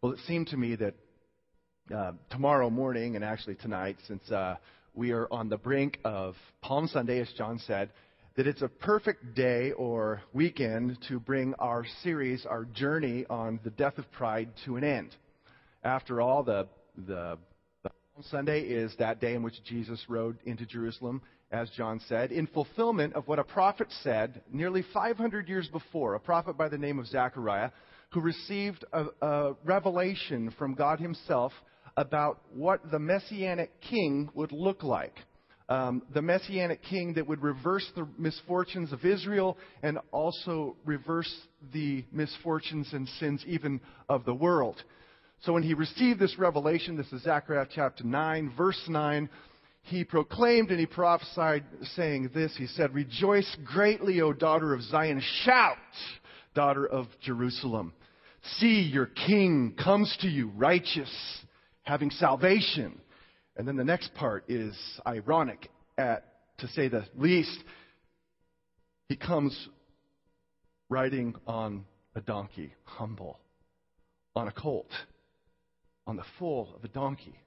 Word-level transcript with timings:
Well, 0.00 0.12
it 0.12 0.20
seemed 0.28 0.46
to 0.48 0.56
me 0.56 0.76
that 0.76 0.94
uh, 1.92 2.12
tomorrow 2.30 2.70
morning, 2.70 3.16
and 3.16 3.24
actually 3.24 3.56
tonight, 3.56 3.96
since 4.06 4.22
uh, 4.30 4.54
we 4.94 5.10
are 5.10 5.26
on 5.32 5.48
the 5.48 5.56
brink 5.56 5.98
of 6.04 6.36
Palm 6.62 6.86
Sunday, 6.86 7.18
as 7.18 7.28
John 7.36 7.58
said, 7.66 7.90
that 8.36 8.46
it's 8.46 8.62
a 8.62 8.68
perfect 8.68 9.34
day 9.34 9.72
or 9.72 10.22
weekend 10.32 10.98
to 11.08 11.18
bring 11.18 11.52
our 11.54 11.84
series, 12.04 12.46
our 12.46 12.64
journey 12.64 13.26
on 13.28 13.58
the 13.64 13.70
death 13.70 13.98
of 13.98 14.08
pride, 14.12 14.50
to 14.66 14.76
an 14.76 14.84
end. 14.84 15.16
After 15.82 16.20
all, 16.20 16.44
the, 16.44 16.68
the, 16.96 17.36
the 17.82 17.90
Palm 17.90 18.24
Sunday 18.30 18.60
is 18.60 18.94
that 19.00 19.20
day 19.20 19.34
in 19.34 19.42
which 19.42 19.64
Jesus 19.64 20.00
rode 20.08 20.38
into 20.44 20.64
Jerusalem, 20.64 21.22
as 21.50 21.70
John 21.70 22.00
said, 22.08 22.30
in 22.30 22.46
fulfillment 22.46 23.14
of 23.14 23.26
what 23.26 23.40
a 23.40 23.44
prophet 23.44 23.88
said 24.04 24.42
nearly 24.52 24.84
500 24.94 25.48
years 25.48 25.66
before, 25.66 26.14
a 26.14 26.20
prophet 26.20 26.56
by 26.56 26.68
the 26.68 26.78
name 26.78 27.00
of 27.00 27.08
Zechariah, 27.08 27.72
who 28.10 28.20
received 28.20 28.84
a, 28.92 29.06
a 29.20 29.52
revelation 29.64 30.52
from 30.58 30.74
God 30.74 31.00
Himself 31.00 31.52
about 31.96 32.40
what 32.52 32.90
the 32.90 32.98
Messianic 32.98 33.80
king 33.80 34.30
would 34.34 34.52
look 34.52 34.82
like. 34.82 35.14
Um, 35.68 36.02
the 36.14 36.22
Messianic 36.22 36.82
king 36.82 37.12
that 37.14 37.26
would 37.26 37.42
reverse 37.42 37.86
the 37.94 38.08
misfortunes 38.16 38.92
of 38.92 39.04
Israel 39.04 39.58
and 39.82 39.98
also 40.12 40.76
reverse 40.86 41.30
the 41.74 42.04
misfortunes 42.10 42.88
and 42.92 43.06
sins 43.20 43.44
even 43.46 43.80
of 44.08 44.24
the 44.24 44.32
world. 44.32 44.82
So 45.42 45.52
when 45.52 45.62
he 45.62 45.74
received 45.74 46.18
this 46.18 46.38
revelation, 46.38 46.96
this 46.96 47.12
is 47.12 47.22
Zechariah 47.22 47.66
chapter 47.74 48.02
9, 48.02 48.54
verse 48.56 48.80
9, 48.88 49.28
he 49.82 50.04
proclaimed 50.04 50.70
and 50.70 50.80
he 50.80 50.86
prophesied 50.86 51.64
saying 51.94 52.30
this. 52.34 52.54
He 52.56 52.66
said, 52.66 52.94
Rejoice 52.94 53.56
greatly, 53.64 54.20
O 54.20 54.32
daughter 54.32 54.72
of 54.72 54.82
Zion. 54.82 55.22
Shout, 55.44 55.76
daughter 56.54 56.86
of 56.86 57.06
Jerusalem. 57.22 57.92
See, 58.56 58.80
your 58.80 59.06
king 59.06 59.74
comes 59.82 60.16
to 60.20 60.28
you 60.28 60.48
righteous, 60.56 61.10
having 61.82 62.10
salvation. 62.10 63.00
And 63.56 63.68
then 63.68 63.76
the 63.76 63.84
next 63.84 64.14
part 64.14 64.44
is 64.48 64.74
ironic, 65.06 65.68
at, 65.96 66.24
to 66.58 66.68
say 66.68 66.88
the 66.88 67.04
least. 67.16 67.58
He 69.08 69.16
comes 69.16 69.68
riding 70.88 71.34
on 71.46 71.84
a 72.14 72.20
donkey, 72.20 72.72
humble, 72.84 73.38
on 74.34 74.48
a 74.48 74.52
colt, 74.52 74.90
on 76.06 76.16
the 76.16 76.24
foal 76.38 76.74
of 76.76 76.84
a 76.84 76.88
donkey. 76.88 77.38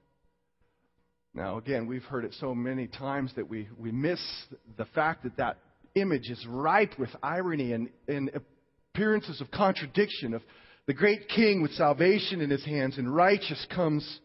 Now, 1.34 1.56
again, 1.56 1.86
we've 1.86 2.04
heard 2.04 2.24
it 2.24 2.34
so 2.38 2.54
many 2.54 2.86
times 2.86 3.32
that 3.36 3.48
we, 3.48 3.68
we 3.78 3.90
miss 3.90 4.20
the 4.76 4.84
fact 4.86 5.24
that 5.24 5.36
that 5.38 5.56
image 5.94 6.30
is 6.30 6.44
ripe 6.46 6.98
with 6.98 7.10
irony 7.22 7.72
and, 7.72 7.88
and 8.06 8.30
appearances 8.94 9.40
of 9.40 9.50
contradiction, 9.50 10.34
of 10.34 10.42
the 10.86 10.94
great 10.94 11.28
king 11.28 11.62
with 11.62 11.72
salvation 11.72 12.40
in 12.40 12.50
his 12.50 12.64
hands 12.64 12.98
and 12.98 13.14
righteous 13.14 13.66
comes 13.74 14.20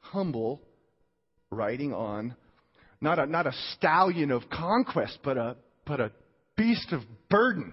humble, 0.00 0.60
riding 1.50 1.92
on 1.92 2.34
not 3.00 3.18
a, 3.18 3.26
not 3.26 3.46
a 3.46 3.52
stallion 3.76 4.30
of 4.30 4.48
conquest, 4.50 5.18
but 5.22 5.36
a, 5.36 5.56
but 5.86 6.00
a 6.00 6.10
beast 6.56 6.92
of 6.92 7.02
burden. 7.30 7.72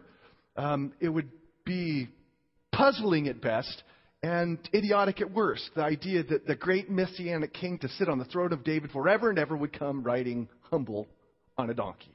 Um, 0.56 0.94
it 1.00 1.10
would 1.10 1.30
be 1.66 2.08
puzzling 2.72 3.28
at 3.28 3.42
best 3.42 3.84
and 4.22 4.58
idiotic 4.74 5.22
at 5.22 5.32
worst. 5.32 5.70
The 5.76 5.84
idea 5.84 6.24
that 6.24 6.48
the 6.48 6.56
great 6.56 6.90
messianic 6.90 7.54
king 7.54 7.78
to 7.80 7.90
sit 7.90 8.10
on 8.10 8.20
the 8.20 8.26
throne 8.26 8.54
of 8.54 8.64
David 8.64 8.92
forever 8.92 9.30
and 9.30 9.40
ever 9.40 9.56
would 9.56 9.78
come 9.78 10.04
riding 10.04 10.48
humble 10.72 11.08
on 11.58 11.70
a 11.70 11.74
donkey. 11.74 12.15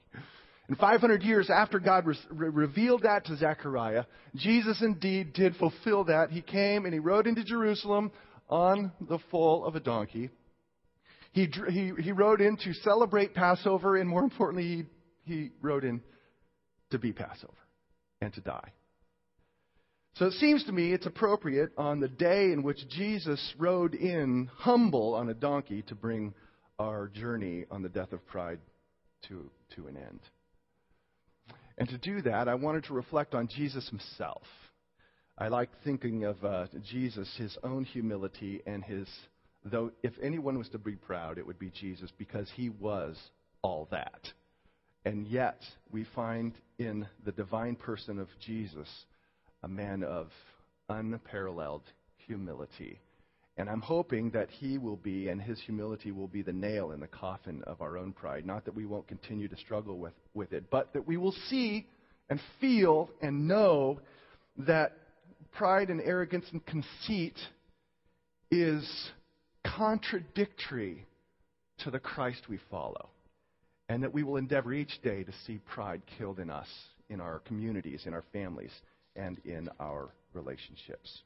And 0.71 0.79
500 0.79 1.25
years 1.25 1.51
after 1.51 1.81
God 1.81 2.07
re- 2.07 2.17
revealed 2.31 3.03
that 3.03 3.27
to 3.27 3.37
Zechariah, 3.37 4.05
Jesus 4.37 4.81
indeed 4.81 5.33
did 5.33 5.57
fulfill 5.57 6.05
that. 6.05 6.31
He 6.31 6.43
came 6.43 6.85
and 6.85 6.95
he 6.95 7.01
rode 7.01 7.27
into 7.27 7.43
Jerusalem 7.43 8.13
on 8.49 8.93
the 9.01 9.19
foal 9.33 9.65
of 9.65 9.75
a 9.75 9.81
donkey. 9.81 10.31
He, 11.33 11.49
he, 11.71 11.91
he 12.01 12.13
rode 12.13 12.41
in 12.41 12.57
to 12.59 12.73
celebrate 12.85 13.35
Passover, 13.35 13.97
and 13.97 14.09
more 14.09 14.23
importantly, 14.23 14.87
he, 15.25 15.35
he 15.35 15.51
rode 15.61 15.83
in 15.83 16.03
to 16.93 17.01
be 17.01 17.13
Passover 17.13 17.53
and 18.21 18.33
to 18.35 18.41
die. 18.41 18.71
So 20.15 20.27
it 20.27 20.35
seems 20.35 20.63
to 20.67 20.73
me 20.73 20.93
it's 20.93 21.07
appropriate 21.07 21.73
on 21.79 21.99
the 21.99 22.07
day 22.07 22.53
in 22.53 22.63
which 22.63 22.89
Jesus 22.89 23.55
rode 23.59 23.97
in 23.97 24.49
humble 24.55 25.15
on 25.15 25.31
a 25.31 25.35
donkey 25.35 25.83
to 25.89 25.97
bring 25.97 26.33
our 26.79 27.09
journey 27.09 27.65
on 27.73 27.83
the 27.83 27.89
death 27.89 28.13
of 28.13 28.25
pride 28.29 28.61
to, 29.27 29.51
to 29.75 29.89
an 29.89 29.97
end. 29.97 30.21
And 31.81 31.89
to 31.89 31.97
do 31.97 32.21
that, 32.21 32.47
I 32.47 32.57
wanted 32.57 32.85
to 32.85 32.93
reflect 32.93 33.35
on 33.35 33.49
Jesus 33.49 33.89
himself. 33.89 34.43
I 35.39 35.49
like 35.49 35.71
thinking 35.83 36.25
of 36.25 36.45
uh, 36.45 36.67
Jesus, 36.85 37.35
his 37.39 37.57
own 37.65 37.85
humility, 37.85 38.61
and 38.67 38.85
his, 38.85 39.09
though 39.65 39.91
if 40.03 40.13
anyone 40.23 40.59
was 40.59 40.69
to 40.69 40.79
be 40.79 40.97
proud, 40.97 41.39
it 41.39 41.47
would 41.47 41.59
be 41.59 41.71
Jesus 41.71 42.13
because 42.19 42.51
he 42.55 42.69
was 42.69 43.17
all 43.63 43.89
that. 43.93 44.29
And 45.07 45.27
yet, 45.27 45.63
we 45.91 46.05
find 46.15 46.53
in 46.79 47.09
the 47.25 47.33
divine 47.33 47.77
person 47.77 48.19
of 48.19 48.29
Jesus 48.45 48.89
a 49.63 49.69
man 49.69 50.03
of 50.03 50.29
unparalleled 50.91 51.85
humility. 52.27 53.01
And 53.61 53.69
I'm 53.69 53.83
hoping 53.83 54.31
that 54.31 54.49
he 54.49 54.79
will 54.79 54.97
be, 54.97 55.29
and 55.29 55.41
his 55.41 55.61
humility 55.61 56.13
will 56.13 56.29
be 56.29 56.41
the 56.41 56.53
nail 56.53 56.93
in 56.93 57.01
the 57.01 57.07
coffin 57.07 57.63
of 57.67 57.83
our 57.83 57.99
own 57.99 58.15
pride. 58.15 58.47
Not 58.47 58.65
that 58.65 58.75
we 58.75 58.87
won't 58.87 59.07
continue 59.07 59.49
to 59.49 59.57
struggle 59.59 59.99
with, 59.99 60.15
with 60.33 60.55
it, 60.55 60.71
but 60.71 60.95
that 60.95 61.07
we 61.07 61.19
will 61.19 61.35
see 61.51 61.87
and 62.31 62.41
feel 62.59 63.11
and 63.21 63.47
know 63.47 64.01
that 64.57 64.97
pride 65.53 65.91
and 65.91 66.01
arrogance 66.01 66.47
and 66.53 66.65
conceit 66.65 67.37
is 68.51 69.11
contradictory 69.63 71.05
to 71.81 71.91
the 71.91 71.99
Christ 71.99 72.49
we 72.49 72.59
follow. 72.71 73.11
And 73.91 74.03
that 74.05 74.15
we 74.15 74.23
will 74.23 74.39
endeavor 74.39 74.73
each 74.73 75.03
day 75.03 75.23
to 75.23 75.33
see 75.47 75.59
pride 75.59 76.01
killed 76.17 76.39
in 76.39 76.49
us, 76.49 76.69
in 77.11 77.21
our 77.21 77.41
communities, 77.41 78.05
in 78.07 78.15
our 78.15 78.25
families, 78.33 78.73
and 79.17 79.39
in 79.45 79.69
our 79.79 80.15
relationships. 80.33 81.25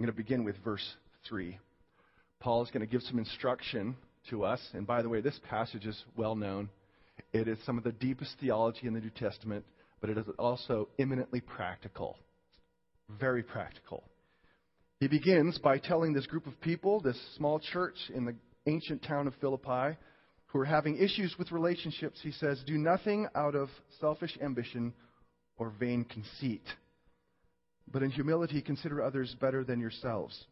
I'm 0.00 0.06
going 0.06 0.16
to 0.16 0.22
begin 0.22 0.44
with 0.44 0.56
verse 0.64 0.94
3. 1.28 1.58
Paul 2.40 2.62
is 2.62 2.70
going 2.70 2.80
to 2.80 2.90
give 2.90 3.02
some 3.02 3.18
instruction 3.18 3.94
to 4.30 4.44
us. 4.44 4.58
And 4.72 4.86
by 4.86 5.02
the 5.02 5.10
way, 5.10 5.20
this 5.20 5.38
passage 5.50 5.84
is 5.84 6.04
well 6.16 6.34
known. 6.34 6.70
It 7.34 7.46
is 7.46 7.58
some 7.66 7.76
of 7.76 7.84
the 7.84 7.92
deepest 7.92 8.34
theology 8.40 8.86
in 8.86 8.94
the 8.94 9.00
New 9.00 9.10
Testament, 9.10 9.66
but 10.00 10.08
it 10.08 10.16
is 10.16 10.24
also 10.38 10.88
eminently 10.98 11.42
practical. 11.42 12.16
Very 13.20 13.42
practical. 13.42 14.02
He 15.00 15.06
begins 15.06 15.58
by 15.58 15.76
telling 15.76 16.14
this 16.14 16.26
group 16.26 16.46
of 16.46 16.58
people, 16.62 17.02
this 17.02 17.20
small 17.36 17.60
church 17.60 17.96
in 18.14 18.24
the 18.24 18.34
ancient 18.64 19.02
town 19.02 19.26
of 19.26 19.34
Philippi, 19.38 19.98
who 20.46 20.60
are 20.60 20.64
having 20.64 20.96
issues 20.96 21.34
with 21.38 21.52
relationships, 21.52 22.20
he 22.22 22.32
says, 22.32 22.62
Do 22.66 22.78
nothing 22.78 23.28
out 23.34 23.54
of 23.54 23.68
selfish 24.00 24.38
ambition 24.40 24.94
or 25.58 25.74
vain 25.78 26.04
conceit 26.04 26.64
but 27.92 28.02
in 28.02 28.10
humility 28.10 28.60
consider 28.60 29.02
others 29.02 29.34
better 29.40 29.64
than 29.64 29.80
yourselves. 29.80 30.44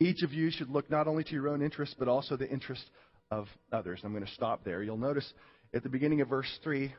Each 0.00 0.22
of 0.22 0.32
you 0.32 0.50
should 0.50 0.70
look 0.70 0.90
not 0.90 1.06
only 1.06 1.24
to 1.24 1.32
your 1.32 1.48
own 1.48 1.62
interests, 1.62 1.94
but 1.98 2.08
also 2.08 2.36
the 2.36 2.48
interests 2.48 2.88
of 3.30 3.46
others. 3.72 4.00
I'm 4.04 4.12
going 4.12 4.26
to 4.26 4.32
stop 4.32 4.64
there. 4.64 4.82
You'll 4.82 4.96
notice 4.96 5.32
at 5.72 5.82
the 5.82 5.88
beginning 5.88 6.20
of 6.20 6.28
verse 6.28 6.58
3 6.62 6.92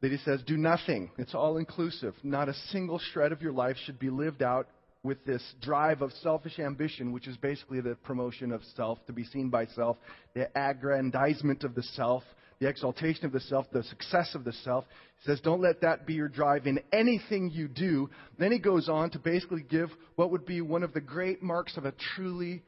that 0.00 0.10
he 0.10 0.18
says, 0.18 0.42
Do 0.46 0.56
nothing. 0.56 1.10
It's 1.18 1.34
all 1.34 1.58
inclusive. 1.58 2.14
Not 2.22 2.48
a 2.48 2.54
single 2.70 2.98
shred 3.12 3.32
of 3.32 3.42
your 3.42 3.52
life 3.52 3.76
should 3.84 3.98
be 3.98 4.10
lived 4.10 4.42
out 4.42 4.68
with 5.02 5.24
this 5.24 5.42
drive 5.62 6.02
of 6.02 6.12
selfish 6.22 6.58
ambition, 6.58 7.12
which 7.12 7.26
is 7.26 7.36
basically 7.38 7.80
the 7.80 7.94
promotion 7.94 8.52
of 8.52 8.62
self, 8.76 8.98
to 9.06 9.12
be 9.12 9.24
seen 9.24 9.48
by 9.48 9.66
self, 9.66 9.96
the 10.34 10.48
aggrandizement 10.54 11.64
of 11.64 11.74
the 11.74 11.82
self, 11.82 12.22
the 12.60 12.68
exaltation 12.68 13.24
of 13.24 13.32
the 13.32 13.40
self, 13.40 13.66
the 13.72 13.82
success 13.84 14.34
of 14.34 14.44
the 14.44 14.52
self. 14.52 14.84
He 15.18 15.30
says, 15.30 15.40
don't 15.40 15.62
let 15.62 15.80
that 15.80 16.06
be 16.06 16.12
your 16.12 16.28
drive 16.28 16.66
in 16.66 16.78
anything 16.92 17.50
you 17.50 17.68
do. 17.68 18.10
Then 18.38 18.52
he 18.52 18.58
goes 18.58 18.88
on 18.88 19.10
to 19.10 19.18
basically 19.18 19.64
give 19.68 19.88
what 20.16 20.30
would 20.30 20.44
be 20.44 20.60
one 20.60 20.82
of 20.82 20.92
the 20.92 21.00
great 21.00 21.42
marks 21.42 21.76
of 21.78 21.86
a 21.86 21.94
truly 22.14 22.62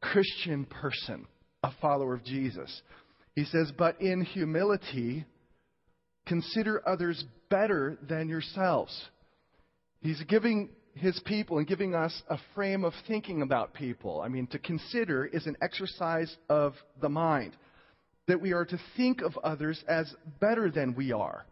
Christian 0.00 0.64
person, 0.64 1.26
a 1.62 1.70
follower 1.80 2.14
of 2.14 2.24
Jesus. 2.24 2.82
He 3.36 3.44
says, 3.44 3.70
but 3.76 4.00
in 4.00 4.22
humility, 4.24 5.26
consider 6.26 6.82
others 6.88 7.22
better 7.50 7.98
than 8.08 8.30
yourselves. 8.30 8.98
He's 10.00 10.22
giving 10.22 10.70
his 10.94 11.20
people 11.26 11.58
and 11.58 11.66
giving 11.66 11.94
us 11.94 12.22
a 12.30 12.38
frame 12.54 12.84
of 12.84 12.94
thinking 13.06 13.42
about 13.42 13.74
people. 13.74 14.22
I 14.22 14.28
mean, 14.28 14.46
to 14.48 14.58
consider 14.58 15.26
is 15.26 15.46
an 15.46 15.56
exercise 15.60 16.34
of 16.48 16.74
the 17.02 17.10
mind 17.10 17.54
that 18.26 18.40
we 18.40 18.52
are 18.52 18.64
to 18.64 18.78
think 18.96 19.20
of 19.20 19.36
others 19.38 19.82
as 19.88 20.12
better 20.40 20.70
than 20.70 20.94
we 20.94 21.12
are. 21.12 21.44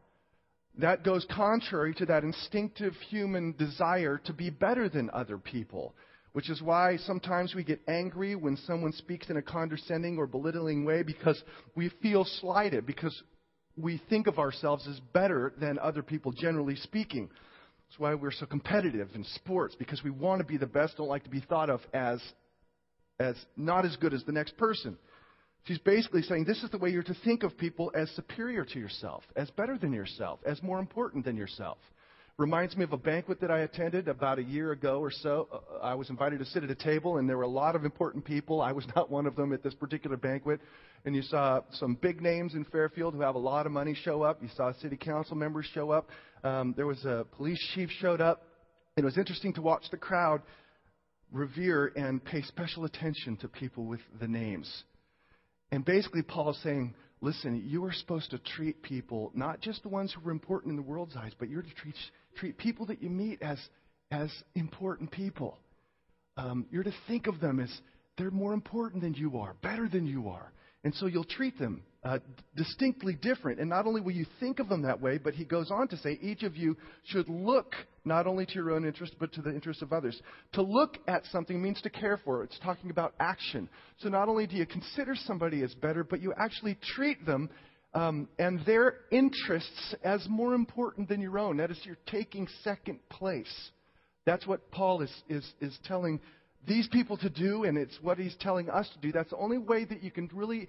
That 0.78 1.04
goes 1.04 1.26
contrary 1.30 1.94
to 1.96 2.06
that 2.06 2.24
instinctive 2.24 2.94
human 3.10 3.52
desire 3.58 4.18
to 4.24 4.32
be 4.32 4.48
better 4.48 4.88
than 4.88 5.10
other 5.12 5.36
people, 5.36 5.94
which 6.32 6.48
is 6.48 6.62
why 6.62 6.96
sometimes 6.96 7.54
we 7.54 7.62
get 7.62 7.80
angry 7.86 8.34
when 8.34 8.56
someone 8.56 8.92
speaks 8.92 9.28
in 9.28 9.36
a 9.36 9.42
condescending 9.42 10.16
or 10.16 10.26
belittling 10.26 10.86
way 10.86 11.02
because 11.02 11.42
we 11.74 11.90
feel 12.00 12.24
slighted, 12.24 12.86
because 12.86 13.22
we 13.76 14.00
think 14.08 14.26
of 14.26 14.38
ourselves 14.38 14.86
as 14.88 14.98
better 15.12 15.52
than 15.60 15.78
other 15.78 16.02
people, 16.02 16.32
generally 16.32 16.76
speaking. 16.76 17.28
That's 17.88 18.00
why 18.00 18.14
we're 18.14 18.32
so 18.32 18.46
competitive 18.46 19.10
in 19.14 19.24
sports, 19.24 19.74
because 19.78 20.02
we 20.02 20.10
want 20.10 20.40
to 20.40 20.46
be 20.46 20.56
the 20.56 20.66
best, 20.66 20.96
don't 20.96 21.08
like 21.08 21.24
to 21.24 21.30
be 21.30 21.40
thought 21.40 21.68
of 21.68 21.80
as, 21.92 22.22
as 23.20 23.36
not 23.58 23.84
as 23.84 23.96
good 23.96 24.14
as 24.14 24.24
the 24.24 24.32
next 24.32 24.56
person. 24.56 24.96
She's 25.64 25.78
basically 25.78 26.22
saying 26.22 26.44
this 26.44 26.62
is 26.62 26.70
the 26.70 26.78
way 26.78 26.90
you're 26.90 27.04
to 27.04 27.16
think 27.24 27.44
of 27.44 27.56
people 27.56 27.92
as 27.94 28.10
superior 28.10 28.64
to 28.64 28.78
yourself, 28.78 29.22
as 29.36 29.48
better 29.50 29.78
than 29.78 29.92
yourself, 29.92 30.40
as 30.44 30.62
more 30.62 30.80
important 30.80 31.24
than 31.24 31.36
yourself. 31.36 31.78
Reminds 32.38 32.76
me 32.76 32.82
of 32.82 32.92
a 32.92 32.96
banquet 32.96 33.40
that 33.42 33.50
I 33.50 33.60
attended 33.60 34.08
about 34.08 34.38
a 34.38 34.42
year 34.42 34.72
ago 34.72 34.98
or 34.98 35.10
so. 35.10 35.48
Uh, 35.52 35.84
I 35.84 35.94
was 35.94 36.08
invited 36.08 36.38
to 36.38 36.46
sit 36.46 36.64
at 36.64 36.70
a 36.70 36.74
table, 36.74 37.18
and 37.18 37.28
there 37.28 37.36
were 37.36 37.42
a 37.42 37.48
lot 37.48 37.76
of 37.76 37.84
important 37.84 38.24
people. 38.24 38.60
I 38.60 38.72
was 38.72 38.86
not 38.96 39.10
one 39.10 39.26
of 39.26 39.36
them 39.36 39.52
at 39.52 39.62
this 39.62 39.74
particular 39.74 40.16
banquet. 40.16 40.60
And 41.04 41.14
you 41.14 41.22
saw 41.22 41.60
some 41.72 41.94
big 42.00 42.22
names 42.22 42.54
in 42.54 42.64
Fairfield 42.64 43.14
who 43.14 43.20
have 43.20 43.34
a 43.34 43.38
lot 43.38 43.66
of 43.66 43.72
money 43.72 43.94
show 44.02 44.22
up. 44.22 44.42
You 44.42 44.48
saw 44.56 44.72
city 44.80 44.96
council 44.96 45.36
members 45.36 45.66
show 45.74 45.90
up. 45.90 46.08
Um, 46.42 46.74
there 46.76 46.86
was 46.86 47.04
a 47.04 47.26
police 47.36 47.60
chief 47.74 47.90
showed 48.00 48.20
up. 48.20 48.42
It 48.96 49.04
was 49.04 49.18
interesting 49.18 49.52
to 49.54 49.62
watch 49.62 49.84
the 49.90 49.96
crowd 49.96 50.42
revere 51.30 51.92
and 51.96 52.24
pay 52.24 52.42
special 52.42 52.84
attention 52.84 53.36
to 53.38 53.48
people 53.48 53.84
with 53.84 54.00
the 54.20 54.28
names. 54.28 54.84
And 55.72 55.84
basically, 55.86 56.22
Paul's 56.22 56.60
saying, 56.62 56.94
listen, 57.22 57.64
you 57.66 57.84
are 57.86 57.92
supposed 57.92 58.30
to 58.30 58.38
treat 58.38 58.82
people, 58.82 59.32
not 59.34 59.62
just 59.62 59.82
the 59.82 59.88
ones 59.88 60.12
who 60.12 60.28
are 60.28 60.30
important 60.30 60.70
in 60.70 60.76
the 60.76 60.82
world's 60.82 61.16
eyes, 61.16 61.32
but 61.38 61.48
you're 61.48 61.62
to 61.62 61.74
treat, 61.74 61.94
treat 62.36 62.58
people 62.58 62.86
that 62.86 63.02
you 63.02 63.08
meet 63.08 63.40
as, 63.40 63.58
as 64.10 64.30
important 64.54 65.10
people. 65.10 65.58
Um, 66.36 66.66
you're 66.70 66.82
to 66.82 66.94
think 67.08 67.26
of 67.26 67.40
them 67.40 67.58
as 67.58 67.72
they're 68.18 68.30
more 68.30 68.52
important 68.52 69.02
than 69.02 69.14
you 69.14 69.38
are, 69.38 69.54
better 69.62 69.88
than 69.88 70.06
you 70.06 70.28
are. 70.28 70.52
And 70.84 70.94
so 70.94 71.06
you'll 71.06 71.24
treat 71.24 71.58
them 71.58 71.82
uh, 72.04 72.18
distinctly 72.56 73.14
different. 73.14 73.60
And 73.60 73.70
not 73.70 73.86
only 73.86 74.00
will 74.00 74.12
you 74.12 74.26
think 74.40 74.58
of 74.58 74.68
them 74.68 74.82
that 74.82 75.00
way, 75.00 75.18
but 75.18 75.34
he 75.34 75.44
goes 75.44 75.70
on 75.70 75.86
to 75.88 75.96
say 75.96 76.18
each 76.20 76.42
of 76.42 76.56
you 76.56 76.76
should 77.04 77.28
look 77.28 77.74
not 78.04 78.26
only 78.26 78.44
to 78.44 78.54
your 78.54 78.72
own 78.72 78.84
interest, 78.84 79.14
but 79.20 79.32
to 79.34 79.42
the 79.42 79.50
interest 79.50 79.82
of 79.82 79.92
others. 79.92 80.20
To 80.54 80.62
look 80.62 80.98
at 81.06 81.24
something 81.26 81.62
means 81.62 81.80
to 81.82 81.90
care 81.90 82.18
for. 82.24 82.42
It's 82.42 82.58
talking 82.58 82.90
about 82.90 83.14
action. 83.20 83.68
So 83.98 84.08
not 84.08 84.28
only 84.28 84.48
do 84.48 84.56
you 84.56 84.66
consider 84.66 85.14
somebody 85.14 85.62
as 85.62 85.72
better, 85.74 86.02
but 86.02 86.20
you 86.20 86.34
actually 86.36 86.76
treat 86.94 87.24
them 87.24 87.48
um, 87.94 88.28
and 88.38 88.64
their 88.64 88.94
interests 89.10 89.94
as 90.02 90.26
more 90.28 90.54
important 90.54 91.08
than 91.08 91.20
your 91.20 91.38
own. 91.38 91.58
That 91.58 91.70
is, 91.70 91.78
you're 91.84 91.96
taking 92.06 92.48
second 92.64 92.98
place. 93.10 93.70
That's 94.24 94.46
what 94.46 94.70
Paul 94.70 95.02
is, 95.02 95.12
is, 95.28 95.46
is 95.60 95.78
telling 95.84 96.20
these 96.66 96.88
people 96.88 97.16
to 97.18 97.28
do, 97.28 97.64
and 97.64 97.76
it's 97.76 97.98
what 98.02 98.18
he's 98.18 98.36
telling 98.40 98.70
us 98.70 98.88
to 98.94 98.98
do. 99.00 99.12
That's 99.12 99.30
the 99.30 99.36
only 99.36 99.58
way 99.58 99.84
that 99.84 100.02
you 100.02 100.10
can 100.10 100.30
really 100.32 100.68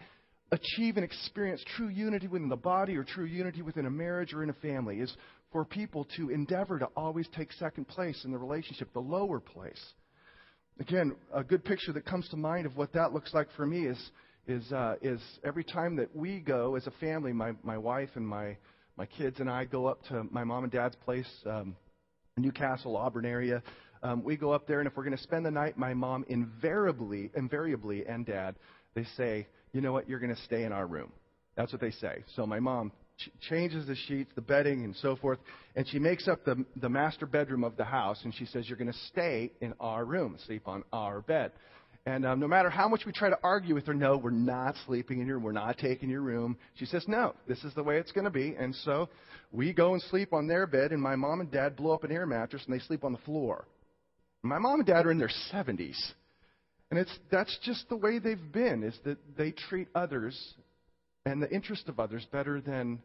achieve 0.51 0.97
and 0.97 1.03
experience 1.03 1.63
true 1.75 1.87
unity 1.87 2.27
within 2.27 2.49
the 2.49 2.55
body 2.55 2.95
or 2.95 3.03
true 3.03 3.25
unity 3.25 3.61
within 3.61 3.85
a 3.85 3.89
marriage 3.89 4.33
or 4.33 4.43
in 4.43 4.49
a 4.49 4.53
family 4.53 4.99
is 4.99 5.15
for 5.51 5.65
people 5.65 6.07
to 6.17 6.29
endeavor 6.29 6.79
to 6.79 6.85
always 6.97 7.27
take 7.35 7.51
second 7.53 7.87
place 7.87 8.23
in 8.25 8.31
the 8.31 8.37
relationship, 8.37 8.91
the 8.93 8.99
lower 8.99 9.39
place. 9.39 9.81
Again, 10.79 11.15
a 11.33 11.43
good 11.43 11.63
picture 11.63 11.91
that 11.93 12.05
comes 12.05 12.27
to 12.29 12.37
mind 12.37 12.65
of 12.65 12.75
what 12.77 12.93
that 12.93 13.13
looks 13.13 13.33
like 13.33 13.47
for 13.55 13.65
me 13.65 13.85
is 13.85 14.11
is 14.45 14.71
uh, 14.73 14.95
is 15.01 15.21
every 15.43 15.63
time 15.63 15.95
that 15.95 16.13
we 16.15 16.39
go 16.39 16.75
as 16.75 16.87
a 16.87 16.91
family, 16.99 17.31
my 17.31 17.53
my 17.63 17.77
wife 17.77 18.09
and 18.15 18.27
my 18.27 18.57
my 18.97 19.05
kids 19.05 19.39
and 19.39 19.49
I 19.49 19.65
go 19.65 19.85
up 19.85 20.03
to 20.09 20.23
my 20.31 20.43
mom 20.43 20.63
and 20.63 20.71
dad's 20.71 20.95
place, 21.05 21.29
um, 21.45 21.75
Newcastle, 22.37 22.97
Auburn 22.97 23.25
area. 23.25 23.61
Um, 24.03 24.21
we 24.21 24.35
go 24.35 24.51
up 24.51 24.67
there, 24.67 24.79
and 24.79 24.87
if 24.87 24.97
we're 24.97 25.05
going 25.05 25.15
to 25.15 25.23
spend 25.23 25.45
the 25.45 25.51
night, 25.51 25.77
my 25.77 25.93
mom 25.93 26.25
invariably, 26.27 27.31
invariably, 27.35 28.05
and 28.05 28.25
dad, 28.25 28.55
they 28.95 29.05
say, 29.15 29.47
you 29.71 29.81
know 29.81 29.93
what, 29.93 30.09
you're 30.09 30.19
going 30.19 30.35
to 30.35 30.41
stay 30.41 30.63
in 30.65 30.73
our 30.73 30.85
room. 30.85 31.11
That's 31.55 31.71
what 31.71 31.79
they 31.79 31.91
say. 31.91 32.23
So 32.35 32.45
my 32.45 32.59
mom 32.59 32.91
ch- 33.17 33.29
changes 33.49 33.87
the 33.87 33.95
sheets, 33.95 34.29
the 34.35 34.41
bedding, 34.41 34.83
and 34.83 34.93
so 34.97 35.15
forth, 35.15 35.39
and 35.77 35.87
she 35.87 35.99
makes 35.99 36.27
up 36.27 36.43
the, 36.43 36.65
the 36.75 36.89
master 36.89 37.25
bedroom 37.25 37.63
of 37.63 37.77
the 37.77 37.85
house, 37.85 38.19
and 38.25 38.35
she 38.35 38.45
says, 38.45 38.67
you're 38.67 38.77
going 38.77 38.91
to 38.91 38.99
stay 39.07 39.51
in 39.61 39.73
our 39.79 40.03
room, 40.03 40.37
sleep 40.45 40.67
on 40.67 40.83
our 40.91 41.21
bed. 41.21 41.53
And 42.05 42.25
um, 42.25 42.41
no 42.41 42.49
matter 42.49 42.69
how 42.69 42.89
much 42.89 43.05
we 43.05 43.13
try 43.13 43.29
to 43.29 43.39
argue 43.41 43.73
with 43.73 43.87
her, 43.87 43.93
no, 43.93 44.17
we're 44.17 44.31
not 44.31 44.75
sleeping 44.85 45.21
in 45.21 45.27
your 45.27 45.37
room. 45.37 45.45
We're 45.45 45.53
not 45.53 45.77
taking 45.77 46.09
your 46.09 46.19
room. 46.19 46.57
She 46.75 46.85
says, 46.85 47.05
no, 47.07 47.33
this 47.47 47.63
is 47.63 47.73
the 47.75 47.83
way 47.83 47.97
it's 47.97 48.11
going 48.11 48.25
to 48.25 48.29
be. 48.29 48.55
And 48.59 48.75
so 48.83 49.07
we 49.53 49.71
go 49.71 49.93
and 49.93 50.01
sleep 50.01 50.33
on 50.33 50.45
their 50.45 50.67
bed, 50.67 50.91
and 50.91 51.01
my 51.01 51.15
mom 51.15 51.39
and 51.39 51.49
dad 51.49 51.77
blow 51.77 51.93
up 51.93 52.03
an 52.03 52.11
air 52.11 52.25
mattress, 52.25 52.63
and 52.65 52.75
they 52.75 52.83
sleep 52.83 53.05
on 53.05 53.13
the 53.13 53.19
floor. 53.19 53.65
My 54.43 54.59
mom 54.59 54.81
and 54.81 54.85
dad 54.85 55.05
are 55.05 55.11
in 55.11 55.17
their 55.17 55.31
70s. 55.51 55.97
And 56.91 56.99
it's, 56.99 57.17
that's 57.31 57.57
just 57.63 57.89
the 57.89 57.95
way 57.95 58.19
they've 58.19 58.51
been, 58.51 58.83
is 58.83 58.95
that 59.05 59.17
they 59.37 59.51
treat 59.51 59.87
others 59.95 60.37
and 61.25 61.41
the 61.41 61.49
interest 61.49 61.87
of 61.87 61.99
others 61.99 62.27
better 62.31 62.61
than 62.61 62.99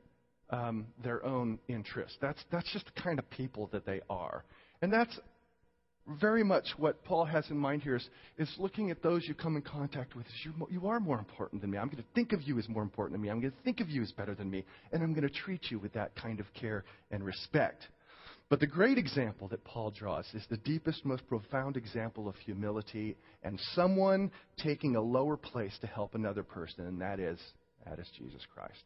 um, 0.50 0.86
their 1.02 1.24
own 1.24 1.58
interest. 1.68 2.16
That's, 2.20 2.42
that's 2.50 2.70
just 2.72 2.86
the 2.86 3.00
kind 3.00 3.18
of 3.18 3.30
people 3.30 3.68
that 3.72 3.86
they 3.86 4.00
are. 4.10 4.44
And 4.82 4.92
that's 4.92 5.18
very 6.20 6.42
much 6.42 6.66
what 6.76 7.04
Paul 7.04 7.24
has 7.26 7.48
in 7.50 7.58
mind 7.58 7.82
here 7.82 7.96
is, 7.96 8.08
is 8.38 8.52
looking 8.58 8.90
at 8.90 9.02
those 9.02 9.24
you 9.28 9.34
come 9.34 9.56
in 9.56 9.62
contact 9.62 10.16
with. 10.16 10.26
You, 10.44 10.52
you 10.70 10.86
are 10.88 11.00
more 11.00 11.18
important 11.18 11.60
than 11.60 11.70
me. 11.70 11.78
I'm 11.78 11.88
going 11.88 12.02
to 12.02 12.08
think 12.14 12.32
of 12.32 12.42
you 12.42 12.58
as 12.58 12.68
more 12.68 12.82
important 12.82 13.12
than 13.12 13.22
me. 13.22 13.30
I'm 13.30 13.40
going 13.40 13.52
to 13.52 13.62
think 13.62 13.80
of 13.80 13.88
you 13.88 14.02
as 14.02 14.10
better 14.12 14.34
than 14.34 14.50
me. 14.50 14.64
And 14.92 15.02
I'm 15.02 15.12
going 15.12 15.28
to 15.28 15.34
treat 15.34 15.70
you 15.70 15.78
with 15.78 15.92
that 15.92 16.16
kind 16.16 16.40
of 16.40 16.46
care 16.54 16.84
and 17.10 17.24
respect. 17.24 17.86
But 18.50 18.60
the 18.60 18.66
great 18.66 18.96
example 18.96 19.48
that 19.48 19.64
Paul 19.64 19.90
draws 19.90 20.26
is 20.32 20.44
the 20.48 20.56
deepest, 20.56 21.04
most 21.04 21.26
profound 21.28 21.76
example 21.76 22.28
of 22.28 22.36
humility 22.36 23.16
and 23.42 23.60
someone 23.74 24.30
taking 24.56 24.96
a 24.96 25.02
lower 25.02 25.36
place 25.36 25.76
to 25.82 25.86
help 25.86 26.14
another 26.14 26.42
person, 26.42 26.86
and 26.86 27.00
that 27.02 27.20
is, 27.20 27.38
that 27.86 27.98
is 27.98 28.08
Jesus 28.16 28.40
Christ. 28.54 28.82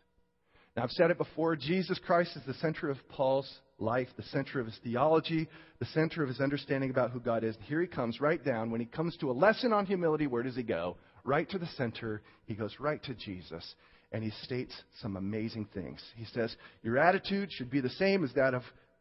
Now, 0.76 0.84
I've 0.84 0.90
said 0.90 1.10
it 1.10 1.18
before 1.18 1.54
Jesus 1.54 2.00
Christ 2.04 2.34
is 2.34 2.42
the 2.46 2.54
center 2.54 2.88
of 2.88 2.96
Paul's 3.10 3.50
life, 3.78 4.08
the 4.16 4.22
center 4.24 4.58
of 4.58 4.66
his 4.66 4.78
theology, 4.82 5.48
the 5.78 5.86
center 5.86 6.22
of 6.22 6.28
his 6.28 6.40
understanding 6.40 6.90
about 6.90 7.10
who 7.10 7.20
God 7.20 7.44
is. 7.44 7.54
And 7.56 7.64
here 7.64 7.80
he 7.80 7.86
comes 7.86 8.20
right 8.20 8.42
down. 8.42 8.70
When 8.70 8.80
he 8.80 8.86
comes 8.86 9.16
to 9.18 9.30
a 9.30 9.32
lesson 9.32 9.72
on 9.72 9.84
humility, 9.84 10.26
where 10.26 10.42
does 10.42 10.56
he 10.56 10.62
go? 10.62 10.96
Right 11.24 11.48
to 11.50 11.58
the 11.58 11.66
center. 11.76 12.22
He 12.46 12.54
goes 12.54 12.74
right 12.80 13.02
to 13.04 13.14
Jesus. 13.14 13.74
And 14.12 14.24
he 14.24 14.30
states 14.42 14.74
some 15.00 15.16
amazing 15.16 15.68
things. 15.74 16.02
He 16.16 16.24
says, 16.26 16.54
Your 16.82 16.98
attitude 16.98 17.50
should 17.52 17.70
be 17.70 17.80
the 17.80 17.90
same 17.90 18.24
as 18.24 18.32
that 18.34 18.54
of 18.54 18.62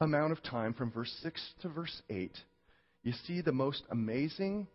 amount 0.00 0.32
of 0.32 0.42
time, 0.42 0.72
from 0.74 0.90
verse 0.90 1.14
6 1.22 1.40
to 1.62 1.68
verse 1.68 2.02
8, 2.08 2.32
you 3.02 3.12
see 3.26 3.40
the 3.40 3.52
most 3.52 3.82
amazing, 3.90 4.66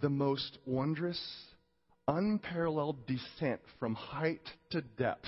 the 0.00 0.08
most 0.08 0.58
wondrous, 0.66 1.20
unparalleled 2.06 3.06
descent 3.06 3.60
from 3.78 3.94
height 3.94 4.42
to 4.70 4.80
depth 4.80 5.26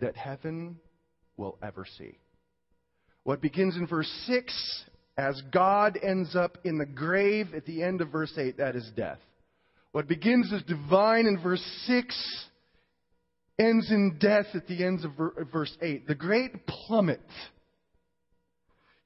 that 0.00 0.16
heaven 0.16 0.78
will 1.36 1.58
ever 1.62 1.86
see. 1.98 2.18
What 3.24 3.40
begins 3.40 3.76
in 3.76 3.86
verse 3.86 4.10
6, 4.26 4.84
as 5.16 5.40
God 5.52 5.98
ends 6.02 6.36
up 6.36 6.58
in 6.64 6.78
the 6.78 6.86
grave 6.86 7.54
at 7.54 7.64
the 7.64 7.82
end 7.82 8.00
of 8.00 8.10
verse 8.10 8.32
8, 8.36 8.58
that 8.58 8.76
is 8.76 8.90
death. 8.96 9.18
What 9.92 10.08
begins 10.08 10.52
as 10.52 10.62
divine 10.64 11.26
in 11.26 11.40
verse 11.42 11.64
6 11.86 12.46
ends 13.58 13.90
in 13.90 14.18
death 14.20 14.46
at 14.54 14.66
the 14.66 14.84
end 14.84 15.04
of 15.04 15.12
verse 15.52 15.76
8. 15.80 16.06
The 16.06 16.14
great 16.14 16.66
plummet 16.66 17.20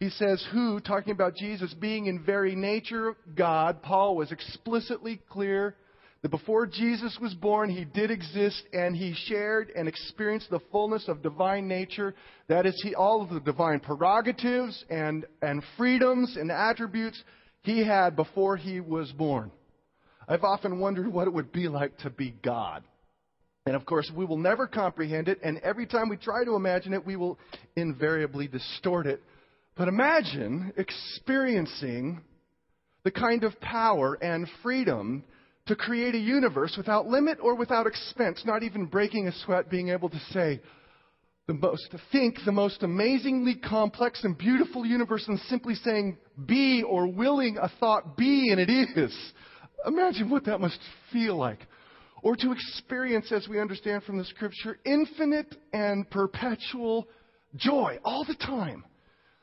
he 0.00 0.10
says, 0.10 0.44
Who, 0.52 0.78
talking 0.80 1.12
about 1.12 1.34
Jesus 1.34 1.74
being 1.74 2.06
in 2.06 2.24
very 2.24 2.54
nature 2.54 3.16
God, 3.34 3.82
Paul 3.82 4.16
was 4.16 4.30
explicitly 4.30 5.20
clear 5.28 5.74
that 6.22 6.30
before 6.30 6.66
Jesus 6.66 7.18
was 7.20 7.34
born, 7.34 7.68
he 7.68 7.84
did 7.84 8.10
exist 8.10 8.62
and 8.72 8.96
he 8.96 9.14
shared 9.26 9.70
and 9.74 9.88
experienced 9.88 10.50
the 10.50 10.60
fullness 10.70 11.08
of 11.08 11.22
divine 11.22 11.66
nature. 11.66 12.14
That 12.48 12.64
is, 12.64 12.80
he, 12.82 12.94
all 12.94 13.22
of 13.22 13.30
the 13.30 13.40
divine 13.40 13.80
prerogatives 13.80 14.84
and, 14.88 15.26
and 15.42 15.62
freedoms 15.76 16.36
and 16.36 16.50
attributes 16.50 17.20
he 17.62 17.84
had 17.84 18.14
before 18.14 18.56
he 18.56 18.80
was 18.80 19.10
born. 19.12 19.50
I've 20.28 20.44
often 20.44 20.78
wondered 20.78 21.12
what 21.12 21.26
it 21.26 21.32
would 21.32 21.52
be 21.52 21.68
like 21.68 21.96
to 21.98 22.10
be 22.10 22.34
God. 22.42 22.84
And 23.66 23.74
of 23.74 23.84
course, 23.84 24.10
we 24.14 24.24
will 24.24 24.38
never 24.38 24.66
comprehend 24.66 25.28
it, 25.28 25.40
and 25.42 25.58
every 25.58 25.86
time 25.86 26.08
we 26.08 26.16
try 26.16 26.44
to 26.44 26.54
imagine 26.54 26.94
it, 26.94 27.04
we 27.04 27.16
will 27.16 27.38
invariably 27.76 28.48
distort 28.48 29.06
it 29.06 29.22
but 29.78 29.86
imagine 29.86 30.72
experiencing 30.76 32.20
the 33.04 33.12
kind 33.12 33.44
of 33.44 33.58
power 33.60 34.14
and 34.20 34.48
freedom 34.60 35.22
to 35.66 35.76
create 35.76 36.16
a 36.16 36.18
universe 36.18 36.74
without 36.76 37.06
limit 37.06 37.38
or 37.40 37.54
without 37.54 37.86
expense, 37.86 38.42
not 38.44 38.64
even 38.64 38.86
breaking 38.86 39.28
a 39.28 39.32
sweat, 39.44 39.70
being 39.70 39.90
able 39.90 40.08
to 40.08 40.18
say, 40.32 40.60
the 41.46 41.54
most, 41.54 41.90
to 41.92 42.00
think 42.10 42.36
the 42.44 42.52
most 42.52 42.82
amazingly 42.82 43.54
complex 43.54 44.24
and 44.24 44.36
beautiful 44.36 44.84
universe 44.84 45.24
and 45.28 45.38
simply 45.48 45.74
saying 45.76 46.18
be 46.44 46.82
or 46.82 47.06
willing 47.06 47.56
a 47.56 47.70
thought 47.80 48.16
be 48.16 48.50
and 48.50 48.60
it 48.60 48.68
is. 48.68 49.16
Imagine 49.86 50.28
what 50.28 50.44
that 50.46 50.60
must 50.60 50.78
feel 51.12 51.36
like. 51.36 51.60
Or 52.22 52.34
to 52.34 52.50
experience, 52.50 53.30
as 53.30 53.46
we 53.48 53.60
understand 53.60 54.02
from 54.02 54.18
the 54.18 54.24
scripture, 54.24 54.78
infinite 54.84 55.54
and 55.72 56.10
perpetual 56.10 57.06
joy 57.56 57.98
all 58.04 58.24
the 58.24 58.34
time. 58.34 58.84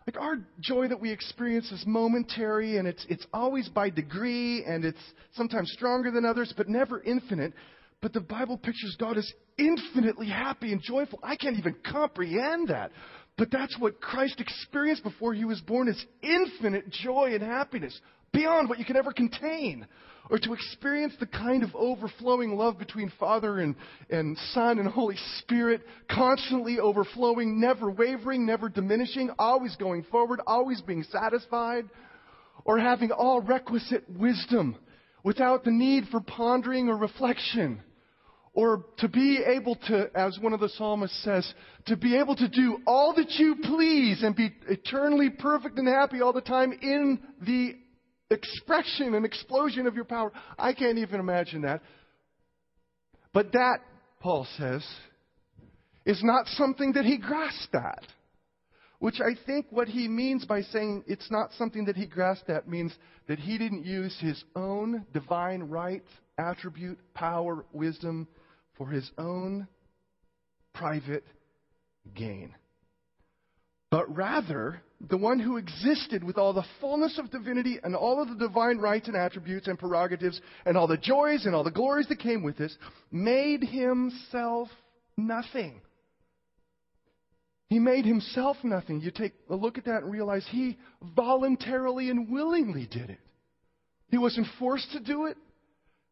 Like 0.08 0.20
our 0.20 0.38
joy 0.60 0.88
that 0.88 1.00
we 1.00 1.12
experience 1.12 1.72
is 1.72 1.84
momentary 1.88 2.78
and 2.78 2.88
it's, 2.88 3.06
it's 3.10 3.26
always 3.34 3.68
by 3.70 3.90
degree 3.90 4.64
and 4.64 4.86
it's 4.86 5.00
sometimes 5.34 5.72
stronger 5.72 6.12
than 6.12 6.26
others, 6.26 6.54
but 6.56 6.70
never 6.70 7.02
infinite. 7.02 7.54
But 8.02 8.14
the 8.14 8.22
Bible 8.22 8.58
pictures 8.58 8.96
God 9.00 9.18
as 9.18 9.32
infinitely 9.58 10.28
happy 10.28 10.72
and 10.72 10.82
joyful. 10.82 11.20
I 11.24 11.36
can't 11.36 11.58
even 11.58 11.76
comprehend 11.90 12.68
that. 12.68 12.92
But 13.38 13.52
that's 13.52 13.78
what 13.78 14.00
Christ 14.00 14.40
experienced 14.40 15.04
before 15.04 15.34
he 15.34 15.46
was 15.46 15.60
born 15.62 15.88
is 15.88 16.06
infinite 16.22 16.90
joy 16.90 17.32
and 17.34 17.44
happiness 17.44 18.00
beyond 18.32 18.70
what 18.70 18.80
you 18.80 18.86
can 18.86 18.96
ever 18.96 19.12
contain. 19.12 19.88
Or 20.30 20.40
to 20.40 20.54
experience 20.54 21.14
the 21.20 21.28
kind 21.28 21.62
of 21.62 21.76
overflowing 21.76 22.56
love 22.56 22.80
between 22.80 23.12
Father 23.20 23.60
and, 23.60 23.76
and 24.10 24.38
Son 24.54 24.80
and 24.80 24.88
Holy 24.88 25.18
Spirit, 25.40 25.82
constantly 26.10 26.80
overflowing, 26.80 27.60
never 27.60 27.92
wavering, 27.92 28.46
never 28.46 28.68
diminishing, 28.68 29.30
always 29.38 29.76
going 29.76 30.04
forward, 30.04 30.42
always 30.48 30.82
being 30.82 31.04
satisfied. 31.04 31.88
Or 32.64 32.80
having 32.80 33.12
all 33.12 33.42
requisite 33.42 34.10
wisdom 34.10 34.78
without 35.24 35.64
the 35.64 35.72
need 35.72 36.06
for 36.10 36.22
pondering 36.22 36.90
or 36.90 36.98
reflection. 36.98 37.82
Or 38.56 38.86
to 39.00 39.10
be 39.10 39.44
able 39.46 39.76
to, 39.88 40.10
as 40.16 40.40
one 40.40 40.54
of 40.54 40.62
the 40.62 40.70
psalmists 40.70 41.22
says, 41.26 41.54
to 41.88 41.98
be 41.98 42.18
able 42.18 42.38
to 42.38 42.48
do 42.48 42.78
all 42.88 43.14
that 43.16 43.32
you 43.32 43.58
please 43.62 44.24
and 44.24 44.34
be 44.34 44.50
eternally 44.70 45.30
perfect 45.30 45.78
and 45.78 45.88
happy 45.88 46.22
all 46.22 46.32
the 46.32 46.40
time 46.40 46.72
in 46.72 47.20
the 47.46 47.76
expression 48.32 49.14
and 49.14 49.26
explosion 49.26 49.88
of 49.88 49.96
your 49.96 50.06
power. 50.06 50.32
I 50.58 50.74
can't 50.74 50.98
even 50.98 51.20
imagine 51.20 51.64
that. 51.64 51.82
But 53.34 53.52
that, 53.52 53.80
Paul 54.22 54.48
says, 54.58 54.88
is 56.06 56.24
not 56.24 56.48
something 56.48 56.94
that 56.94 57.04
he 57.04 57.18
grasped 57.18 57.76
at. 57.76 58.04
Which 59.00 59.20
I 59.20 59.36
think 59.46 59.66
what 59.70 59.90
he 59.90 60.08
means 60.08 60.46
by 60.46 60.62
saying 60.62 61.04
it's 61.08 61.30
not 61.30 61.52
something 61.58 61.86
that 61.86 61.98
he 61.98 62.06
grasped 62.06 62.50
at 62.50 62.70
means 62.70 62.94
that 63.28 63.40
he 63.40 63.58
didn't 63.58 63.86
use 63.86 64.18
his 64.22 64.42
own 64.56 65.06
divine 65.12 65.64
right, 65.64 66.06
attribute, 66.38 67.00
power, 67.14 67.66
wisdom 67.74 68.28
for 68.78 68.88
his 68.90 69.10
own 69.18 69.68
private 70.74 71.24
gain. 72.16 72.54
But 73.92 74.14
rather, 74.14 74.82
the 75.00 75.18
one 75.18 75.40
who 75.40 75.58
existed 75.58 76.24
with 76.24 76.38
all 76.38 76.54
the 76.54 76.66
fullness 76.82 77.18
of 77.18 77.32
divinity 77.32 77.80
and 77.84 77.96
all 77.96 78.22
of 78.22 78.30
the 78.30 78.48
divine 78.48 78.78
rights 78.78 79.08
and 79.08 79.16
attributes 79.16 79.68
and 79.68 79.80
prerogatives 79.80 80.42
and 80.66 80.76
all 80.78 80.88
the 80.88 80.98
joys 80.98 81.46
and 81.46 81.56
all 81.56 81.64
the 81.64 81.72
glories 81.72 82.08
that 82.10 82.20
came 82.20 82.44
with 82.44 82.58
this, 82.58 82.78
made 83.12 83.64
himself 83.64 84.68
nothing 85.16 85.82
he 87.68 87.80
made 87.80 88.06
himself 88.06 88.58
nothing. 88.64 89.02
You 89.02 89.12
take 89.12 89.34
a 89.50 89.56
look 89.56 89.78
at 89.78 89.86
that 89.86 90.04
and 90.04 90.12
realize 90.12 90.46
he 90.50 90.78
voluntarily 91.16 92.10
and 92.10 92.32
willingly 92.32 92.88
did 92.90 93.10
it. 93.10 93.20
He 94.10 94.18
wasn't 94.18 94.48
forced 94.60 94.92
to 94.92 95.00
do 95.00 95.26
it. 95.26 95.38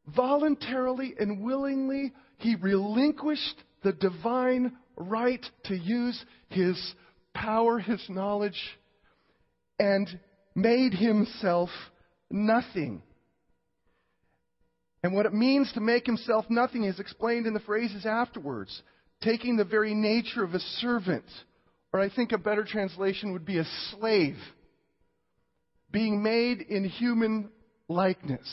Voluntarily 0.07 1.13
and 1.19 1.43
willingly, 1.43 2.13
he 2.38 2.55
relinquished 2.55 3.63
the 3.83 3.93
divine 3.93 4.74
right 4.98 5.45
to 5.65 5.75
use 5.75 6.24
his 6.50 6.93
power, 7.33 7.79
his 7.79 8.03
knowledge, 8.10 8.62
and 9.79 10.07
made 10.55 10.93
himself 10.93 11.69
nothing. 12.29 13.01
And 15.03 15.13
what 15.13 15.25
it 15.25 15.33
means 15.33 15.72
to 15.74 15.81
make 15.81 16.05
himself 16.05 16.45
nothing 16.50 16.83
is 16.83 17.00
explained 17.00 17.45
in 17.45 17.53
the 17.53 17.60
phrases 17.60 18.05
afterwards 18.05 18.81
taking 19.22 19.55
the 19.55 19.63
very 19.63 19.93
nature 19.93 20.43
of 20.43 20.53
a 20.53 20.60
servant, 20.60 21.25
or 21.93 22.00
I 22.00 22.10
think 22.10 22.31
a 22.31 22.38
better 22.38 22.63
translation 22.63 23.31
would 23.33 23.45
be 23.45 23.57
a 23.57 23.65
slave, 23.91 24.38
being 25.91 26.22
made 26.22 26.60
in 26.62 26.83
human 26.83 27.50
likeness. 27.88 28.50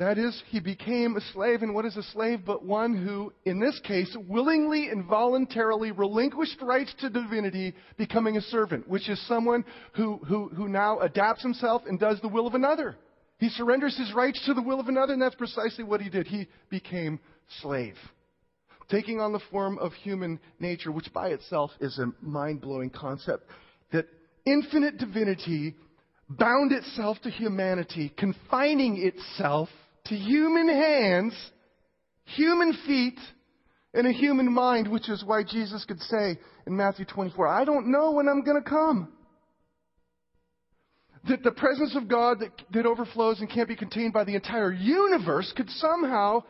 That 0.00 0.16
is, 0.16 0.42
he 0.48 0.60
became 0.60 1.14
a 1.14 1.20
slave, 1.34 1.60
and 1.60 1.74
what 1.74 1.84
is 1.84 1.98
a 1.98 2.02
slave 2.02 2.40
but 2.46 2.64
one 2.64 2.96
who, 2.96 3.34
in 3.44 3.60
this 3.60 3.78
case, 3.80 4.16
willingly 4.26 4.88
and 4.88 5.04
voluntarily 5.04 5.92
relinquished 5.92 6.62
rights 6.62 6.94
to 7.00 7.10
divinity, 7.10 7.74
becoming 7.98 8.38
a 8.38 8.40
servant, 8.40 8.88
which 8.88 9.10
is 9.10 9.20
someone 9.28 9.62
who, 9.92 10.16
who, 10.26 10.48
who 10.48 10.68
now 10.68 11.00
adapts 11.00 11.42
himself 11.42 11.82
and 11.86 12.00
does 12.00 12.18
the 12.22 12.28
will 12.28 12.46
of 12.46 12.54
another. 12.54 12.96
He 13.40 13.50
surrenders 13.50 13.94
his 13.98 14.14
rights 14.14 14.42
to 14.46 14.54
the 14.54 14.62
will 14.62 14.80
of 14.80 14.88
another, 14.88 15.12
and 15.12 15.20
that's 15.20 15.34
precisely 15.34 15.84
what 15.84 16.00
he 16.00 16.08
did. 16.08 16.26
He 16.26 16.48
became 16.70 17.20
slave 17.60 17.96
taking 18.88 19.20
on 19.20 19.32
the 19.32 19.40
form 19.52 19.78
of 19.78 19.92
human 19.92 20.40
nature, 20.58 20.90
which 20.90 21.12
by 21.12 21.28
itself 21.28 21.70
is 21.80 21.96
a 22.00 22.12
mind 22.20 22.60
blowing 22.60 22.90
concept, 22.90 23.44
that 23.92 24.08
infinite 24.44 24.98
divinity 24.98 25.76
bound 26.28 26.72
itself 26.72 27.16
to 27.22 27.30
humanity, 27.30 28.12
confining 28.16 28.96
itself 29.06 29.68
to 30.06 30.14
human 30.14 30.68
hands, 30.68 31.34
human 32.24 32.76
feet, 32.86 33.18
and 33.92 34.06
a 34.06 34.12
human 34.12 34.52
mind, 34.52 34.90
which 34.90 35.08
is 35.08 35.24
why 35.24 35.42
Jesus 35.42 35.84
could 35.84 36.00
say 36.00 36.38
in 36.66 36.76
Matthew 36.76 37.04
24, 37.04 37.46
I 37.48 37.64
don't 37.64 37.90
know 37.90 38.12
when 38.12 38.28
I'm 38.28 38.44
going 38.44 38.62
to 38.62 38.68
come. 38.68 39.12
That 41.28 41.42
the 41.42 41.50
presence 41.50 41.94
of 41.96 42.08
God 42.08 42.38
that, 42.40 42.50
that 42.72 42.86
overflows 42.86 43.40
and 43.40 43.50
can't 43.50 43.68
be 43.68 43.76
contained 43.76 44.12
by 44.12 44.24
the 44.24 44.34
entire 44.34 44.72
universe 44.72 45.52
could 45.54 45.68
somehow 45.68 46.44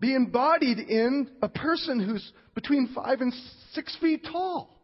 be 0.00 0.14
embodied 0.14 0.78
in 0.78 1.30
a 1.42 1.48
person 1.48 2.00
who's 2.00 2.32
between 2.54 2.88
five 2.94 3.20
and 3.20 3.32
six 3.72 3.96
feet 4.00 4.24
tall. 4.24 4.79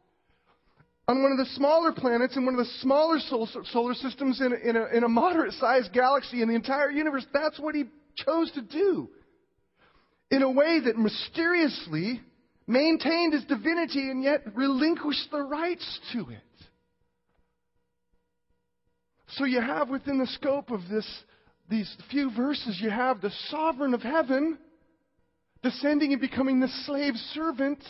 On 1.09 1.23
one 1.23 1.31
of 1.31 1.39
the 1.39 1.47
smaller 1.55 1.93
planets 1.93 2.37
in 2.37 2.45
one 2.45 2.55
of 2.55 2.59
the 2.59 2.73
smaller 2.81 3.19
solar 3.21 3.95
systems 3.95 4.41
in 4.41 4.53
a, 4.53 4.57
in 4.57 4.77
a, 4.77 4.87
in 4.87 5.05
a 5.05 5.09
moderate 5.09 5.53
sized 5.55 5.93
galaxy 5.93 6.43
in 6.43 6.49
the 6.49 6.55
entire 6.55 6.91
universe, 6.91 7.25
that's 7.33 7.61
what 7.61 7.77
he 7.77 7.85
chose 8.17 8.51
to 8.53 8.63
do. 8.63 9.09
In 10.33 10.43
a 10.43 10.51
way 10.51 10.81
that 10.81 10.99
mysteriously 10.99 12.21
maintained 12.67 13.35
his 13.35 13.45
divinity 13.45 14.11
and 14.11 14.25
yet 14.25 14.43
relinquished 14.57 15.31
the 15.31 15.43
rights 15.43 16.01
to 16.13 16.29
it. 16.31 16.39
So 19.29 19.45
you 19.45 19.61
have 19.61 19.89
within 19.89 20.19
the 20.19 20.27
scope 20.27 20.71
of 20.71 20.81
this, 20.91 21.07
these 21.69 21.95
few 22.11 22.35
verses, 22.35 22.81
you 22.81 22.91
have 22.91 23.21
the 23.21 23.33
sovereign 23.49 23.95
of 23.95 24.03
heaven 24.03 24.59
descending 25.63 26.13
and 26.13 26.21
becoming 26.21 26.59
the 26.59 26.69
slave 26.85 27.15
servant, 27.33 27.83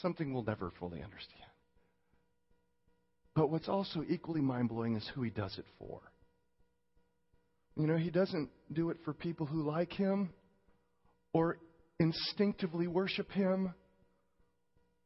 something 0.00 0.32
we'll 0.32 0.44
never 0.44 0.72
fully 0.78 1.02
understand. 1.02 1.50
But 3.34 3.50
what's 3.50 3.68
also 3.68 4.04
equally 4.08 4.40
mind 4.40 4.68
blowing 4.68 4.96
is 4.96 5.08
who 5.14 5.22
he 5.22 5.30
does 5.30 5.56
it 5.58 5.66
for. 5.78 6.00
You 7.76 7.86
know, 7.86 7.96
he 7.96 8.10
doesn't 8.10 8.50
do 8.72 8.90
it 8.90 8.98
for 9.04 9.14
people 9.14 9.46
who 9.46 9.62
like 9.62 9.92
him 9.92 10.30
or 11.32 11.58
instinctively 11.98 12.86
worship 12.86 13.30
him 13.30 13.72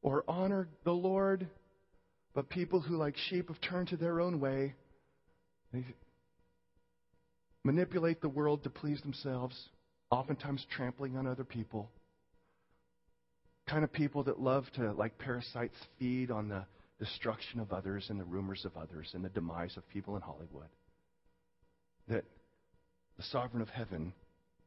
or 0.03 0.25
honor 0.27 0.69
the 0.85 0.93
Lord, 0.93 1.49
but 2.35 2.49
people 2.49 2.81
who, 2.81 2.97
like 2.97 3.17
sheep, 3.29 3.49
have 3.49 3.61
turned 3.61 3.89
to 3.89 3.97
their 3.97 4.21
own 4.21 4.41
way. 4.41 4.75
They 5.73 5.85
manipulate 7.65 8.21
the 8.21 8.29
world 8.29 8.65
to 8.65 8.71
please 8.71 9.01
themselves 9.03 9.57
oftentimes 10.11 10.65
trampling 10.71 11.17
on 11.17 11.27
other 11.27 11.45
people. 11.45 11.91
Kind 13.69 13.85
of 13.85 13.93
people 13.93 14.23
that 14.25 14.41
love 14.41 14.65
to, 14.77 14.93
like 14.93 15.19
parasites, 15.19 15.77
feed 15.99 16.31
on 16.31 16.49
the 16.49 16.65
destruction 16.99 17.61
of 17.61 17.73
others 17.73 18.07
and 18.09 18.19
the 18.19 18.25
rumors 18.25 18.65
of 18.65 18.77
others 18.77 19.11
and 19.15 19.25
the 19.25 19.29
demise 19.29 19.77
of 19.77 19.89
people 19.89 20.17
in 20.17 20.23
Hollywood. 20.23 20.69
That 22.09 22.25
the 23.17 23.25
sovereign 23.25 23.63
of 23.63 23.69
heaven 23.69 24.13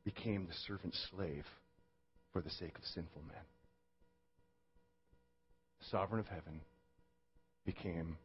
became 0.03 0.46
the 0.46 0.53
servant 0.68 0.96
slave 1.12 1.46
for 2.34 2.41
the 2.41 2.50
sake 2.50 2.77
of 2.77 2.84
sinful 2.84 3.22
men. 3.27 3.44
The 5.79 5.86
sovereign 5.91 6.20
of 6.20 6.27
heaven 6.27 6.60
became 7.65 8.18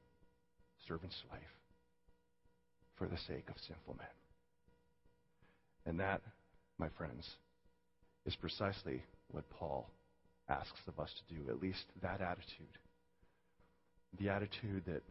servant 0.88 1.12
slave 1.28 1.42
for 2.96 3.06
the 3.06 3.18
sake 3.28 3.48
of 3.48 3.56
sinful 3.66 3.94
men. 3.96 4.06
And 5.86 6.00
that 6.00 6.20
my 6.78 6.88
friends, 6.98 7.28
is 8.26 8.34
precisely 8.36 9.02
what 9.30 9.48
Paul 9.50 9.88
asks 10.48 10.80
of 10.86 10.98
us 10.98 11.10
to 11.28 11.34
do, 11.34 11.50
at 11.50 11.60
least 11.60 11.84
that 12.02 12.20
attitude. 12.20 12.78
The 14.18 14.28
attitude 14.28 14.84
that 14.86 15.02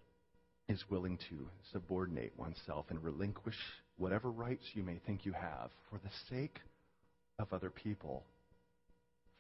is 0.70 0.84
willing 0.90 1.18
to 1.30 1.50
subordinate 1.72 2.34
oneself 2.38 2.86
and 2.90 3.04
relinquish 3.04 3.58
whatever 3.98 4.32
rights 4.32 4.64
you 4.74 4.84
may 4.84 5.00
think 5.06 5.26
you 5.26 5.34
have 5.34 5.70
for 5.90 6.00
the 6.00 6.36
sake 6.36 6.60
of 7.40 7.52
other 7.52 7.70
people, 7.70 8.24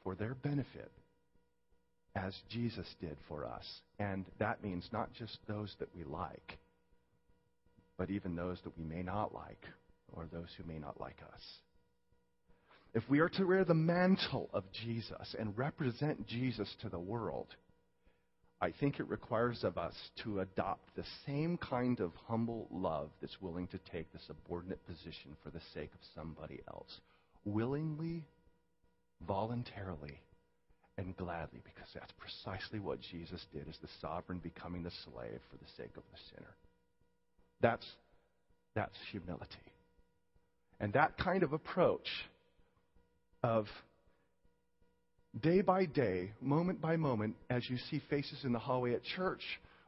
for 0.04 0.16
their 0.16 0.36
benefit 0.36 0.92
as 2.16 2.34
Jesus 2.50 2.88
did 3.00 3.18
for 3.28 3.46
us. 3.46 3.66
And 4.00 4.26
that 4.40 4.64
means 4.64 4.88
not 4.92 5.14
just 5.14 5.38
those 5.48 5.74
that 5.80 5.90
we 5.96 6.04
like, 6.04 6.58
but 7.98 8.10
even 8.10 8.36
those 8.36 8.60
that 8.64 8.78
we 8.78 8.84
may 8.84 9.02
not 9.02 9.34
like 9.34 9.66
or 10.12 10.28
those 10.32 10.50
who 10.58 10.64
may 10.72 10.80
not 10.80 11.00
like 11.00 11.18
us. 11.34 11.42
If 12.94 13.10
we 13.10 13.20
are 13.20 13.30
to 13.30 13.46
wear 13.46 13.66
the 13.66 13.74
mantle 13.74 14.50
of 14.54 14.64
Jesus 14.72 15.36
and 15.38 15.58
represent 15.58 16.28
Jesus 16.28 16.74
to 16.82 16.90
the 16.90 17.00
world, 17.00 17.48
I 18.62 18.72
think 18.72 19.00
it 19.00 19.10
requires 19.10 19.64
of 19.64 19.78
us 19.78 19.96
to 20.24 20.42
adopt 20.42 20.96
the 20.96 21.04
same 21.26 21.58
kind 21.58 22.00
of 22.00 22.12
humble 22.28 22.68
love 22.72 23.10
that's 23.20 23.42
willing 23.42 23.68
to 23.68 23.80
take 23.92 24.12
the 24.14 24.20
subordinate 24.28 24.86
position 24.86 25.36
for 25.44 25.50
the 25.50 25.60
sake 25.74 25.90
of 25.94 26.00
somebody 26.16 26.62
else. 26.68 27.00
Willingly, 27.46 28.24
voluntarily, 29.28 30.22
and 30.98 31.18
gladly, 31.18 31.62
because 31.64 31.90
that's 31.94 32.14
precisely 32.18 32.80
what 32.80 33.00
Jesus 33.02 33.44
did 33.52 33.68
as 33.68 33.78
the 33.82 33.90
sovereign 34.00 34.40
becoming 34.40 34.84
the 34.84 34.92
slave 35.04 35.40
for 35.50 35.58
the 35.58 35.72
sake 35.76 35.98
of 35.98 36.04
the 36.12 36.20
sinner. 36.34 36.56
That's, 37.60 37.86
that's 38.76 38.96
humility. 39.12 39.48
And 40.80 40.94
that 40.94 41.18
kind 41.18 41.44
of 41.44 41.54
approach 41.54 42.08
of 43.44 43.68
day 45.42 45.62
by 45.62 45.86
day, 45.86 46.32
moment 46.42 46.82
by 46.82 46.96
moment, 46.96 47.36
as 47.50 47.70
you 47.70 47.78
see 47.90 48.02
faces 48.10 48.40
in 48.44 48.54
the 48.54 48.60
hallway 48.60 48.94
at 48.94 49.04
church, 49.16 49.42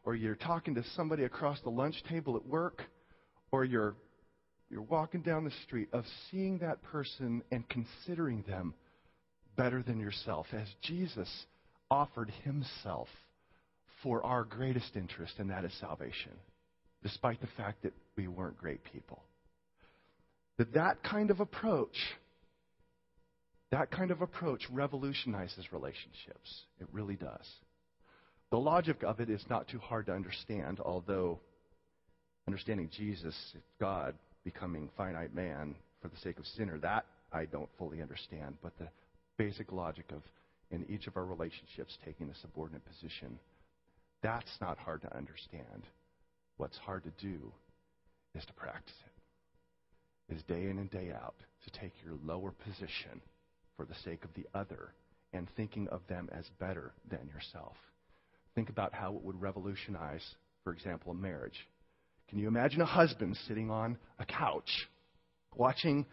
or 0.03 0.15
you're 0.15 0.35
talking 0.35 0.75
to 0.75 0.83
somebody 0.95 1.23
across 1.23 1.59
the 1.61 1.69
lunch 1.69 1.95
table 2.09 2.35
at 2.35 2.45
work, 2.45 2.83
or 3.51 3.63
you're, 3.63 3.95
you're 4.69 4.81
walking 4.81 5.21
down 5.21 5.43
the 5.45 5.51
street, 5.65 5.87
of 5.93 6.03
seeing 6.29 6.57
that 6.59 6.81
person 6.83 7.41
and 7.51 7.63
considering 7.69 8.43
them 8.47 8.73
better 9.55 9.81
than 9.81 9.99
yourself, 9.99 10.47
as 10.51 10.67
Jesus 10.81 11.29
offered 11.89 12.31
himself 12.43 13.07
for 14.03 14.23
our 14.23 14.43
greatest 14.43 14.95
interest, 14.95 15.33
and 15.37 15.49
that 15.49 15.63
is 15.63 15.71
salvation, 15.79 16.31
despite 17.01 17.39
the 17.41 17.47
fact 17.55 17.83
that 17.83 17.93
we 18.17 18.27
weren't 18.27 18.57
great 18.57 18.81
people. 18.91 19.23
That 20.57 20.73
that 20.73 21.03
kind 21.03 21.31
of 21.31 21.39
approach, 21.39 21.95
that 23.75 23.91
kind 23.91 24.09
of 24.09 24.21
approach 24.21 24.61
revolutionizes 24.71 25.73
relationships. 25.73 26.61
It 26.79 26.87
really 26.93 27.17
does. 27.17 27.45
The 28.49 28.57
logic 28.57 29.03
of 29.03 29.19
it 29.19 29.29
is 29.29 29.43
not 29.49 29.67
too 29.67 29.79
hard 29.79 30.05
to 30.05 30.13
understand, 30.13 30.79
although 30.79 31.41
understanding 32.47 32.89
Jesus, 32.95 33.35
God, 33.77 34.15
becoming 34.45 34.89
finite 34.95 35.35
man 35.35 35.75
for 36.01 36.07
the 36.07 36.15
sake 36.23 36.39
of 36.39 36.45
sinner, 36.55 36.77
that 36.79 37.05
I 37.33 37.43
don't 37.43 37.67
fully 37.77 38.01
understand. 38.01 38.55
But 38.63 38.77
the 38.79 38.87
basic 39.37 39.73
logic 39.73 40.05
of 40.15 40.21
in 40.71 40.85
each 40.89 41.07
of 41.07 41.17
our 41.17 41.25
relationships 41.25 41.97
taking 42.05 42.29
a 42.29 42.35
subordinate 42.35 42.85
position. 42.85 43.37
That's 44.23 44.57
not 44.61 44.77
hard 44.77 45.01
to 45.01 45.17
understand. 45.17 45.83
What's 46.55 46.77
hard 46.77 47.03
to 47.03 47.11
do 47.21 47.51
is 48.35 48.45
to 48.45 48.53
practice 48.53 48.95
it. 49.05 50.35
Is 50.35 50.43
day 50.43 50.69
in 50.69 50.79
and 50.79 50.89
day 50.89 51.11
out 51.13 51.35
to 51.65 51.79
take 51.79 51.91
your 52.05 52.15
lower 52.23 52.51
position 52.51 53.21
for 53.75 53.85
the 53.85 53.95
sake 54.03 54.23
of 54.23 54.33
the 54.33 54.45
other 54.53 54.93
and 55.33 55.47
thinking 55.55 55.87
of 55.89 56.01
them 56.07 56.29
as 56.31 56.45
better 56.59 56.93
than 57.09 57.27
yourself. 57.27 57.75
Think 58.55 58.69
about 58.69 58.93
how 58.93 59.15
it 59.15 59.23
would 59.23 59.41
revolutionize, 59.41 60.23
for 60.63 60.71
example, 60.71 61.11
a 61.11 61.15
marriage. 61.15 61.67
Can 62.29 62.39
you 62.39 62.47
imagine 62.47 62.81
a 62.81 62.85
husband 62.85 63.37
sitting 63.47 63.69
on 63.69 63.97
a 64.19 64.25
couch 64.25 64.69
watching 65.55 66.05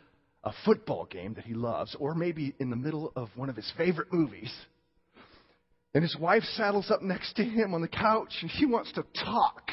a 0.44 0.52
football 0.64 1.06
game 1.06 1.34
that 1.34 1.44
he 1.44 1.54
loves, 1.54 1.96
or 1.98 2.14
maybe 2.14 2.54
in 2.58 2.70
the 2.70 2.76
middle 2.76 3.12
of 3.14 3.28
one 3.36 3.48
of 3.48 3.56
his 3.56 3.70
favorite 3.76 4.12
movies. 4.12 4.52
And 5.94 6.02
his 6.02 6.16
wife 6.18 6.42
saddles 6.56 6.90
up 6.90 7.02
next 7.02 7.34
to 7.36 7.44
him 7.44 7.74
on 7.74 7.82
the 7.82 7.88
couch 7.88 8.32
and 8.40 8.50
she 8.52 8.66
wants 8.66 8.90
to 8.92 9.04
talk. 9.24 9.70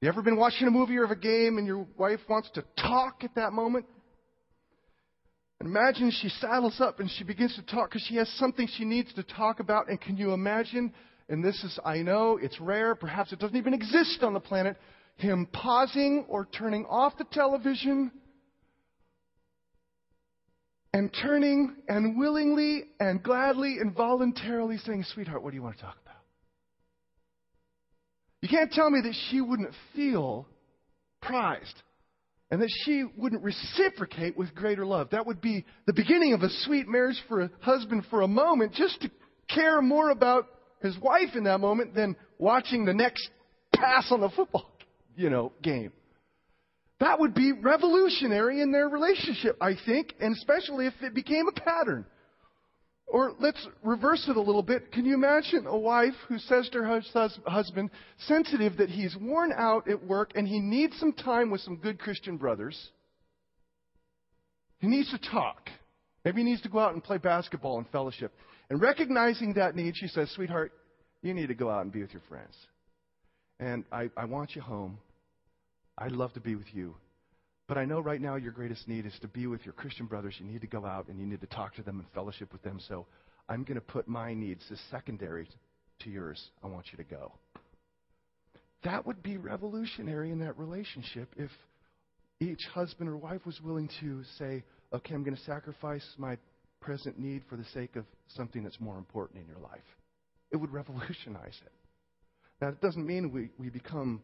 You 0.00 0.08
ever 0.08 0.20
been 0.20 0.36
watching 0.36 0.66
a 0.66 0.70
movie 0.70 0.96
or 0.96 1.04
a 1.04 1.16
game 1.16 1.58
and 1.58 1.66
your 1.66 1.86
wife 1.96 2.20
wants 2.28 2.50
to 2.54 2.64
talk 2.76 3.22
at 3.22 3.34
that 3.36 3.52
moment? 3.52 3.86
Imagine 5.60 6.10
she 6.10 6.28
saddles 6.28 6.80
up 6.80 7.00
and 7.00 7.10
she 7.10 7.24
begins 7.24 7.54
to 7.56 7.62
talk 7.62 7.90
because 7.90 8.06
she 8.06 8.16
has 8.16 8.28
something 8.38 8.68
she 8.76 8.84
needs 8.84 9.12
to 9.14 9.22
talk 9.22 9.60
about. 9.60 9.88
And 9.88 10.00
can 10.00 10.16
you 10.16 10.32
imagine? 10.32 10.92
And 11.28 11.42
this 11.42 11.62
is, 11.64 11.78
I 11.84 11.98
know, 11.98 12.38
it's 12.40 12.60
rare. 12.60 12.94
Perhaps 12.94 13.32
it 13.32 13.38
doesn't 13.38 13.56
even 13.56 13.74
exist 13.74 14.22
on 14.22 14.34
the 14.34 14.40
planet. 14.40 14.76
Him 15.16 15.48
pausing 15.52 16.26
or 16.28 16.46
turning 16.46 16.84
off 16.86 17.16
the 17.16 17.24
television 17.32 18.12
and 20.92 21.10
turning 21.22 21.76
and 21.88 22.18
willingly 22.18 22.84
and 23.00 23.22
gladly 23.22 23.78
and 23.80 23.94
voluntarily 23.94 24.76
saying, 24.78 25.04
Sweetheart, 25.14 25.42
what 25.42 25.50
do 25.50 25.56
you 25.56 25.62
want 25.62 25.76
to 25.76 25.82
talk 25.82 25.96
about? 26.02 26.16
You 28.42 28.50
can't 28.50 28.70
tell 28.70 28.90
me 28.90 29.00
that 29.02 29.14
she 29.30 29.40
wouldn't 29.40 29.72
feel 29.94 30.46
prized 31.22 31.82
and 32.50 32.62
that 32.62 32.70
she 32.84 33.04
wouldn't 33.16 33.42
reciprocate 33.42 34.36
with 34.36 34.54
greater 34.54 34.86
love. 34.86 35.10
That 35.10 35.26
would 35.26 35.40
be 35.40 35.64
the 35.86 35.92
beginning 35.92 36.32
of 36.32 36.42
a 36.42 36.50
sweet 36.62 36.86
marriage 36.86 37.20
for 37.28 37.42
a 37.42 37.50
husband 37.60 38.04
for 38.10 38.22
a 38.22 38.28
moment, 38.28 38.72
just 38.74 39.00
to 39.02 39.10
care 39.48 39.82
more 39.82 40.10
about 40.10 40.46
his 40.80 40.96
wife 40.98 41.34
in 41.34 41.44
that 41.44 41.58
moment 41.58 41.94
than 41.94 42.16
watching 42.38 42.84
the 42.84 42.94
next 42.94 43.28
pass 43.74 44.10
on 44.10 44.20
the 44.20 44.30
football, 44.30 44.70
you 45.16 45.30
know, 45.30 45.52
game. 45.62 45.92
That 47.00 47.20
would 47.20 47.34
be 47.34 47.52
revolutionary 47.52 48.62
in 48.62 48.72
their 48.72 48.88
relationship, 48.88 49.56
I 49.60 49.74
think, 49.84 50.14
and 50.20 50.34
especially 50.34 50.86
if 50.86 50.94
it 51.02 51.14
became 51.14 51.46
a 51.48 51.60
pattern. 51.60 52.06
Or 53.06 53.34
let's 53.38 53.64
reverse 53.84 54.26
it 54.28 54.36
a 54.36 54.40
little 54.40 54.62
bit. 54.62 54.90
Can 54.90 55.04
you 55.04 55.14
imagine 55.14 55.66
a 55.66 55.78
wife 55.78 56.14
who 56.28 56.38
says 56.38 56.68
to 56.70 56.78
her 56.82 57.00
husband, 57.46 57.90
sensitive 58.26 58.78
that 58.78 58.90
he's 58.90 59.16
worn 59.16 59.52
out 59.56 59.88
at 59.88 60.04
work 60.04 60.32
and 60.34 60.46
he 60.46 60.58
needs 60.58 60.98
some 60.98 61.12
time 61.12 61.50
with 61.50 61.60
some 61.60 61.76
good 61.76 62.00
Christian 62.00 62.36
brothers? 62.36 62.90
He 64.78 64.88
needs 64.88 65.10
to 65.10 65.18
talk. 65.30 65.70
Maybe 66.24 66.38
he 66.38 66.44
needs 66.44 66.62
to 66.62 66.68
go 66.68 66.80
out 66.80 66.94
and 66.94 67.02
play 67.02 67.18
basketball 67.18 67.78
and 67.78 67.88
fellowship. 67.90 68.32
And 68.68 68.80
recognizing 68.80 69.54
that 69.54 69.76
need, 69.76 69.94
she 69.96 70.08
says, 70.08 70.30
Sweetheart, 70.34 70.72
you 71.22 71.32
need 71.32 71.46
to 71.48 71.54
go 71.54 71.70
out 71.70 71.82
and 71.82 71.92
be 71.92 72.02
with 72.02 72.12
your 72.12 72.22
friends. 72.28 72.54
And 73.60 73.84
I, 73.92 74.10
I 74.16 74.24
want 74.24 74.56
you 74.56 74.62
home. 74.62 74.98
I'd 75.96 76.12
love 76.12 76.32
to 76.34 76.40
be 76.40 76.56
with 76.56 76.66
you. 76.72 76.96
But 77.68 77.78
I 77.78 77.84
know 77.84 78.00
right 78.00 78.20
now 78.20 78.36
your 78.36 78.52
greatest 78.52 78.86
need 78.86 79.06
is 79.06 79.18
to 79.22 79.28
be 79.28 79.46
with 79.46 79.64
your 79.64 79.72
Christian 79.72 80.06
brothers. 80.06 80.34
You 80.38 80.46
need 80.46 80.60
to 80.60 80.68
go 80.68 80.86
out 80.86 81.08
and 81.08 81.18
you 81.18 81.26
need 81.26 81.40
to 81.40 81.46
talk 81.48 81.74
to 81.76 81.82
them 81.82 81.98
and 81.98 82.08
fellowship 82.14 82.52
with 82.52 82.62
them. 82.62 82.78
So 82.88 83.06
I'm 83.48 83.64
going 83.64 83.74
to 83.74 83.80
put 83.80 84.06
my 84.06 84.34
needs 84.34 84.62
as 84.70 84.78
secondary 84.90 85.48
to 86.00 86.10
yours. 86.10 86.40
I 86.62 86.68
want 86.68 86.86
you 86.92 86.96
to 86.98 87.04
go. 87.04 87.32
That 88.84 89.04
would 89.04 89.22
be 89.22 89.36
revolutionary 89.36 90.30
in 90.30 90.38
that 90.40 90.56
relationship 90.58 91.28
if 91.36 91.50
each 92.38 92.62
husband 92.72 93.08
or 93.08 93.16
wife 93.16 93.44
was 93.44 93.60
willing 93.60 93.88
to 94.00 94.22
say, 94.38 94.62
okay, 94.92 95.14
I'm 95.14 95.24
going 95.24 95.36
to 95.36 95.42
sacrifice 95.42 96.04
my 96.18 96.36
present 96.80 97.18
need 97.18 97.42
for 97.48 97.56
the 97.56 97.64
sake 97.74 97.96
of 97.96 98.04
something 98.28 98.62
that's 98.62 98.78
more 98.78 98.98
important 98.98 99.40
in 99.40 99.48
your 99.48 99.58
life. 99.58 99.80
It 100.52 100.56
would 100.56 100.70
revolutionize 100.72 101.58
it. 101.64 101.72
Now, 102.60 102.68
it 102.68 102.80
doesn't 102.80 103.06
mean 103.06 103.32
we, 103.32 103.50
we 103.58 103.70
become 103.70 104.22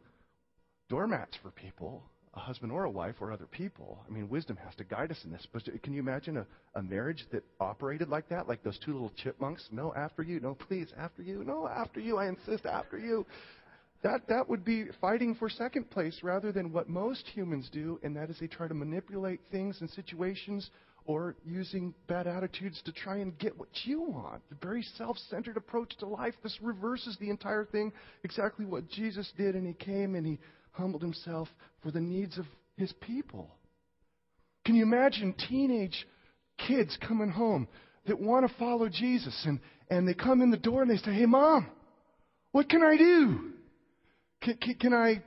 doormats 0.88 1.36
for 1.42 1.50
people, 1.50 2.02
a 2.34 2.40
husband 2.40 2.72
or 2.72 2.84
a 2.84 2.90
wife 2.90 3.16
or 3.20 3.30
other 3.30 3.46
people. 3.46 3.98
I 4.08 4.12
mean, 4.12 4.28
wisdom 4.28 4.56
has 4.64 4.74
to 4.76 4.84
guide 4.84 5.10
us 5.10 5.20
in 5.24 5.32
this. 5.32 5.46
But 5.52 5.64
can 5.82 5.92
you 5.92 6.00
imagine 6.00 6.38
a, 6.38 6.46
a 6.74 6.82
marriage 6.82 7.26
that 7.30 7.44
operated 7.60 8.08
like 8.08 8.28
that, 8.30 8.48
like 8.48 8.62
those 8.62 8.78
two 8.78 8.92
little 8.92 9.12
chipmunks? 9.22 9.68
No, 9.70 9.92
after 9.94 10.22
you. 10.22 10.40
No, 10.40 10.54
please, 10.54 10.88
after 10.96 11.22
you. 11.22 11.44
No, 11.44 11.68
after 11.68 12.00
you. 12.00 12.16
I 12.16 12.28
insist, 12.28 12.64
after 12.64 12.98
you. 12.98 13.26
That, 14.02 14.26
that 14.28 14.48
would 14.48 14.64
be 14.64 14.86
fighting 15.00 15.34
for 15.34 15.48
second 15.48 15.90
place 15.90 16.20
rather 16.22 16.50
than 16.52 16.72
what 16.72 16.88
most 16.88 17.24
humans 17.28 17.68
do, 17.72 18.00
and 18.02 18.16
that 18.16 18.30
is 18.30 18.38
they 18.40 18.48
try 18.48 18.66
to 18.66 18.74
manipulate 18.74 19.40
things 19.52 19.80
and 19.80 19.88
situations 19.90 20.70
or 21.04 21.36
using 21.44 21.94
bad 22.08 22.26
attitudes 22.26 22.80
to 22.84 22.92
try 22.92 23.18
and 23.18 23.38
get 23.38 23.56
what 23.58 23.68
you 23.84 24.00
want. 24.00 24.40
The 24.48 24.56
very 24.56 24.82
self 24.96 25.16
centered 25.30 25.56
approach 25.56 25.96
to 25.98 26.06
life. 26.06 26.34
This 26.42 26.56
reverses 26.62 27.16
the 27.20 27.30
entire 27.30 27.64
thing, 27.64 27.92
exactly 28.24 28.64
what 28.64 28.88
Jesus 28.88 29.32
did, 29.36 29.54
and 29.54 29.66
He 29.66 29.74
came 29.74 30.14
and 30.14 30.26
He 30.26 30.38
humbled 30.72 31.02
himself 31.02 31.48
for 31.82 31.90
the 31.90 32.00
needs 32.00 32.38
of 32.38 32.46
his 32.76 32.92
people. 33.00 33.50
Can 34.64 34.74
you 34.74 34.82
imagine 34.82 35.34
teenage 35.48 36.06
kids 36.66 36.96
coming 37.06 37.30
home 37.30 37.68
that 38.06 38.20
want 38.20 38.48
to 38.48 38.58
follow 38.58 38.88
Jesus 38.88 39.44
and, 39.46 39.60
and 39.90 40.06
they 40.06 40.14
come 40.14 40.40
in 40.40 40.50
the 40.50 40.56
door 40.56 40.82
and 40.82 40.90
they 40.90 40.96
say, 40.96 41.12
Hey, 41.12 41.26
mom, 41.26 41.66
what 42.52 42.68
can 42.68 42.82
I 42.82 42.96
do? 42.96 43.52
Can, 44.42 44.56
can, 44.56 44.74
can 44.74 44.94
I 44.94 45.22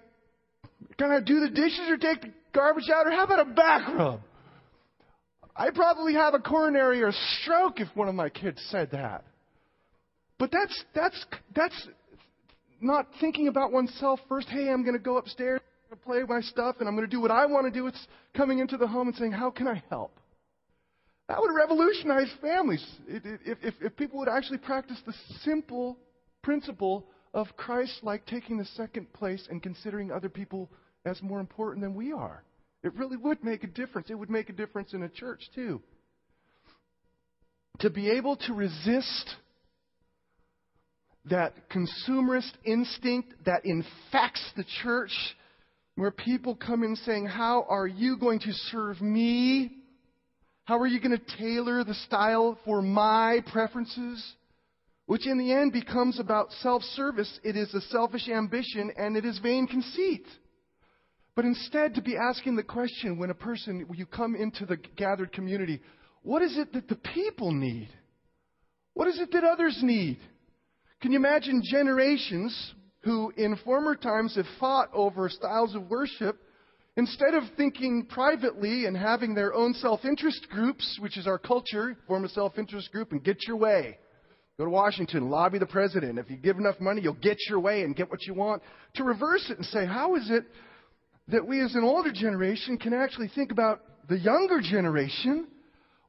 can 0.98 1.12
I 1.12 1.20
do 1.20 1.40
the 1.40 1.50
dishes 1.50 1.90
or 1.90 1.98
take 1.98 2.22
the 2.22 2.32
garbage 2.54 2.90
out 2.94 3.08
or 3.08 3.12
how 3.12 3.24
about 3.24 3.48
a 3.48 3.52
back 3.52 3.88
rub? 3.96 4.22
I 5.56 5.70
probably 5.72 6.14
have 6.14 6.34
a 6.34 6.40
coronary 6.40 7.02
or 7.02 7.10
a 7.10 7.14
stroke 7.42 7.80
if 7.80 7.88
one 7.96 8.10
of 8.10 8.16
my 8.16 8.30
kids 8.30 8.62
said 8.70 8.92
that. 8.92 9.24
But 10.38 10.52
that's 10.52 10.84
that's 10.94 11.26
that's 11.56 11.88
not 12.82 13.08
thinking 13.20 13.48
about 13.48 13.72
oneself 13.72 14.20
first. 14.28 14.48
Hey, 14.50 14.70
I'm 14.70 14.84
going 14.84 14.96
to 14.96 15.04
go 15.04 15.18
upstairs, 15.18 15.62
play 16.04 16.22
my 16.28 16.42
stuff, 16.42 16.78
and 16.80 16.88
I'm 16.88 16.96
going 16.96 17.08
to 17.08 17.16
do 17.16 17.22
what 17.22 17.32
I 17.32 17.46
want 17.46 17.72
to 17.72 17.72
do. 17.72 17.88
It's 17.88 18.08
coming 18.36 18.60
into 18.60 18.78
the 18.78 18.88
home 18.88 19.08
and 19.08 19.16
saying, 19.18 19.32
How 19.32 19.50
can 19.50 19.68
I 19.68 19.82
help? 19.90 20.20
That 21.28 21.40
would 21.40 21.54
revolutionize 21.56 22.32
families 22.42 22.86
if, 23.08 23.58
if, 23.64 23.74
if 23.82 23.98
people 23.98 24.20
would 24.20 24.30
actually 24.30 24.60
practice 24.60 25.00
the 25.06 25.14
simple 25.44 25.98
principle 26.44 27.08
of 27.34 27.48
Christ 27.58 28.00
like 28.04 28.26
taking 28.28 28.58
the 28.58 28.66
second 28.66 29.12
place 29.12 29.48
and 29.50 29.62
considering 29.62 30.12
other 30.12 30.30
people 30.30 30.70
as 31.04 31.22
more 31.22 31.40
important 31.40 31.84
than 31.84 31.96
we 31.96 32.12
are. 32.12 32.44
It 32.84 32.94
really 32.94 33.18
would 33.18 33.44
make 33.44 33.64
a 33.64 33.68
difference. 33.68 34.12
It 34.12 34.16
would 34.20 34.30
make 34.30 34.50
a 34.50 34.54
difference 34.54 34.94
in 34.94 35.02
a 35.02 35.10
church, 35.10 35.50
too. 35.56 35.82
To 37.80 37.90
be 37.90 38.12
able 38.12 38.36
to 38.38 38.54
resist 38.54 39.36
that 41.30 41.54
consumerist 41.70 42.52
instinct 42.64 43.34
that 43.46 43.66
infects 43.66 44.44
the 44.56 44.66
church, 44.84 45.12
where 45.96 46.12
people 46.12 46.56
come 46.56 46.84
in 46.84 46.96
saying, 46.98 47.26
How 47.26 47.66
are 47.70 47.88
you 47.88 48.18
going 48.18 48.40
to 48.40 48.52
serve 48.72 49.02
me? 49.02 49.72
How 50.66 50.80
are 50.80 50.88
you 50.88 51.00
going 51.00 51.18
to 51.18 51.38
tailor 51.38 51.84
the 51.84 51.94
style 51.94 52.58
for 52.66 52.82
my 52.82 53.44
preferences? 53.52 54.34
Which 55.06 55.28
in 55.28 55.38
the 55.38 55.52
end 55.52 55.72
becomes 55.72 56.20
about 56.20 56.52
self 56.62 56.82
service. 56.82 57.40
It 57.44 57.56
is 57.56 57.74
a 57.74 57.82
selfish 57.82 58.28
ambition 58.28 58.92
and 58.98 59.16
it 59.16 59.26
is 59.26 59.38
vain 59.40 59.68
conceit. 59.68 60.26
But 61.36 61.46
instead, 61.46 61.96
to 61.96 62.02
be 62.02 62.16
asking 62.18 62.56
the 62.56 62.64
question 62.64 63.18
when 63.18 63.30
a 63.30 63.36
person, 63.36 63.86
when 63.88 64.00
you 64.00 64.06
come 64.06 64.36
into 64.36 64.66
the 64.66 64.78
gathered 64.78 65.34
community, 65.34 65.82
what 66.24 66.42
is 66.42 66.58
it 66.58 66.74
that 66.74 66.88
the 66.88 66.96
people 66.96 67.52
need? 67.52 67.90
What 68.94 69.08
is 69.10 69.20
it 69.20 69.32
that 69.34 69.44
others 69.44 69.78
need? 69.84 70.18
Can 71.06 71.12
you 71.12 71.20
imagine 71.20 71.62
generations 71.64 72.74
who 73.04 73.32
in 73.38 73.58
former 73.58 73.96
times 73.96 74.36
have 74.38 74.48
fought 74.60 74.90
over 74.92 75.30
styles 75.30 75.76
of 75.76 75.88
worship, 75.88 76.36
instead 76.98 77.36
of 77.36 77.44
thinking 77.56 78.08
privately 78.10 78.86
and 78.86 78.98
having 78.98 79.36
their 79.36 79.54
own 79.54 79.76
self 79.76 80.04
interest 80.04 80.48
groups, 80.50 80.98
which 81.00 81.16
is 81.16 81.28
our 81.28 81.38
culture, 81.38 81.96
form 82.08 82.26
a 82.26 82.30
self 82.30 82.58
interest 82.58 82.92
group 82.92 83.12
and 83.12 83.24
get 83.24 83.46
your 83.48 83.56
way. 83.56 84.00
Go 84.58 84.66
to 84.66 84.72
Washington, 84.72 85.30
lobby 85.30 85.60
the 85.60 85.68
president. 85.68 86.18
If 86.18 86.32
you 86.32 86.38
give 86.38 86.58
enough 86.58 86.80
money, 86.80 87.02
you'll 87.04 87.14
get 87.14 87.38
your 87.48 87.60
way 87.60 87.84
and 87.84 87.96
get 87.96 88.10
what 88.10 88.26
you 88.26 88.34
want. 88.34 88.64
To 88.96 89.04
reverse 89.04 89.46
it 89.52 89.58
and 89.58 89.66
say, 89.68 89.86
how 89.86 90.16
is 90.16 90.32
it 90.32 90.46
that 91.28 91.46
we 91.46 91.62
as 91.62 91.76
an 91.76 91.84
older 91.84 92.12
generation 92.12 92.80
can 92.80 92.96
actually 92.96 93.30
think 93.36 93.52
about 93.52 93.82
the 94.10 94.18
younger 94.18 94.60
generation? 94.60 95.50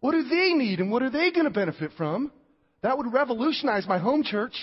What 0.01 0.13
do 0.13 0.23
they 0.23 0.55
need 0.55 0.81
and 0.81 0.91
what 0.91 1.03
are 1.03 1.11
they 1.11 1.33
going 1.33 1.45
to 1.45 1.51
benefit 1.51 1.91
from? 1.99 2.33
That 2.81 2.97
would 2.97 3.13
revolutionize 3.13 3.87
my 3.87 3.99
home 3.99 4.23
church. 4.23 4.55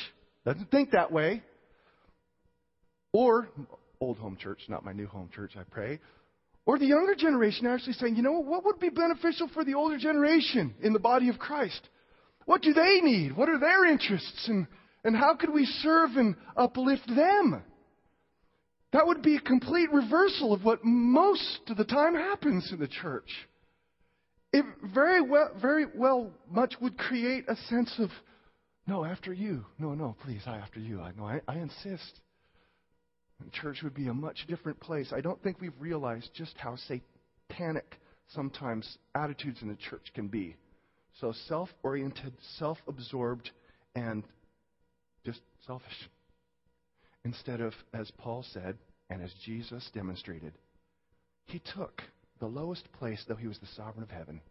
Doesn't 0.45 0.71
think 0.71 0.91
that 0.91 1.11
way. 1.11 1.43
Or, 3.11 3.49
old 3.99 4.17
home 4.17 4.37
church, 4.37 4.59
not 4.67 4.83
my 4.83 4.91
new 4.91 5.07
home 5.07 5.29
church, 5.33 5.53
I 5.57 5.63
pray. 5.63 5.99
Or 6.65 6.79
the 6.79 6.85
younger 6.85 7.15
generation 7.15 7.67
actually 7.67 7.93
saying, 7.93 8.15
you 8.15 8.23
know 8.23 8.39
what 8.39 8.65
would 8.65 8.79
be 8.79 8.89
beneficial 8.89 9.49
for 9.53 9.63
the 9.63 9.75
older 9.75 9.97
generation 9.97 10.73
in 10.81 10.93
the 10.93 10.99
body 10.99 11.29
of 11.29 11.37
Christ? 11.37 11.89
What 12.45 12.61
do 12.61 12.73
they 12.73 13.01
need? 13.01 13.35
What 13.35 13.49
are 13.49 13.59
their 13.59 13.85
interests? 13.85 14.47
And, 14.47 14.67
and 15.03 15.15
how 15.15 15.35
could 15.35 15.51
we 15.51 15.65
serve 15.65 16.11
and 16.15 16.35
uplift 16.57 17.07
them? 17.07 17.63
That 18.93 19.07
would 19.07 19.21
be 19.21 19.37
a 19.37 19.41
complete 19.41 19.91
reversal 19.91 20.53
of 20.53 20.63
what 20.63 20.83
most 20.83 21.61
of 21.67 21.77
the 21.77 21.85
time 21.85 22.15
happens 22.15 22.71
in 22.71 22.79
the 22.79 22.87
church. 22.87 23.29
It 24.51 24.65
very 24.93 25.19
well, 25.19 25.51
very 25.59 25.85
well 25.95 26.31
much 26.49 26.75
would 26.79 26.97
create 26.97 27.45
a 27.47 27.55
sense 27.69 27.91
of, 27.97 28.09
no, 28.87 29.05
after 29.05 29.33
you. 29.33 29.65
No, 29.79 29.93
no, 29.93 30.15
please, 30.23 30.41
I 30.45 30.57
after 30.57 30.79
you. 30.79 31.01
I 31.01 31.11
know, 31.11 31.25
I, 31.25 31.41
I 31.47 31.57
insist. 31.57 32.19
And 33.39 33.51
church 33.51 33.81
would 33.83 33.93
be 33.93 34.07
a 34.07 34.13
much 34.13 34.45
different 34.47 34.79
place. 34.79 35.11
I 35.13 35.21
don't 35.21 35.41
think 35.41 35.59
we've 35.59 35.79
realized 35.79 36.29
just 36.33 36.57
how 36.57 36.75
satanic 36.75 37.99
sometimes 38.29 38.97
attitudes 39.15 39.61
in 39.61 39.69
the 39.69 39.75
church 39.75 40.11
can 40.13 40.27
be. 40.27 40.55
So 41.19 41.33
self 41.47 41.69
oriented, 41.83 42.33
self 42.57 42.77
absorbed, 42.87 43.51
and 43.95 44.23
just 45.25 45.41
selfish 45.65 46.09
instead 47.25 47.61
of, 47.61 47.73
as 47.93 48.11
Paul 48.17 48.45
said, 48.51 48.77
and 49.09 49.21
as 49.21 49.33
Jesus 49.45 49.89
demonstrated, 49.93 50.53
he 51.45 51.61
took 51.75 52.01
the 52.39 52.47
lowest 52.47 52.91
place, 52.93 53.23
though 53.27 53.35
he 53.35 53.47
was 53.47 53.59
the 53.59 53.67
sovereign 53.75 54.03
of 54.03 54.09
heaven, 54.09 54.41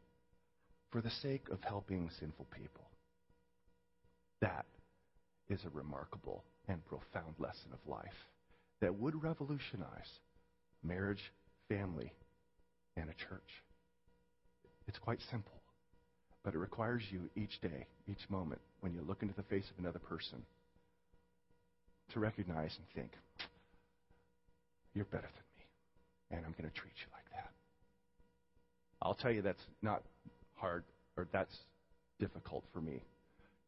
for 0.91 1.01
the 1.01 1.11
sake 1.11 1.49
of 1.51 1.59
helping 1.63 2.11
sinful 2.19 2.47
people. 2.51 2.85
That 4.43 4.67
is 5.49 5.61
a 5.65 5.71
remarkable 5.71 6.45
and 6.69 6.85
profound 6.87 7.35
lesson 7.39 7.71
of 7.73 7.79
life 7.91 8.29
that 8.81 8.95
would 8.95 9.23
revolutionize 9.23 10.11
marriage, 10.83 11.33
family, 11.69 12.13
and 12.97 13.09
a 13.09 13.15
church. 13.15 13.63
It's 14.89 14.99
quite 14.99 15.21
simple, 15.31 15.63
but 16.45 16.55
it 16.55 16.59
requires 16.59 17.03
you 17.11 17.31
each 17.37 17.61
day, 17.61 17.87
each 18.09 18.29
moment, 18.29 18.61
when 18.81 18.93
you 18.93 19.03
look 19.07 19.23
into 19.23 19.35
the 19.35 19.45
face 19.45 19.71
of 19.71 19.79
another 19.79 20.01
person, 20.01 20.43
to 22.13 22.21
recognize 22.21 22.77
and 22.77 22.87
think, 22.95 23.13
you're 24.93 25.05
better 25.05 25.23
than 25.23 25.47
me, 25.57 26.37
and 26.37 26.45
I'm 26.45 26.55
going 26.61 26.69
to 26.69 26.77
treat 26.77 26.93
you 26.97 27.07
like 27.13 27.31
that. 27.33 27.51
I'll 29.01 29.15
tell 29.15 29.31
you 29.31 29.41
that's 29.41 29.63
not 29.83 30.03
hard, 30.57 30.83
or 31.17 31.29
that's 31.33 31.57
difficult 32.19 32.65
for 32.73 32.81
me. 32.81 33.03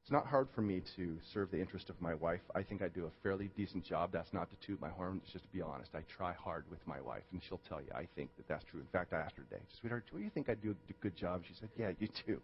It's 0.05 0.13
not 0.13 0.27
hard 0.27 0.49
for 0.55 0.61
me 0.61 0.83
to 0.97 1.17
serve 1.33 1.51
the 1.51 1.59
interest 1.59 1.89
of 1.89 1.99
my 1.99 2.13
wife. 2.13 2.43
I 2.55 2.63
think 2.63 2.83
I 2.83 2.89
do 2.89 3.07
a 3.07 3.23
fairly 3.23 3.49
decent 3.57 3.87
job. 3.87 4.11
That's 4.13 4.35
not 4.35 4.51
to 4.51 4.57
toot 4.67 4.79
my 4.79 4.91
horn. 4.91 5.23
It's 5.25 5.33
just 5.33 5.47
to 5.47 5.51
be 5.51 5.63
honest. 5.63 5.93
I 5.95 6.01
try 6.15 6.35
hard 6.35 6.67
with 6.71 6.87
my 6.87 7.01
wife, 7.01 7.23
and 7.33 7.41
she'll 7.43 7.63
tell 7.67 7.81
you 7.81 7.89
I 7.95 8.07
think 8.15 8.29
that 8.37 8.47
that's 8.47 8.65
true. 8.65 8.81
In 8.81 8.87
fact, 8.89 9.15
I 9.15 9.21
asked 9.21 9.39
her 9.39 9.45
today, 9.45 9.63
sweetheart, 9.81 10.05
do 10.13 10.19
you 10.19 10.29
think 10.29 10.51
I 10.51 10.57
do 10.57 10.77
a 10.91 10.93
good 11.01 11.17
job? 11.17 11.45
She 11.49 11.55
said, 11.59 11.71
yeah, 11.79 11.93
you 11.99 12.09
do. 12.27 12.39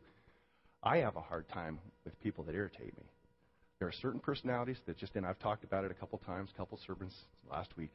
I 0.83 0.97
have 0.99 1.17
a 1.17 1.21
hard 1.21 1.51
time 1.51 1.79
with 2.07 2.19
people 2.23 2.45
that 2.45 2.55
irritate 2.55 2.97
me. 2.97 3.05
There 3.79 3.87
are 3.87 3.93
certain 3.93 4.21
personalities 4.21 4.79
that 4.87 4.97
just, 4.97 5.15
and 5.17 5.27
I've 5.27 5.39
talked 5.39 5.63
about 5.63 5.85
it 5.85 5.91
a 5.91 5.95
couple 5.95 6.19
times, 6.25 6.49
couple 6.57 6.79
sermons 6.87 7.15
last 7.51 7.77
week. 7.77 7.93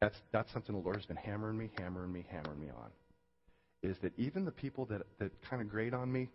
That's, 0.00 0.16
that's 0.30 0.52
something 0.52 0.76
the 0.76 0.80
Lord 0.80 0.94
has 0.94 1.06
been 1.06 1.16
hammering 1.16 1.58
me, 1.58 1.70
hammering 1.76 2.12
me, 2.12 2.24
hammering 2.30 2.60
me 2.60 2.68
on. 2.68 2.90
Is 3.82 3.96
that 4.02 4.12
even 4.16 4.44
the 4.44 4.52
people 4.52 4.84
that, 4.86 5.02
that 5.18 5.32
kind 5.42 5.60
of 5.60 5.68
grate 5.68 5.92
on 5.92 6.12
me, 6.12 6.28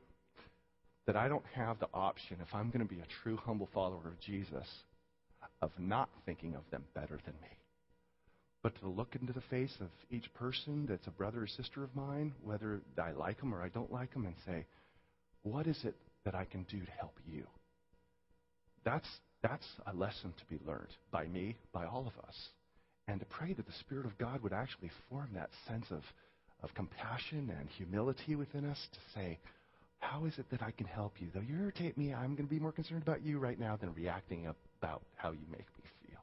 that 1.10 1.16
I 1.16 1.28
don't 1.28 1.46
have 1.56 1.80
the 1.80 1.88
option, 1.92 2.38
if 2.40 2.54
I'm 2.54 2.70
going 2.70 2.88
to 2.88 2.94
be 2.94 3.02
a 3.02 3.24
true 3.24 3.36
humble 3.36 3.68
follower 3.74 4.10
of 4.10 4.20
Jesus, 4.20 4.68
of 5.60 5.72
not 5.80 6.08
thinking 6.24 6.54
of 6.54 6.62
them 6.70 6.84
better 6.94 7.18
than 7.26 7.34
me. 7.42 7.50
But 8.62 8.80
to 8.80 8.88
look 8.88 9.16
into 9.20 9.34
the 9.34 9.42
face 9.50 9.74
of 9.82 9.88
each 10.12 10.32
person 10.36 10.86
that's 10.88 11.08
a 11.08 11.10
brother 11.10 11.42
or 11.42 11.48
sister 11.48 11.84
of 11.84 11.96
mine, 11.96 12.36
whether 12.44 12.82
I 13.02 13.14
like 13.14 13.40
them 13.40 13.56
or 13.56 13.64
I 13.64 13.70
don't 13.70 13.92
like 13.92 14.14
them, 14.14 14.28
and 14.28 14.36
say, 14.46 14.68
what 15.42 15.66
is 15.66 15.80
it 15.84 15.96
that 16.26 16.36
I 16.36 16.46
can 16.46 16.62
do 16.70 16.80
to 16.80 16.92
help 17.00 17.18
you? 17.28 17.42
That's, 18.86 19.10
that's 19.42 19.66
a 19.92 19.96
lesson 19.96 20.32
to 20.38 20.46
be 20.46 20.64
learned 20.64 20.94
by 21.10 21.26
me, 21.26 21.56
by 21.74 21.88
all 21.88 22.06
of 22.06 22.24
us 22.28 22.36
and 23.08 23.20
to 23.20 23.26
pray 23.26 23.54
that 23.54 23.66
the 23.66 23.74
Spirit 23.80 24.06
of 24.06 24.16
God 24.20 24.44
would 24.44 24.54
actually 24.54 24.92
form 25.10 25.30
that 25.34 25.50
sense 25.68 25.88
of, 25.90 26.04
of 26.62 26.70
compassion 26.76 27.52
and 27.58 27.68
humility 27.70 28.36
within 28.36 28.66
us 28.66 28.78
to 28.94 29.00
say, 29.16 29.40
How 30.00 30.26
is 30.26 30.38
it 30.38 30.50
that 30.52 30.62
I 30.62 30.72
can 30.72 30.88
help 30.88 31.16
you? 31.20 31.28
Though 31.34 31.42
you 31.42 31.56
irritate 31.60 31.98
me, 31.98 32.14
I'm 32.14 32.36
going 32.36 32.48
to 32.48 32.54
be 32.54 32.60
more 32.60 32.72
concerned 32.72 33.02
about 33.02 33.24
you 33.24 33.38
right 33.38 33.60
now 33.60 33.76
than 33.76 33.94
reacting 33.94 34.48
about 34.82 35.04
how 35.16 35.32
you 35.32 35.46
make 35.52 35.68
me 35.78 35.84
feel. 36.04 36.20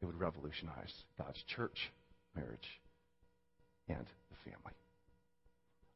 It 0.00 0.06
would 0.06 0.18
revolutionize 0.18 0.92
God's 1.18 1.42
church, 1.54 1.92
marriage, 2.34 2.80
and 3.88 4.06
the 4.30 4.50
family. 4.50 4.72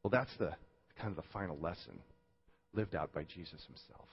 Well, 0.03 0.11
that's 0.11 0.35
the 0.37 0.51
kind 0.99 1.09
of 1.09 1.15
the 1.15 1.29
final 1.33 1.57
lesson 1.59 1.99
lived 2.73 2.95
out 2.95 3.13
by 3.13 3.23
Jesus 3.23 3.61
himself. 3.65 4.07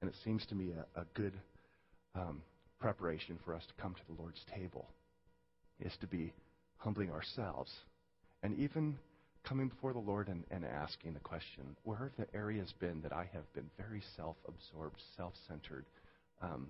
And 0.00 0.10
it 0.10 0.16
seems 0.24 0.46
to 0.46 0.54
me 0.54 0.72
a, 0.72 1.00
a 1.00 1.04
good 1.14 1.34
um, 2.14 2.42
preparation 2.80 3.38
for 3.44 3.54
us 3.54 3.62
to 3.66 3.82
come 3.82 3.94
to 3.94 4.00
the 4.08 4.20
Lord's 4.20 4.44
table 4.54 4.88
is 5.80 5.92
to 6.00 6.06
be 6.06 6.32
humbling 6.78 7.10
ourselves 7.10 7.72
and 8.42 8.58
even 8.58 8.96
coming 9.46 9.68
before 9.68 9.92
the 9.92 9.98
Lord 9.98 10.28
and, 10.28 10.44
and 10.50 10.64
asking 10.64 11.14
the 11.14 11.20
question 11.20 11.76
where 11.84 11.98
have 11.98 12.16
the 12.18 12.36
areas 12.36 12.72
been 12.80 13.00
that 13.02 13.12
I 13.12 13.28
have 13.32 13.50
been 13.54 13.70
very 13.78 14.02
self 14.16 14.36
absorbed, 14.46 15.00
self 15.16 15.32
centered, 15.48 15.84
um, 16.42 16.66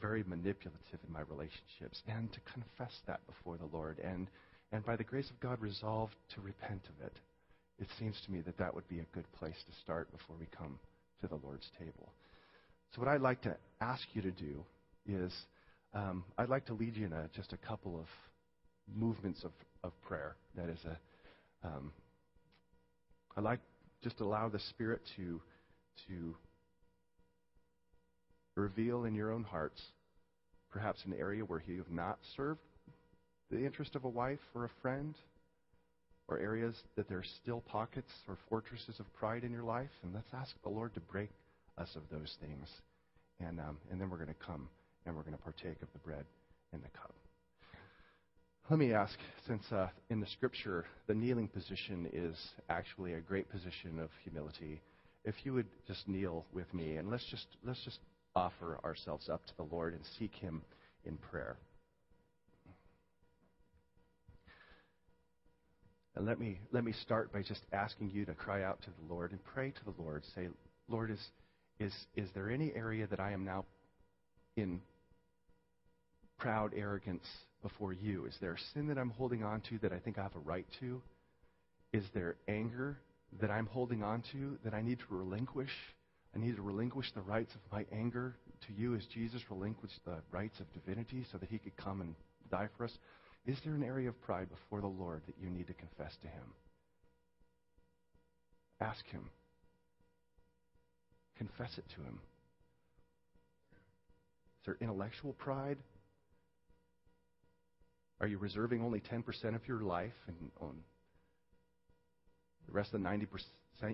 very 0.00 0.24
manipulative 0.26 0.98
in 1.06 1.12
my 1.12 1.20
relationships, 1.20 2.02
and 2.08 2.32
to 2.32 2.40
confess 2.52 2.92
that 3.06 3.20
before 3.26 3.58
the 3.58 3.76
Lord 3.76 3.98
and, 4.02 4.28
and 4.72 4.84
by 4.84 4.96
the 4.96 5.04
grace 5.04 5.28
of 5.30 5.40
God 5.40 5.60
resolve 5.60 6.10
to 6.34 6.40
repent 6.40 6.82
of 6.88 7.06
it. 7.06 7.16
It 7.78 7.88
seems 7.98 8.16
to 8.26 8.32
me 8.32 8.40
that 8.42 8.58
that 8.58 8.74
would 8.74 8.88
be 8.88 9.00
a 9.00 9.06
good 9.14 9.30
place 9.32 9.56
to 9.66 9.80
start 9.82 10.10
before 10.12 10.36
we 10.38 10.46
come 10.56 10.78
to 11.20 11.28
the 11.28 11.40
Lord's 11.42 11.68
table. 11.78 12.12
So, 12.94 13.00
what 13.00 13.08
I'd 13.08 13.20
like 13.20 13.42
to 13.42 13.56
ask 13.80 14.02
you 14.12 14.22
to 14.22 14.30
do 14.30 14.64
is 15.06 15.32
um, 15.94 16.24
I'd 16.38 16.48
like 16.48 16.66
to 16.66 16.74
lead 16.74 16.96
you 16.96 17.06
in 17.06 17.12
a, 17.12 17.28
just 17.34 17.52
a 17.52 17.56
couple 17.56 17.98
of 17.98 18.06
movements 18.94 19.44
of, 19.44 19.52
of 19.82 19.92
prayer. 20.02 20.36
That 20.56 20.68
is 20.68 20.78
a, 20.84 20.98
um, 21.64 21.92
I'd 23.36 23.44
like 23.44 23.60
just 24.02 24.20
allow 24.20 24.48
the 24.48 24.60
Spirit 24.70 25.02
to, 25.16 25.40
to 26.08 26.36
reveal 28.56 29.04
in 29.04 29.14
your 29.14 29.32
own 29.32 29.44
hearts 29.44 29.80
perhaps 30.70 31.04
an 31.04 31.14
area 31.18 31.42
where 31.42 31.62
you 31.66 31.78
have 31.78 31.90
not 31.90 32.18
served 32.36 32.60
the 33.50 33.64
interest 33.64 33.96
of 33.96 34.04
a 34.04 34.08
wife 34.08 34.38
or 34.54 34.64
a 34.64 34.70
friend, 34.80 35.14
or 36.28 36.38
areas 36.38 36.74
that 36.96 37.08
there's 37.08 37.28
still 37.42 37.60
pockets 37.62 38.12
or 38.28 38.38
fortresses 38.48 39.00
of 39.00 39.12
pride 39.14 39.42
in 39.42 39.50
your 39.50 39.64
life, 39.64 39.90
and 40.02 40.14
let's 40.14 40.28
ask 40.32 40.54
the 40.62 40.68
Lord 40.68 40.94
to 40.94 41.00
break 41.00 41.30
us 41.76 41.88
of 41.96 42.02
those 42.10 42.36
things. 42.40 42.68
And, 43.40 43.58
um, 43.58 43.78
and 43.90 44.00
then 44.00 44.08
we're 44.08 44.18
going 44.18 44.28
to 44.28 44.46
come 44.46 44.68
and 45.06 45.16
we're 45.16 45.22
going 45.22 45.36
to 45.36 45.42
partake 45.42 45.82
of 45.82 45.88
the 45.92 45.98
bread 45.98 46.24
and 46.72 46.82
the 46.82 46.88
cup. 46.88 47.14
Let 48.70 48.78
me 48.78 48.92
ask, 48.92 49.18
since 49.48 49.64
uh, 49.72 49.88
in 50.10 50.20
the 50.20 50.28
scripture 50.28 50.84
the 51.08 51.14
kneeling 51.14 51.48
position 51.48 52.08
is 52.12 52.36
actually 52.68 53.14
a 53.14 53.20
great 53.20 53.50
position 53.50 53.98
of 53.98 54.10
humility, 54.22 54.80
if 55.24 55.34
you 55.42 55.52
would 55.54 55.66
just 55.88 56.06
kneel 56.06 56.44
with 56.52 56.72
me 56.72 56.94
and 56.94 57.10
let's 57.10 57.24
just 57.32 57.48
let's 57.64 57.82
just 57.84 57.98
offer 58.36 58.78
ourselves 58.84 59.28
up 59.28 59.44
to 59.46 59.56
the 59.56 59.64
Lord 59.64 59.94
and 59.94 60.02
seek 60.20 60.32
Him 60.36 60.62
in 61.04 61.16
prayer. 61.16 61.56
And 66.14 66.24
let 66.24 66.38
me, 66.38 66.60
let 66.70 66.84
me 66.84 66.92
start 66.92 67.32
by 67.32 67.42
just 67.42 67.62
asking 67.72 68.12
you 68.12 68.24
to 68.24 68.34
cry 68.34 68.62
out 68.62 68.80
to 68.82 68.90
the 68.90 69.12
Lord 69.12 69.32
and 69.32 69.44
pray 69.44 69.72
to 69.72 69.84
the 69.84 70.00
Lord. 70.00 70.22
Say, 70.36 70.46
Lord, 70.88 71.10
is, 71.10 71.30
is, 71.80 71.92
is 72.14 72.28
there 72.34 72.48
any 72.48 72.72
area 72.76 73.08
that 73.08 73.18
I 73.18 73.32
am 73.32 73.44
now 73.44 73.64
in 74.56 74.80
proud 76.40 76.72
arrogance 76.76 77.26
before 77.62 77.92
you? 77.92 78.24
Is 78.26 78.34
there 78.40 78.54
a 78.54 78.58
sin 78.74 78.88
that 78.88 78.98
I'm 78.98 79.10
holding 79.10 79.44
on 79.44 79.60
to 79.68 79.78
that 79.78 79.92
I 79.92 79.98
think 79.98 80.18
I 80.18 80.22
have 80.22 80.34
a 80.34 80.40
right 80.40 80.66
to? 80.80 81.00
Is 81.92 82.04
there 82.14 82.36
anger 82.48 82.98
that 83.40 83.50
I'm 83.50 83.66
holding 83.66 84.02
on 84.02 84.22
to 84.32 84.58
that 84.64 84.74
I 84.74 84.82
need 84.82 84.98
to 84.98 85.04
relinquish? 85.10 85.70
I 86.34 86.38
need 86.38 86.56
to 86.56 86.62
relinquish 86.62 87.12
the 87.14 87.20
rights 87.20 87.52
of 87.54 87.60
my 87.70 87.84
anger 87.92 88.36
to 88.66 88.72
you 88.72 88.94
as 88.94 89.04
Jesus 89.12 89.42
relinquished 89.50 90.00
the 90.04 90.16
rights 90.30 90.60
of 90.60 90.72
divinity 90.72 91.26
so 91.30 91.38
that 91.38 91.50
he 91.50 91.58
could 91.58 91.76
come 91.76 92.00
and 92.00 92.14
die 92.50 92.68
for 92.76 92.84
us. 92.84 92.92
Is 93.46 93.58
there 93.64 93.74
an 93.74 93.82
area 93.82 94.08
of 94.08 94.20
pride 94.22 94.48
before 94.50 94.80
the 94.80 94.86
Lord 94.86 95.22
that 95.26 95.34
you 95.42 95.50
need 95.50 95.66
to 95.66 95.74
confess 95.74 96.12
to 96.22 96.28
him? 96.28 96.54
Ask 98.80 99.04
him. 99.08 99.28
Confess 101.36 101.70
it 101.76 101.84
to 101.96 102.02
him. 102.02 102.20
Is 104.60 104.66
there 104.66 104.76
intellectual 104.80 105.32
pride? 105.32 105.78
Are 108.20 108.26
you 108.26 108.38
reserving 108.38 108.82
only 108.82 109.00
10% 109.00 109.54
of 109.54 109.66
your 109.66 109.80
life 109.80 110.12
and 110.26 110.36
on 110.60 110.76
the 112.66 112.72
rest 112.72 112.92
of 112.92 113.02
the 113.02 113.08
90% 113.08 113.26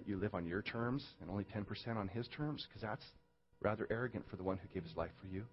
you 0.04 0.16
live 0.16 0.34
on 0.34 0.46
your 0.46 0.62
terms 0.62 1.04
and 1.20 1.30
only 1.30 1.44
10% 1.44 1.96
on 1.96 2.08
his 2.08 2.26
terms? 2.28 2.66
Because 2.68 2.82
that's 2.82 3.04
rather 3.60 3.86
arrogant 3.90 4.24
for 4.28 4.36
the 4.36 4.42
one 4.42 4.58
who 4.58 4.68
gave 4.74 4.82
his 4.82 4.96
life 4.96 5.12
for 5.20 5.28
you. 5.28 5.44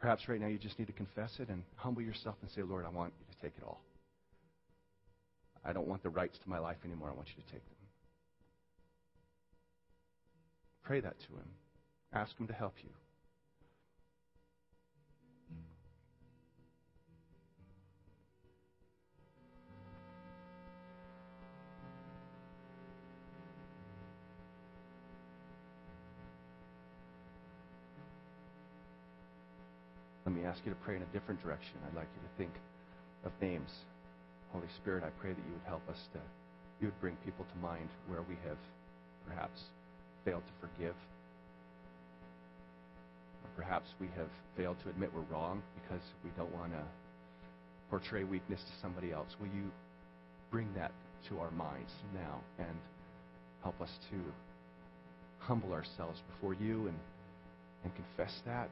Perhaps 0.00 0.28
right 0.28 0.40
now 0.40 0.46
you 0.46 0.58
just 0.58 0.78
need 0.78 0.86
to 0.86 0.92
confess 0.92 1.32
it 1.40 1.48
and 1.48 1.62
humble 1.76 2.02
yourself 2.02 2.36
and 2.42 2.50
say, 2.50 2.62
Lord, 2.62 2.84
I 2.84 2.90
want 2.90 3.12
you 3.18 3.34
to 3.34 3.40
take 3.40 3.56
it 3.56 3.64
all. 3.64 3.80
I 5.64 5.72
don't 5.72 5.88
want 5.88 6.02
the 6.02 6.10
rights 6.10 6.38
to 6.42 6.48
my 6.48 6.58
life 6.58 6.76
anymore. 6.84 7.08
I 7.10 7.14
want 7.14 7.28
you 7.28 7.42
to 7.42 7.50
take 7.50 7.64
them. 7.64 7.78
Pray 10.82 11.00
that 11.00 11.18
to 11.20 11.26
him. 11.26 11.48
Ask 12.12 12.38
him 12.38 12.46
to 12.48 12.52
help 12.52 12.74
you. 12.82 12.90
You 30.64 30.72
to 30.72 30.78
pray 30.84 30.96
in 30.96 31.02
a 31.02 31.12
different 31.12 31.42
direction. 31.42 31.76
I'd 31.86 31.96
like 31.96 32.08
you 32.16 32.22
to 32.22 32.32
think 32.38 32.52
of 33.24 33.32
names. 33.40 33.70
Holy 34.52 34.68
Spirit, 34.80 35.04
I 35.04 35.10
pray 35.20 35.32
that 35.32 35.44
you 35.46 35.52
would 35.52 35.66
help 35.66 35.82
us 35.88 35.98
to, 36.12 36.20
you 36.80 36.88
would 36.88 37.00
bring 37.00 37.16
people 37.24 37.44
to 37.44 37.58
mind 37.58 37.88
where 38.06 38.22
we 38.22 38.36
have 38.46 38.58
perhaps 39.26 39.60
failed 40.24 40.42
to 40.46 40.66
forgive. 40.68 40.94
Or 43.44 43.50
perhaps 43.56 43.88
we 44.00 44.08
have 44.16 44.28
failed 44.56 44.76
to 44.84 44.90
admit 44.90 45.10
we're 45.14 45.26
wrong 45.34 45.62
because 45.82 46.02
we 46.22 46.30
don't 46.36 46.54
want 46.54 46.72
to 46.72 46.82
portray 47.90 48.24
weakness 48.24 48.60
to 48.60 48.80
somebody 48.80 49.12
else. 49.12 49.28
Will 49.40 49.48
you 49.48 49.70
bring 50.50 50.72
that 50.74 50.92
to 51.28 51.38
our 51.40 51.50
minds 51.50 51.90
now 52.14 52.40
and 52.58 52.76
help 53.62 53.80
us 53.80 53.90
to 54.10 54.16
humble 55.40 55.72
ourselves 55.72 56.20
before 56.34 56.54
you 56.54 56.86
and, 56.86 56.98
and 57.82 57.92
confess 57.94 58.32
that 58.46 58.68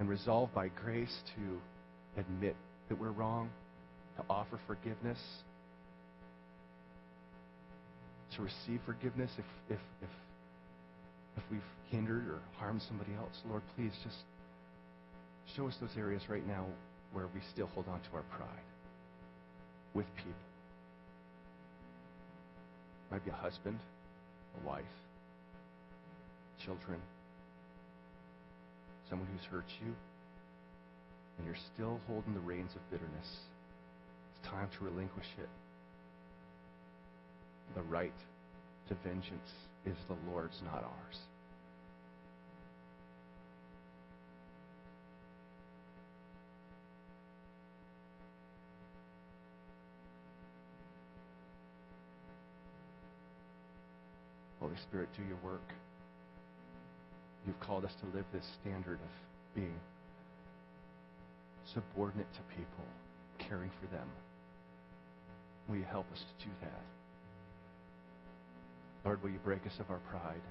and 0.00 0.08
resolve 0.08 0.52
by 0.54 0.68
grace 0.68 1.14
to 1.36 2.20
admit 2.20 2.56
that 2.88 2.98
we're 2.98 3.10
wrong, 3.10 3.50
to 4.16 4.24
offer 4.28 4.58
forgiveness, 4.66 5.18
to 8.34 8.42
receive 8.42 8.80
forgiveness 8.86 9.30
if, 9.38 9.44
if, 9.68 9.78
if, 10.02 10.08
if 11.36 11.42
we've 11.50 11.60
hindered 11.90 12.26
or 12.28 12.40
harmed 12.58 12.80
somebody 12.88 13.10
else. 13.18 13.34
Lord, 13.48 13.62
please 13.76 13.92
just 14.02 14.16
show 15.54 15.68
us 15.68 15.74
those 15.80 15.96
areas 15.98 16.22
right 16.28 16.46
now 16.46 16.64
where 17.12 17.26
we 17.34 17.40
still 17.52 17.66
hold 17.74 17.86
on 17.88 18.00
to 18.00 18.16
our 18.16 18.24
pride 18.36 18.48
with 19.94 20.06
people. 20.16 20.32
Might 23.10 23.24
be 23.24 23.32
a 23.32 23.34
husband, 23.34 23.78
a 24.62 24.66
wife, 24.66 24.84
children, 26.64 27.00
someone 29.10 29.28
who's 29.32 29.44
hurt 29.50 29.66
you, 29.84 29.92
and 31.36 31.46
you're 31.46 31.56
still 31.74 32.00
holding 32.06 32.32
the 32.32 32.40
reins 32.40 32.70
of 32.76 32.90
bitterness, 32.90 33.26
it's 34.30 34.48
time 34.48 34.68
to 34.78 34.84
relinquish 34.84 35.26
it. 35.36 35.48
The 37.74 37.82
right 37.82 38.14
to 38.88 38.94
vengeance 39.04 39.50
is 39.84 39.96
the 40.08 40.16
Lord's, 40.30 40.60
not 40.64 40.84
ours. 40.84 41.18
Holy 54.60 54.76
Spirit, 54.88 55.08
do 55.16 55.22
your 55.24 55.38
work. 55.42 55.62
You've 57.46 57.60
called 57.60 57.84
us 57.84 57.92
to 58.00 58.16
live 58.16 58.26
this 58.32 58.44
standard 58.60 58.98
of 59.00 59.54
being 59.54 59.78
subordinate 61.74 62.26
to 62.34 62.56
people, 62.56 62.84
caring 63.38 63.70
for 63.80 63.86
them. 63.94 64.06
Will 65.68 65.76
you 65.76 65.84
help 65.84 66.06
us 66.12 66.18
to 66.18 66.44
do 66.44 66.50
that? 66.62 66.82
Lord, 69.04 69.22
will 69.22 69.30
you 69.30 69.38
break 69.44 69.66
us 69.66 69.72
of 69.78 69.90
our 69.90 70.00
pride? 70.10 70.42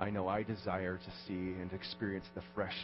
I 0.00 0.10
know 0.10 0.28
I 0.28 0.42
desire 0.42 0.96
to 0.96 1.12
see 1.26 1.60
and 1.60 1.72
experience 1.72 2.26
the 2.34 2.42
fresh 2.54 2.76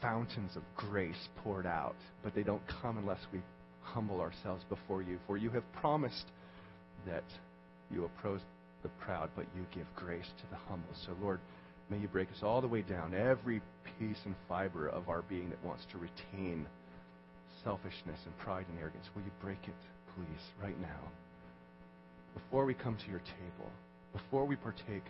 fountains 0.00 0.56
of 0.56 0.62
grace 0.76 1.28
poured 1.42 1.66
out, 1.66 1.96
but 2.22 2.34
they 2.34 2.42
don't 2.42 2.62
come 2.82 2.98
unless 2.98 3.20
we 3.32 3.40
humble 3.82 4.20
ourselves 4.20 4.64
before 4.68 5.02
you. 5.02 5.18
For 5.26 5.36
you 5.36 5.50
have 5.50 5.70
promised 5.72 6.26
that 7.06 7.24
you 7.90 8.04
oppose 8.04 8.40
the 8.82 8.88
proud, 9.00 9.30
but 9.36 9.46
you 9.56 9.64
give 9.74 9.86
grace 9.94 10.26
to 10.26 10.44
the 10.50 10.56
humble. 10.68 10.94
So, 11.06 11.12
Lord, 11.20 11.40
May 11.90 11.98
you 11.98 12.08
break 12.08 12.30
us 12.30 12.42
all 12.42 12.60
the 12.60 12.68
way 12.68 12.82
down, 12.82 13.14
every 13.14 13.60
piece 13.98 14.18
and 14.24 14.34
fiber 14.48 14.88
of 14.88 15.08
our 15.08 15.22
being 15.22 15.50
that 15.50 15.64
wants 15.64 15.84
to 15.92 15.98
retain 15.98 16.66
selfishness 17.62 18.18
and 18.24 18.36
pride 18.38 18.66
and 18.70 18.78
arrogance. 18.78 19.06
Will 19.14 19.22
you 19.22 19.30
break 19.40 19.58
it, 19.64 19.74
please, 20.14 20.42
right 20.62 20.80
now? 20.80 21.00
Before 22.34 22.64
we 22.64 22.74
come 22.74 22.96
to 22.96 23.10
your 23.10 23.20
table, 23.20 23.70
before 24.12 24.44
we 24.44 24.56
partake 24.56 25.04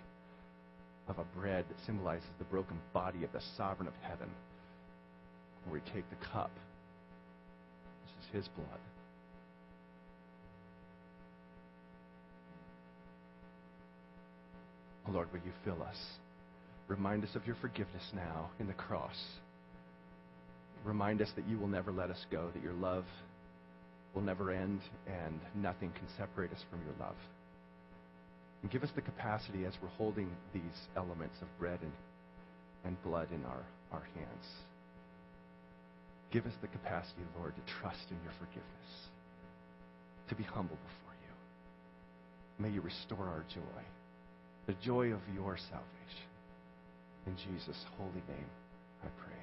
of 1.08 1.18
a 1.18 1.38
bread 1.38 1.64
that 1.68 1.86
symbolizes 1.86 2.28
the 2.38 2.44
broken 2.44 2.78
body 2.92 3.24
of 3.24 3.32
the 3.32 3.40
sovereign 3.56 3.88
of 3.88 3.94
heaven, 4.02 4.28
where 5.64 5.80
we 5.80 5.92
take 5.92 6.08
the 6.10 6.26
cup, 6.26 6.50
this 8.04 8.26
is 8.26 8.34
his 8.34 8.48
blood. 8.48 8.80
Oh, 15.06 15.12
Lord, 15.12 15.28
will 15.32 15.40
you 15.44 15.52
fill 15.64 15.82
us? 15.82 15.96
Remind 16.88 17.24
us 17.24 17.34
of 17.34 17.46
your 17.46 17.56
forgiveness 17.56 18.04
now 18.14 18.50
in 18.60 18.66
the 18.66 18.74
cross. 18.74 19.16
Remind 20.84 21.22
us 21.22 21.30
that 21.36 21.48
you 21.48 21.58
will 21.58 21.68
never 21.68 21.90
let 21.92 22.10
us 22.10 22.26
go, 22.30 22.50
that 22.52 22.62
your 22.62 22.74
love 22.74 23.04
will 24.14 24.22
never 24.22 24.50
end, 24.50 24.80
and 25.06 25.40
nothing 25.54 25.90
can 25.92 26.06
separate 26.18 26.52
us 26.52 26.62
from 26.70 26.80
your 26.84 26.94
love. 27.00 27.16
And 28.62 28.70
give 28.70 28.82
us 28.82 28.90
the 28.94 29.02
capacity 29.02 29.64
as 29.64 29.72
we're 29.82 29.88
holding 29.88 30.30
these 30.52 30.62
elements 30.96 31.36
of 31.40 31.48
bread 31.58 31.78
and, 31.82 31.92
and 32.84 33.02
blood 33.02 33.28
in 33.32 33.44
our, 33.44 33.64
our 33.92 34.06
hands. 34.14 34.46
Give 36.32 36.44
us 36.46 36.52
the 36.60 36.68
capacity, 36.68 37.22
Lord, 37.38 37.54
to 37.56 37.72
trust 37.80 38.04
in 38.10 38.16
your 38.22 38.32
forgiveness, 38.38 38.90
to 40.28 40.34
be 40.34 40.44
humble 40.44 40.76
before 40.76 41.14
you. 41.22 42.64
May 42.64 42.74
you 42.74 42.80
restore 42.80 43.26
our 43.26 43.44
joy, 43.54 43.82
the 44.66 44.74
joy 44.84 45.12
of 45.12 45.20
your 45.34 45.56
salvation. 45.56 46.33
In 47.26 47.36
Jesus' 47.36 47.76
holy 47.96 48.22
name, 48.28 48.46
I 49.02 49.08
pray. 49.22 49.36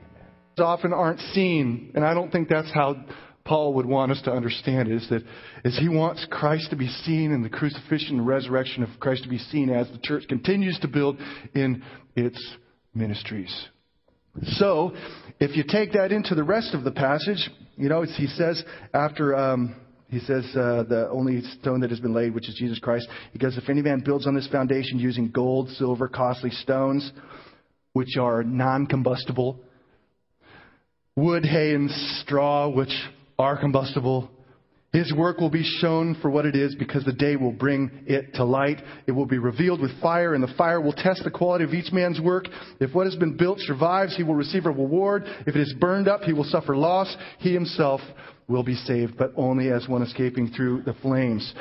Amen. 0.00 0.28
often 0.58 0.92
aren't 0.92 1.20
seen. 1.20 1.92
And 1.94 2.04
I 2.04 2.14
don't 2.14 2.30
think 2.30 2.48
that's 2.48 2.72
how 2.72 2.96
Paul 3.44 3.74
would 3.74 3.86
want 3.86 4.12
us 4.12 4.20
to 4.22 4.32
understand 4.32 4.90
is 4.90 5.08
that 5.08 5.22
is 5.64 5.78
he 5.78 5.88
wants 5.88 6.26
Christ 6.30 6.70
to 6.70 6.76
be 6.76 6.88
seen 6.88 7.32
and 7.32 7.44
the 7.44 7.48
crucifixion 7.48 8.18
and 8.18 8.26
resurrection 8.26 8.82
of 8.82 8.90
Christ 9.00 9.22
to 9.22 9.28
be 9.28 9.38
seen 9.38 9.70
as 9.70 9.88
the 9.90 9.98
church 9.98 10.24
continues 10.28 10.78
to 10.80 10.88
build 10.88 11.18
in 11.54 11.82
its 12.14 12.38
ministries. 12.94 13.68
So, 14.42 14.92
if 15.40 15.56
you 15.56 15.64
take 15.66 15.92
that 15.92 16.12
into 16.12 16.34
the 16.34 16.44
rest 16.44 16.74
of 16.74 16.84
the 16.84 16.90
passage, 16.90 17.50
you 17.76 17.88
know, 17.88 18.02
he 18.02 18.26
says 18.26 18.62
after 18.92 19.34
um, 19.34 19.74
he 20.08 20.20
says 20.20 20.44
uh, 20.54 20.84
the 20.88 21.08
only 21.10 21.42
stone 21.60 21.80
that 21.80 21.90
has 21.90 22.00
been 22.00 22.14
laid, 22.14 22.34
which 22.34 22.48
is 22.48 22.54
Jesus 22.54 22.78
Christ. 22.78 23.06
He 23.32 23.38
goes, 23.38 23.58
if 23.58 23.68
any 23.68 23.82
man 23.82 24.02
builds 24.04 24.26
on 24.26 24.34
this 24.34 24.48
foundation 24.48 24.98
using 24.98 25.30
gold, 25.30 25.68
silver, 25.70 26.08
costly 26.08 26.50
stones, 26.50 27.12
which 27.92 28.16
are 28.18 28.42
non-combustible, 28.42 29.60
wood, 31.14 31.44
hay, 31.44 31.74
and 31.74 31.90
straw, 32.20 32.68
which 32.68 32.92
are 33.38 33.58
combustible. 33.58 34.30
His 34.92 35.12
work 35.12 35.38
will 35.38 35.50
be 35.50 35.64
shown 35.80 36.16
for 36.22 36.30
what 36.30 36.46
it 36.46 36.56
is 36.56 36.74
because 36.74 37.04
the 37.04 37.12
day 37.12 37.36
will 37.36 37.52
bring 37.52 37.90
it 38.06 38.34
to 38.34 38.44
light. 38.44 38.78
It 39.06 39.12
will 39.12 39.26
be 39.26 39.36
revealed 39.36 39.82
with 39.82 40.00
fire, 40.00 40.32
and 40.32 40.42
the 40.42 40.54
fire 40.56 40.80
will 40.80 40.94
test 40.94 41.24
the 41.24 41.30
quality 41.30 41.64
of 41.64 41.74
each 41.74 41.92
man's 41.92 42.18
work. 42.18 42.46
If 42.80 42.94
what 42.94 43.04
has 43.04 43.14
been 43.16 43.36
built 43.36 43.58
survives, 43.60 44.16
he 44.16 44.22
will 44.22 44.34
receive 44.34 44.64
a 44.64 44.70
reward. 44.70 45.24
If 45.46 45.54
it 45.54 45.60
is 45.60 45.74
burned 45.78 46.08
up, 46.08 46.22
he 46.22 46.32
will 46.32 46.44
suffer 46.44 46.74
loss. 46.74 47.14
He 47.38 47.52
himself 47.52 48.00
will 48.48 48.62
be 48.62 48.74
saved, 48.74 49.16
but 49.16 49.32
only 49.36 49.70
as 49.70 49.86
one 49.86 50.02
escaping 50.02 50.48
through 50.48 50.82
the 50.82 50.94
flames. 50.94 51.54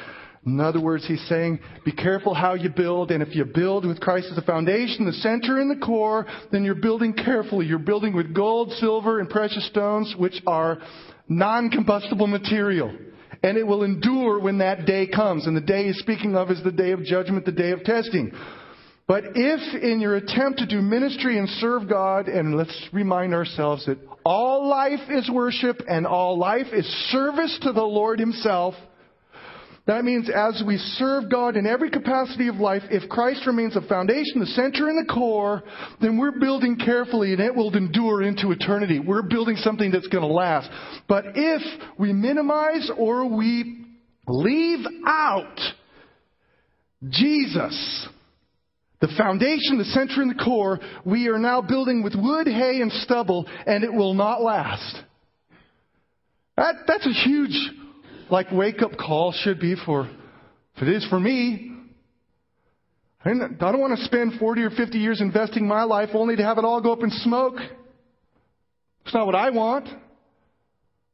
In 0.45 0.61
other 0.61 0.79
words, 0.79 1.05
he's 1.05 1.27
saying, 1.27 1.59
be 1.83 1.91
careful 1.91 2.33
how 2.33 2.53
you 2.53 2.69
build, 2.69 3.11
and 3.11 3.21
if 3.21 3.35
you 3.35 3.43
build 3.43 3.85
with 3.85 3.99
Christ 3.99 4.27
as 4.29 4.37
the 4.37 4.41
foundation, 4.41 5.05
the 5.05 5.11
center 5.11 5.59
and 5.59 5.69
the 5.69 5.85
core, 5.85 6.25
then 6.53 6.63
you're 6.63 6.75
building 6.75 7.13
carefully. 7.13 7.65
You're 7.65 7.79
building 7.79 8.15
with 8.15 8.33
gold, 8.33 8.71
silver, 8.73 9.19
and 9.19 9.29
precious 9.29 9.67
stones, 9.67 10.15
which 10.17 10.41
are 10.47 10.77
non-combustible 11.27 12.27
material. 12.27 12.95
And 13.43 13.57
it 13.57 13.67
will 13.67 13.83
endure 13.83 14.39
when 14.39 14.59
that 14.59 14.85
day 14.85 15.07
comes. 15.07 15.45
And 15.45 15.55
the 15.55 15.61
day 15.61 15.87
he's 15.87 15.99
speaking 15.99 16.35
of 16.37 16.49
is 16.49 16.63
the 16.63 16.71
day 16.71 16.91
of 16.91 17.03
judgment, 17.03 17.45
the 17.45 17.51
day 17.51 17.71
of 17.71 17.83
testing. 17.83 18.31
But 19.05 19.23
if 19.35 19.83
in 19.83 19.99
your 19.99 20.15
attempt 20.15 20.59
to 20.59 20.65
do 20.65 20.81
ministry 20.81 21.37
and 21.37 21.47
serve 21.49 21.89
God, 21.89 22.27
and 22.27 22.55
let's 22.55 22.89
remind 22.91 23.33
ourselves 23.33 23.85
that 23.85 23.99
all 24.27 24.67
life 24.67 25.09
is 25.09 25.29
worship 25.31 25.81
and 25.87 26.05
all 26.05 26.37
life 26.37 26.67
is 26.73 26.85
service 27.11 27.57
to 27.61 27.71
the 27.71 27.81
Lord 27.81 28.19
Himself, 28.19 28.73
that 29.85 30.03
means 30.03 30.29
as 30.29 30.61
we 30.67 30.75
serve 30.75 31.31
God 31.31 31.55
in 31.55 31.65
every 31.65 31.89
capacity 31.89 32.49
of 32.49 32.57
life, 32.57 32.81
if 32.91 33.07
Christ 33.07 33.47
remains 33.47 33.75
the 33.75 33.81
foundation, 33.87 34.41
the 34.41 34.47
center, 34.47 34.89
and 34.89 35.07
the 35.07 35.13
core, 35.13 35.63
then 36.01 36.17
we're 36.17 36.37
building 36.37 36.75
carefully 36.75 37.31
and 37.31 37.39
it 37.39 37.55
will 37.55 37.73
endure 37.73 38.21
into 38.21 38.51
eternity. 38.51 38.99
We're 38.99 39.21
building 39.21 39.55
something 39.55 39.91
that's 39.91 40.07
going 40.07 40.27
to 40.27 40.33
last. 40.33 40.69
But 41.07 41.23
if 41.35 41.61
we 41.97 42.11
minimize 42.11 42.91
or 42.97 43.33
we 43.33 43.85
leave 44.27 44.85
out 45.07 45.57
Jesus, 47.07 48.09
the 48.99 49.07
foundation, 49.17 49.77
the 49.77 49.85
center, 49.85 50.21
and 50.21 50.31
the 50.31 50.43
core, 50.43 50.79
we 51.05 51.27
are 51.27 51.37
now 51.37 51.61
building 51.61 52.03
with 52.03 52.15
wood, 52.15 52.47
hay, 52.47 52.81
and 52.81 52.91
stubble, 52.91 53.47
and 53.65 53.83
it 53.83 53.93
will 53.93 54.13
not 54.13 54.41
last. 54.41 55.03
That, 56.55 56.75
that's 56.87 57.05
a 57.05 57.11
huge 57.11 57.55
like 58.29 58.51
wake 58.51 58.81
up 58.81 58.97
call 58.97 59.31
should 59.31 59.59
be 59.59 59.75
for, 59.85 60.09
if 60.75 60.81
it 60.81 60.89
is 60.89 61.07
for 61.09 61.19
me. 61.19 61.73
I 63.23 63.29
don't 63.29 63.79
want 63.79 63.97
to 63.97 64.05
spend 64.05 64.39
40 64.39 64.61
or 64.61 64.69
50 64.69 64.97
years 64.97 65.21
investing 65.21 65.67
my 65.67 65.83
life 65.83 66.09
only 66.13 66.35
to 66.37 66.43
have 66.43 66.57
it 66.57 66.63
all 66.63 66.81
go 66.81 66.93
up 66.93 67.03
in 67.03 67.09
smoke. 67.09 67.55
It's 69.05 69.13
not 69.13 69.25
what 69.25 69.35
I 69.35 69.49
want. 69.49 69.87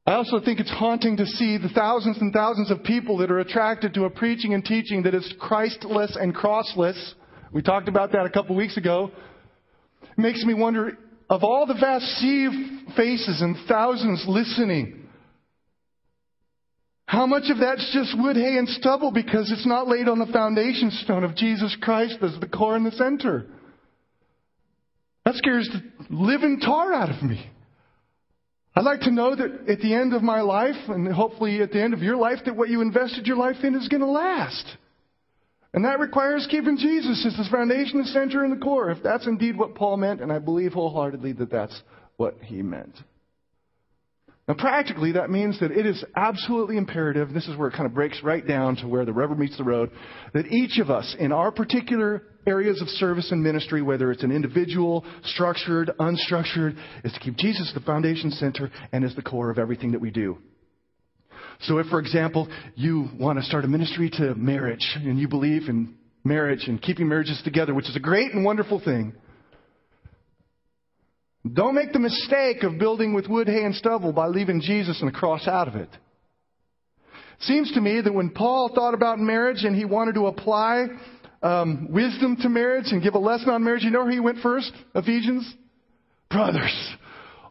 I 0.06 0.14
also 0.14 0.40
think 0.44 0.60
it's 0.60 0.72
haunting 0.72 1.18
to 1.18 1.26
see 1.26 1.58
the 1.58 1.70
thousands 1.70 2.18
and 2.20 2.34
thousands 2.34 2.70
of 2.70 2.84
people 2.84 3.18
that 3.18 3.32
are 3.32 3.40
attracted 3.40 3.94
to 3.94 4.04
a 4.04 4.10
preaching 4.10 4.54
and 4.54 4.64
teaching 4.64 5.04
that 5.04 5.16
is 5.16 5.34
Christless 5.40 6.18
and 6.20 6.36
crossless. 6.36 7.14
We 7.54 7.62
talked 7.62 7.88
about 7.88 8.12
that 8.14 8.26
a 8.26 8.30
couple 8.30 8.56
weeks 8.56 8.78
ago. 8.78 9.12
It 10.02 10.18
makes 10.18 10.44
me 10.44 10.54
wonder 10.54 10.98
of 11.30 11.44
all 11.44 11.66
the 11.66 11.76
vast 11.76 12.06
sea 12.18 12.46
of 12.46 12.96
faces 12.96 13.42
and 13.42 13.56
thousands 13.68 14.26
listening, 14.28 15.08
how 17.06 17.28
much 17.28 17.44
of 17.50 17.60
that's 17.60 17.92
just 17.94 18.18
wood, 18.20 18.36
hay, 18.36 18.58
and 18.58 18.68
stubble 18.68 19.12
because 19.12 19.52
it's 19.52 19.68
not 19.68 19.88
laid 19.88 20.08
on 20.08 20.20
the 20.20 20.26
foundation 20.26 20.90
stone 21.04 21.24
of 21.24 21.36
Jesus 21.36 21.76
Christ 21.80 22.18
as 22.22 22.40
the 22.40 22.48
core 22.48 22.76
and 22.76 22.86
the 22.86 22.92
center? 22.92 23.46
That 25.26 25.36
scares 25.36 25.70
the 25.72 25.82
living 26.10 26.60
tar 26.60 26.92
out 26.92 27.16
of 27.16 27.22
me. 27.22 27.50
I'd 28.76 28.84
like 28.84 29.02
to 29.02 29.12
know 29.12 29.36
that 29.36 29.70
at 29.70 29.80
the 29.80 29.94
end 29.94 30.14
of 30.14 30.24
my 30.24 30.42
life, 30.42 30.76
and 30.88 31.14
hopefully 31.14 31.62
at 31.62 31.72
the 31.72 31.82
end 31.82 31.94
of 31.94 32.02
your 32.02 32.18
life, 32.18 32.40
that 32.46 32.56
what 32.56 32.70
you 32.70 32.82
invested 32.82 33.28
your 33.28 33.38
life 33.38 33.58
in 33.64 33.76
is 33.76 33.88
going 33.88 34.02
to 34.02 34.08
last. 34.08 34.66
And 35.74 35.86
that 35.86 36.00
requires 36.00 36.48
keeping 36.50 36.78
Jesus 36.78 37.26
as 37.26 37.36
the 37.36 37.50
foundation, 37.50 38.00
the 38.00 38.06
center, 38.06 38.44
and 38.44 38.54
the 38.54 38.64
core, 38.64 38.92
if 38.92 39.02
that's 39.02 39.26
indeed 39.26 39.58
what 39.58 39.74
Paul 39.74 39.98
meant, 39.98 40.22
and 40.22 40.32
I 40.32 40.40
believe 40.40 40.74
wholeheartedly 40.74 41.34
that 41.34 41.50
that's 41.50 41.82
what 42.18 42.38
he 42.44 42.62
meant. 42.62 42.96
Now, 44.48 44.56
practically, 44.56 45.14
that 45.14 45.30
means 45.30 45.60
that 45.62 45.72
it 45.72 45.86
is 45.86 46.04
absolutely 46.16 46.78
imperative, 46.78 47.34
this 47.34 47.48
is 47.48 47.58
where 47.58 47.70
it 47.70 47.74
kind 47.74 47.86
of 47.86 47.94
breaks 47.94 48.22
right 48.24 48.46
down 48.46 48.76
to 48.78 48.88
where 48.88 49.06
the 49.06 49.14
rubber 49.14 49.36
meets 49.36 49.58
the 49.58 49.64
road, 49.64 49.90
that 50.34 50.48
each 50.48 50.80
of 50.80 50.92
us, 50.92 51.16
in 51.18 51.32
our 51.32 51.50
particular 51.50 52.24
areas 52.46 52.82
of 52.82 52.90
service 52.90 53.32
and 53.32 53.42
ministry, 53.42 53.82
whether 53.82 54.12
it's 54.12 54.24
an 54.24 54.34
individual, 54.34 55.06
structured, 55.24 55.92
unstructured, 55.98 56.76
is 57.06 57.14
to 57.14 57.20
keep 57.22 57.38
Jesus 57.38 57.72
the 57.74 57.80
foundation 57.80 58.32
center 58.32 58.70
and 58.92 59.06
as 59.06 59.16
the 59.16 59.22
core 59.22 59.50
of 59.50 59.58
everything 59.58 59.94
that 59.94 60.02
we 60.02 60.12
do. 60.12 60.38
So 61.62 61.78
if, 61.78 61.88
for 61.88 62.00
example, 62.00 62.48
you 62.76 63.10
want 63.20 63.40
to 63.40 63.46
start 63.46 63.66
a 63.66 63.68
ministry 63.68 64.10
to 64.18 64.36
marriage 64.36 64.96
and 64.96 65.20
you 65.20 65.28
believe 65.28 65.70
in 65.70 65.96
marriage 66.24 66.68
and 66.68 66.82
keeping 66.82 67.08
marriages 67.08 67.42
together, 67.44 67.74
which 67.74 67.90
is 67.90 67.96
a 67.96 68.00
great 68.00 68.34
and 68.34 68.44
wonderful 68.44 68.80
thing, 68.80 69.14
don't 71.52 71.76
make 71.76 71.92
the 71.92 72.00
mistake 72.00 72.64
of 72.64 72.80
building 72.80 73.14
with 73.14 73.28
wood, 73.28 73.48
hay, 73.48 73.64
and 73.64 73.76
stubble 73.76 74.14
by 74.14 74.28
leaving 74.28 74.62
Jesus 74.62 75.02
and 75.02 75.10
the 75.10 75.18
cross 75.18 75.48
out 75.48 75.68
of 75.68 75.76
it. 75.76 75.90
Seems 77.42 77.74
to 77.74 77.82
me 77.82 78.00
that 78.00 78.14
when 78.14 78.30
Paul 78.30 78.72
thought 78.74 78.94
about 78.94 79.20
marriage 79.20 79.64
and 79.66 79.76
he 79.76 79.84
wanted 79.84 80.16
to 80.16 80.28
apply 80.28 80.88
um, 81.42 81.90
wisdom 81.92 82.38
to 82.42 82.48
marriage 82.48 82.86
and 82.92 83.04
give 83.04 83.16
a 83.16 83.20
lesson 83.20 83.50
on 83.50 83.64
marriage, 83.66 83.84
you 83.84 83.92
know 83.92 84.04
where 84.04 84.12
he 84.12 84.22
went 84.22 84.38
first? 84.40 84.72
Ephesians? 84.96 85.54
Brothers, 86.30 86.74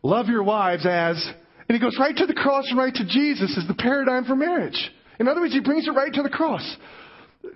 love 0.03 0.29
your 0.29 0.43
wives 0.43 0.87
as, 0.87 1.23
and 1.69 1.77
he 1.77 1.79
goes 1.79 1.97
right 1.99 2.17
to 2.17 2.27
the 2.27 2.35
cross 2.35 2.65
and 2.69 2.79
right 2.79 2.95
to 2.95 3.05
Jesus 3.07 3.57
as 3.57 3.67
the 3.69 3.75
paradigm 3.75 4.25
for 4.25 4.37
marriage. 4.37 4.91
In 5.21 5.29
other 5.29 5.41
words, 5.41 5.53
he 5.53 5.61
brings 5.61 5.87
it 5.87 5.93
right 5.93 6.13
to 6.13 6.23
the 6.23 6.29
cross 6.29 6.77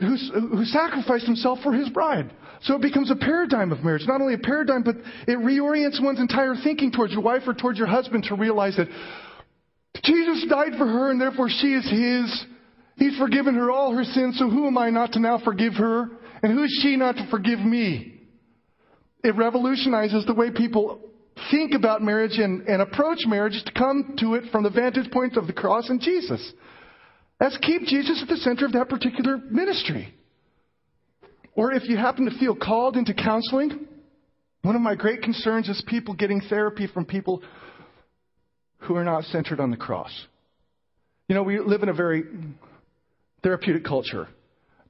who, 0.00 0.16
who 0.56 0.64
sacrificed 0.64 1.26
himself 1.26 1.58
for 1.62 1.72
his 1.72 1.88
bride. 1.90 2.30
So 2.62 2.74
it 2.74 2.82
becomes 2.82 3.10
a 3.10 3.16
paradigm 3.16 3.72
of 3.72 3.84
marriage. 3.84 4.02
Not 4.06 4.20
only 4.20 4.34
a 4.34 4.38
paradigm, 4.38 4.82
but 4.82 4.96
it 5.26 5.38
reorients 5.38 6.02
one's 6.02 6.20
entire 6.20 6.54
thinking 6.62 6.90
towards 6.90 7.12
your 7.12 7.22
wife 7.22 7.42
or 7.46 7.54
towards 7.54 7.78
your 7.78 7.86
husband 7.86 8.24
to 8.24 8.34
realize 8.34 8.76
that 8.76 8.88
Jesus 10.02 10.46
died 10.48 10.72
for 10.78 10.86
her 10.86 11.10
and 11.10 11.20
therefore 11.20 11.48
she 11.48 11.74
is 11.74 11.84
his. 11.88 12.46
He's 12.96 13.18
forgiven 13.18 13.54
her 13.54 13.70
all 13.70 13.94
her 13.94 14.04
sins, 14.04 14.38
so 14.38 14.48
who 14.48 14.66
am 14.66 14.78
I 14.78 14.90
not 14.90 15.12
to 15.12 15.20
now 15.20 15.38
forgive 15.44 15.74
her? 15.74 16.08
And 16.42 16.52
who 16.52 16.64
is 16.64 16.80
she 16.82 16.96
not 16.96 17.16
to 17.16 17.26
forgive 17.30 17.60
me? 17.60 18.20
It 19.22 19.36
revolutionizes 19.36 20.24
the 20.24 20.34
way 20.34 20.50
people 20.50 21.05
think 21.50 21.74
about 21.74 22.02
marriage 22.02 22.38
and, 22.38 22.66
and 22.66 22.82
approach 22.82 23.20
marriage 23.26 23.62
to 23.64 23.72
come 23.72 24.16
to 24.18 24.34
it 24.34 24.44
from 24.50 24.62
the 24.64 24.70
vantage 24.70 25.10
point 25.10 25.36
of 25.36 25.46
the 25.46 25.52
cross 25.52 25.88
and 25.88 26.00
Jesus. 26.00 26.52
Let's 27.40 27.58
keep 27.58 27.82
Jesus 27.82 28.20
at 28.22 28.28
the 28.28 28.36
center 28.36 28.64
of 28.64 28.72
that 28.72 28.88
particular 28.88 29.36
ministry. 29.36 30.14
Or 31.54 31.72
if 31.72 31.88
you 31.88 31.96
happen 31.96 32.26
to 32.26 32.38
feel 32.38 32.54
called 32.54 32.96
into 32.96 33.14
counseling, 33.14 33.86
one 34.62 34.74
of 34.74 34.82
my 34.82 34.94
great 34.94 35.22
concerns 35.22 35.68
is 35.68 35.82
people 35.86 36.14
getting 36.14 36.40
therapy 36.40 36.86
from 36.86 37.04
people 37.04 37.42
who 38.78 38.94
are 38.96 39.04
not 39.04 39.24
centered 39.24 39.60
on 39.60 39.70
the 39.70 39.76
cross. 39.76 40.10
You 41.28 41.34
know, 41.34 41.42
we 41.42 41.58
live 41.58 41.82
in 41.82 41.88
a 41.88 41.94
very 41.94 42.24
therapeutic 43.42 43.84
culture. 43.84 44.28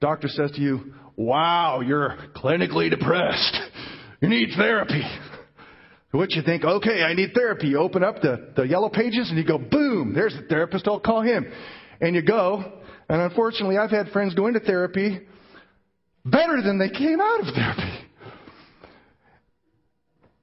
Doctor 0.01 0.29
says 0.29 0.53
to 0.53 0.61
you, 0.61 0.95
Wow, 1.17 1.81
you're 1.81 2.17
clinically 2.37 2.91
depressed. 2.91 3.57
You 4.21 4.29
need 4.29 4.51
therapy. 4.57 5.03
What 6.13 6.31
you 6.33 6.43
think, 6.43 6.65
okay, 6.65 7.03
I 7.03 7.15
need 7.15 7.33
therapy. 7.35 7.69
You 7.69 7.79
open 7.79 8.03
up 8.03 8.23
the, 8.23 8.53
the 8.57 8.63
yellow 8.63 8.89
pages 8.89 9.29
and 9.29 9.37
you 9.37 9.45
go, 9.45 9.59
boom, 9.59 10.15
there's 10.15 10.35
the 10.35 10.47
therapist, 10.49 10.87
I'll 10.89 11.01
call 11.01 11.23
him 11.23 11.47
and 12.01 12.15
you 12.15 12.23
go. 12.23 12.73
And 13.09 13.23
unfortunately, 13.23 13.79
I've 13.79 13.91
had 13.91 14.09
friends 14.09 14.35
go 14.35 14.47
into 14.47 14.61
therapy 14.61 15.21
better 16.25 16.61
than 16.63 16.79
they 16.79 16.89
came 16.89 17.21
out 17.21 17.41
of 17.41 17.55
therapy. 17.55 18.07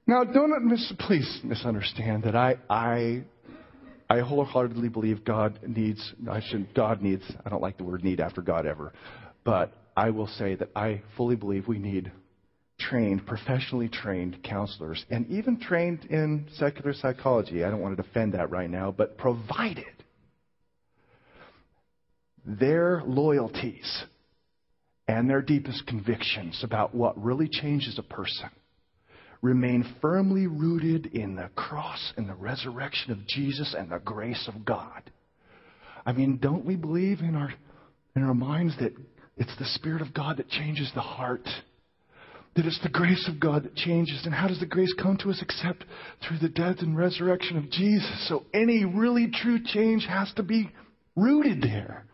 Now, 0.06 0.24
don't 0.24 0.66
mis- 0.66 0.92
please 1.00 1.40
misunderstand 1.42 2.24
that 2.24 2.36
I, 2.36 2.56
I, 2.68 3.24
I 4.08 4.20
wholeheartedly 4.20 4.90
believe 4.90 5.24
God 5.24 5.58
needs. 5.66 6.12
I 6.30 6.40
shouldn't, 6.40 6.74
God 6.74 7.00
needs. 7.00 7.24
I 7.44 7.48
don't 7.48 7.62
like 7.62 7.78
the 7.78 7.84
word 7.84 8.04
need 8.04 8.20
after 8.20 8.42
God 8.42 8.66
ever, 8.66 8.92
but 9.44 9.72
I 9.96 10.10
will 10.10 10.26
say 10.26 10.56
that 10.56 10.68
I 10.76 11.02
fully 11.16 11.36
believe 11.36 11.68
we 11.68 11.78
need 11.78 12.12
trained, 12.78 13.26
professionally 13.26 13.88
trained 13.88 14.42
counselors, 14.42 15.04
and 15.10 15.26
even 15.28 15.58
trained 15.60 16.04
in 16.06 16.46
secular 16.54 16.92
psychology. 16.92 17.64
I 17.64 17.70
don't 17.70 17.80
want 17.80 17.96
to 17.96 18.02
defend 18.02 18.34
that 18.34 18.50
right 18.50 18.70
now, 18.70 18.90
but 18.90 19.16
provided 19.16 19.84
their 22.44 23.02
loyalties 23.06 24.04
and 25.08 25.28
their 25.28 25.42
deepest 25.42 25.86
convictions 25.86 26.62
about 26.62 26.94
what 26.94 27.22
really 27.22 27.48
changes 27.48 27.98
a 27.98 28.02
person 28.02 28.50
remain 29.44 29.84
firmly 30.00 30.46
rooted 30.46 31.04
in 31.06 31.36
the 31.36 31.50
cross 31.54 32.14
and 32.16 32.26
the 32.26 32.34
resurrection 32.34 33.12
of 33.12 33.26
Jesus 33.26 33.74
and 33.78 33.90
the 33.90 33.98
grace 33.98 34.48
of 34.48 34.64
God. 34.64 35.02
I 36.06 36.12
mean, 36.12 36.38
don't 36.38 36.64
we 36.64 36.76
believe 36.76 37.20
in 37.20 37.34
our 37.34 37.52
in 38.16 38.22
our 38.22 38.34
minds 38.34 38.74
that 38.78 38.94
it's 39.36 39.56
the 39.58 39.66
Spirit 39.66 40.00
of 40.00 40.14
God 40.14 40.38
that 40.38 40.48
changes 40.48 40.90
the 40.94 41.02
heart? 41.02 41.46
That 42.56 42.66
it's 42.66 42.80
the 42.82 42.88
grace 42.88 43.28
of 43.28 43.40
God 43.40 43.64
that 43.64 43.74
changes. 43.74 44.22
And 44.24 44.34
how 44.34 44.46
does 44.46 44.60
the 44.60 44.66
grace 44.66 44.92
come 45.00 45.16
to 45.18 45.30
us 45.30 45.42
except 45.42 45.84
through 46.26 46.38
the 46.38 46.48
death 46.48 46.76
and 46.80 46.96
resurrection 46.96 47.56
of 47.56 47.70
Jesus? 47.70 48.28
So 48.28 48.44
any 48.54 48.84
really 48.84 49.28
true 49.28 49.58
change 49.64 50.06
has 50.06 50.32
to 50.34 50.42
be 50.42 50.70
rooted 51.16 51.62
there. 51.62 52.06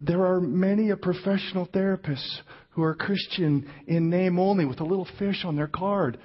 There 0.00 0.24
are 0.24 0.40
many 0.40 0.90
a 0.90 0.96
professional 0.96 1.66
therapists 1.66 2.40
who 2.70 2.82
are 2.82 2.94
Christian 2.94 3.70
in 3.86 4.08
name 4.08 4.38
only 4.38 4.64
with 4.64 4.80
a 4.80 4.84
little 4.84 5.08
fish 5.18 5.44
on 5.44 5.56
their 5.56 5.68
card. 5.68 6.18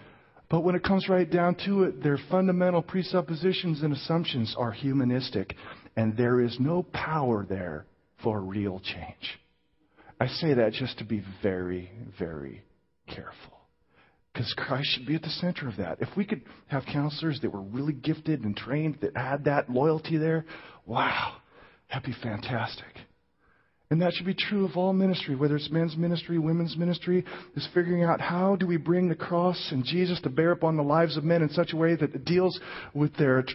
But 0.49 0.61
when 0.61 0.75
it 0.75 0.83
comes 0.83 1.09
right 1.09 1.29
down 1.29 1.55
to 1.65 1.83
it, 1.83 2.03
their 2.03 2.19
fundamental 2.29 2.81
presuppositions 2.81 3.81
and 3.81 3.93
assumptions 3.93 4.55
are 4.57 4.71
humanistic, 4.71 5.55
and 5.95 6.15
there 6.15 6.39
is 6.39 6.57
no 6.59 6.83
power 6.83 7.45
there 7.47 7.85
for 8.23 8.39
real 8.39 8.79
change. 8.79 9.39
I 10.19 10.27
say 10.27 10.53
that 10.53 10.73
just 10.73 10.97
to 10.99 11.03
be 11.03 11.23
very, 11.43 11.91
very 12.17 12.63
careful. 13.07 13.59
Because 14.33 14.53
Christ 14.57 14.89
should 14.91 15.07
be 15.07 15.15
at 15.15 15.21
the 15.21 15.29
center 15.29 15.67
of 15.67 15.77
that. 15.77 16.01
If 16.01 16.09
we 16.17 16.25
could 16.25 16.41
have 16.67 16.85
counselors 16.85 17.39
that 17.41 17.51
were 17.53 17.61
really 17.61 17.93
gifted 17.93 18.43
and 18.43 18.55
trained, 18.55 18.97
that 19.01 19.15
had 19.15 19.45
that 19.45 19.69
loyalty 19.69 20.17
there, 20.17 20.45
wow, 20.85 21.37
that'd 21.89 22.05
be 22.05 22.15
fantastic. 22.21 22.85
And 23.91 24.01
that 24.01 24.13
should 24.13 24.25
be 24.25 24.33
true 24.33 24.65
of 24.65 24.75
all 24.75 24.93
ministry, 24.93 25.35
whether 25.35 25.55
it's 25.55 25.69
men's 25.69 25.95
ministry, 25.95 26.39
women's 26.39 26.75
ministry, 26.75 27.23
is 27.55 27.67
figuring 27.71 28.03
out 28.03 28.19
how 28.19 28.55
do 28.55 28.65
we 28.65 28.77
bring 28.77 29.09
the 29.09 29.15
cross 29.15 29.69
and 29.71 29.85
Jesus 29.85 30.19
to 30.21 30.29
bear 30.29 30.51
upon 30.51 30.75
the 30.75 30.83
lives 30.83 31.17
of 31.17 31.23
men 31.23 31.43
in 31.43 31.49
such 31.49 31.71
a 31.71 31.77
way 31.77 31.95
that 31.95 32.15
it 32.15 32.25
deals 32.25 32.59
with 32.95 33.15
their, 33.17 33.45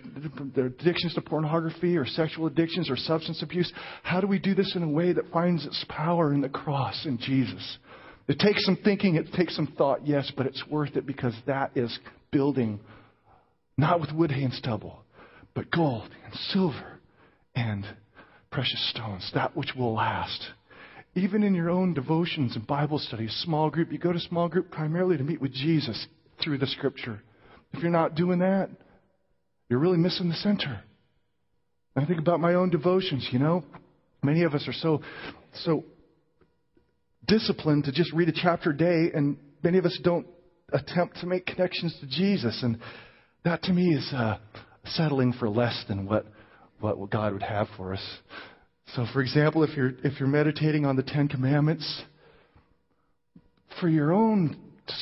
their 0.55 0.67
addictions 0.67 1.15
to 1.15 1.21
pornography 1.21 1.97
or 1.97 2.07
sexual 2.07 2.47
addictions 2.47 2.89
or 2.89 2.97
substance 2.97 3.43
abuse. 3.43 3.73
How 4.05 4.21
do 4.21 4.29
we 4.29 4.39
do 4.39 4.55
this 4.55 4.73
in 4.77 4.85
a 4.85 4.89
way 4.89 5.13
that 5.13 5.33
finds 5.33 5.67
its 5.67 5.85
power 5.89 6.33
in 6.33 6.41
the 6.41 6.49
cross 6.49 7.07
in 7.07 7.19
Jesus? 7.19 7.79
It 8.29 8.39
takes 8.39 8.65
some 8.65 8.79
thinking, 8.85 9.17
it 9.17 9.33
takes 9.33 9.57
some 9.57 9.75
thought, 9.77 10.07
yes, 10.07 10.31
but 10.37 10.47
it's 10.47 10.63
worth 10.71 10.95
it 10.95 11.07
because 11.07 11.35
that 11.47 11.73
is 11.75 11.99
building 12.31 12.79
not 13.77 14.01
with 14.01 14.13
wood, 14.13 14.31
hay, 14.31 14.45
and 14.45 14.53
stubble, 14.53 15.03
but 15.55 15.73
gold 15.73 16.09
and 16.25 16.35
silver 16.53 17.01
and 17.57 17.85
precious 18.51 18.91
stones, 18.91 19.31
that 19.35 19.57
which 19.57 19.75
will 19.77 19.95
last. 19.95 20.51
Even 21.15 21.43
in 21.43 21.55
your 21.55 21.71
own 21.71 21.95
devotions 21.95 22.55
and 22.57 22.67
Bible 22.67 22.99
studies, 22.99 23.33
small 23.45 23.71
group, 23.71 23.91
you 23.91 23.99
go 23.99 24.13
to 24.13 24.21
small 24.21 24.49
group 24.49 24.71
primarily 24.71 25.17
to 25.17 25.25
meet 25.25 25.41
with 25.41 25.53
Jesus 25.53 26.07
through 26.43 26.59
the 26.59 26.67
scripture. 26.67 27.21
If 27.73 27.83
you're 27.83 27.91
not 27.91 28.15
doing 28.15 28.41
that, 28.41 28.71
you're 29.69 29.79
really 29.79 29.99
missing 29.99 30.29
the 30.29 30.35
center. 30.35 30.81
I 31.97 32.05
think 32.05 32.21
about 32.21 32.41
my 32.41 32.55
own 32.55 32.71
devotions, 32.71 33.29
you 33.33 33.39
know. 33.39 33.65
Many 34.23 34.43
of 34.43 34.55
us 34.55 34.67
are 34.69 34.73
so 34.73 35.03
so 35.65 35.85
disciplined 37.27 37.85
to 37.85 37.93
just 37.93 38.13
read 38.13 38.29
a 38.29 38.33
chapter 38.33 38.71
a 38.71 38.77
day, 38.77 39.11
and 39.15 39.37
many 39.63 39.79
of 39.79 39.85
us 39.85 39.99
don't 40.03 40.27
attempt 40.73 41.19
to 41.21 41.27
make 41.27 41.47
connections 41.47 41.97
to 42.01 42.07
Jesus. 42.07 42.61
And 42.63 42.79
that 43.45 43.63
to 43.65 43.73
me 43.73 43.95
is 43.95 44.13
uh, 44.15 44.39
settling 44.85 45.33
for 45.33 45.49
less 45.49 45.85
than 45.89 46.07
what 46.07 46.27
what 46.81 47.11
God 47.11 47.33
would 47.33 47.43
have 47.43 47.69
for 47.77 47.95
us. 47.95 48.19
So, 48.95 49.07
for 49.13 49.21
example, 49.21 49.63
if 49.63 49.77
you're, 49.77 49.93
if 50.03 50.19
you're 50.19 50.29
meditating 50.29 50.85
on 50.85 50.97
the 50.97 51.03
Ten 51.03 51.29
Commandments, 51.29 52.03
for 53.81 53.89
your 53.89 54.13
own 54.13 54.57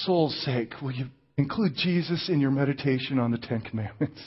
soul's 0.04 0.34
sake, 0.44 0.74
will 0.82 0.92
you 0.92 1.06
include 1.36 1.72
Jesus 1.74 2.28
in 2.28 2.40
your 2.40 2.50
meditation 2.50 3.18
on 3.18 3.30
the 3.30 3.38
Ten 3.38 3.60
Commandments? 3.60 4.20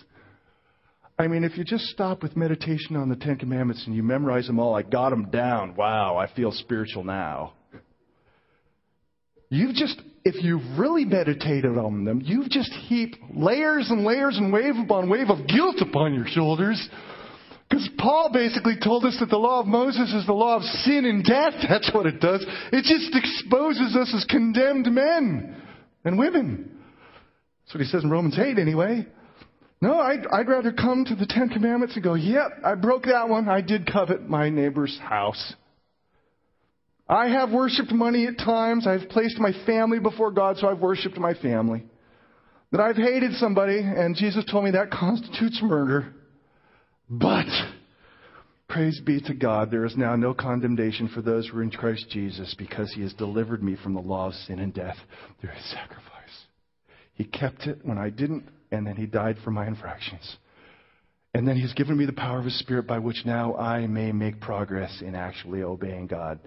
I 1.19 1.27
mean, 1.27 1.43
if 1.43 1.55
you 1.57 1.63
just 1.63 1.85
stop 1.85 2.23
with 2.23 2.35
meditation 2.35 2.95
on 2.95 3.07
the 3.07 3.15
Ten 3.15 3.35
Commandments 3.35 3.83
and 3.85 3.95
you 3.95 4.01
memorize 4.01 4.47
them 4.47 4.59
all, 4.59 4.75
I 4.75 4.81
got 4.81 5.11
them 5.11 5.29
down. 5.29 5.75
Wow, 5.75 6.17
I 6.17 6.33
feel 6.33 6.51
spiritual 6.51 7.03
now. 7.03 7.53
You've 9.49 9.75
just, 9.75 10.01
if 10.23 10.43
you've 10.43 10.79
really 10.79 11.05
meditated 11.05 11.77
on 11.77 12.05
them, 12.05 12.21
you've 12.23 12.49
just 12.49 12.71
heaped 12.87 13.17
layers 13.35 13.91
and 13.91 14.03
layers 14.03 14.37
and 14.37 14.51
wave 14.51 14.75
upon 14.83 15.09
wave 15.09 15.29
of 15.29 15.45
guilt 15.45 15.75
upon 15.81 16.15
your 16.15 16.25
shoulders 16.25 16.89
because 17.71 17.89
Paul 17.97 18.31
basically 18.33 18.75
told 18.83 19.05
us 19.05 19.15
that 19.21 19.29
the 19.29 19.37
law 19.37 19.61
of 19.61 19.65
Moses 19.65 20.13
is 20.13 20.25
the 20.25 20.33
law 20.33 20.57
of 20.57 20.63
sin 20.63 21.05
and 21.05 21.23
death. 21.23 21.53
That's 21.69 21.89
what 21.93 22.05
it 22.05 22.19
does. 22.19 22.45
It 22.73 22.83
just 22.83 23.15
exposes 23.15 23.95
us 23.95 24.13
as 24.13 24.25
condemned 24.25 24.87
men 24.87 25.55
and 26.03 26.19
women. 26.19 26.69
That's 27.63 27.75
what 27.75 27.81
he 27.81 27.87
says 27.87 28.03
in 28.03 28.09
Romans 28.09 28.37
8 28.37 28.59
anyway. 28.59 29.07
No, 29.81 29.99
I'd, 29.99 30.27
I'd 30.31 30.49
rather 30.49 30.73
come 30.73 31.05
to 31.05 31.15
the 31.15 31.25
Ten 31.25 31.47
Commandments 31.47 31.95
and 31.95 32.03
go, 32.03 32.13
yep, 32.15 32.51
I 32.63 32.75
broke 32.75 33.03
that 33.05 33.29
one. 33.29 33.47
I 33.47 33.61
did 33.61 33.89
covet 33.89 34.27
my 34.27 34.49
neighbor's 34.49 34.99
house. 34.99 35.55
I 37.07 37.29
have 37.29 37.51
worshiped 37.51 37.91
money 37.91 38.27
at 38.27 38.37
times. 38.37 38.85
I've 38.85 39.09
placed 39.09 39.39
my 39.39 39.53
family 39.65 39.99
before 39.99 40.31
God, 40.31 40.57
so 40.57 40.67
I've 40.67 40.79
worshiped 40.79 41.17
my 41.17 41.33
family. 41.35 41.85
That 42.73 42.81
I've 42.81 42.97
hated 42.97 43.33
somebody, 43.35 43.79
and 43.79 44.15
Jesus 44.15 44.43
told 44.51 44.65
me 44.65 44.71
that 44.71 44.91
constitutes 44.91 45.59
murder. 45.63 46.13
But, 47.13 47.47
praise 48.69 49.01
be 49.01 49.19
to 49.23 49.33
God, 49.33 49.69
there 49.69 49.83
is 49.83 49.97
now 49.97 50.15
no 50.15 50.33
condemnation 50.33 51.09
for 51.09 51.21
those 51.21 51.45
who 51.49 51.57
are 51.57 51.63
in 51.63 51.69
Christ 51.69 52.09
Jesus 52.09 52.55
because 52.57 52.93
he 52.93 53.01
has 53.01 53.11
delivered 53.13 53.61
me 53.61 53.75
from 53.83 53.93
the 53.93 53.99
law 53.99 54.27
of 54.27 54.33
sin 54.33 54.59
and 54.59 54.73
death 54.73 54.95
through 55.41 55.49
his 55.49 55.71
sacrifice. 55.71 56.07
He 57.13 57.25
kept 57.25 57.67
it 57.67 57.79
when 57.83 57.97
I 57.97 58.09
didn't, 58.09 58.45
and 58.71 58.87
then 58.87 58.95
he 58.95 59.07
died 59.07 59.35
for 59.43 59.51
my 59.51 59.67
infractions. 59.67 60.37
And 61.33 61.45
then 61.45 61.57
he's 61.57 61.73
given 61.73 61.97
me 61.97 62.05
the 62.05 62.13
power 62.13 62.39
of 62.39 62.45
his 62.45 62.57
Spirit 62.59 62.87
by 62.87 62.99
which 62.99 63.25
now 63.25 63.55
I 63.55 63.87
may 63.87 64.13
make 64.13 64.39
progress 64.39 65.01
in 65.01 65.13
actually 65.13 65.63
obeying 65.63 66.07
God 66.07 66.39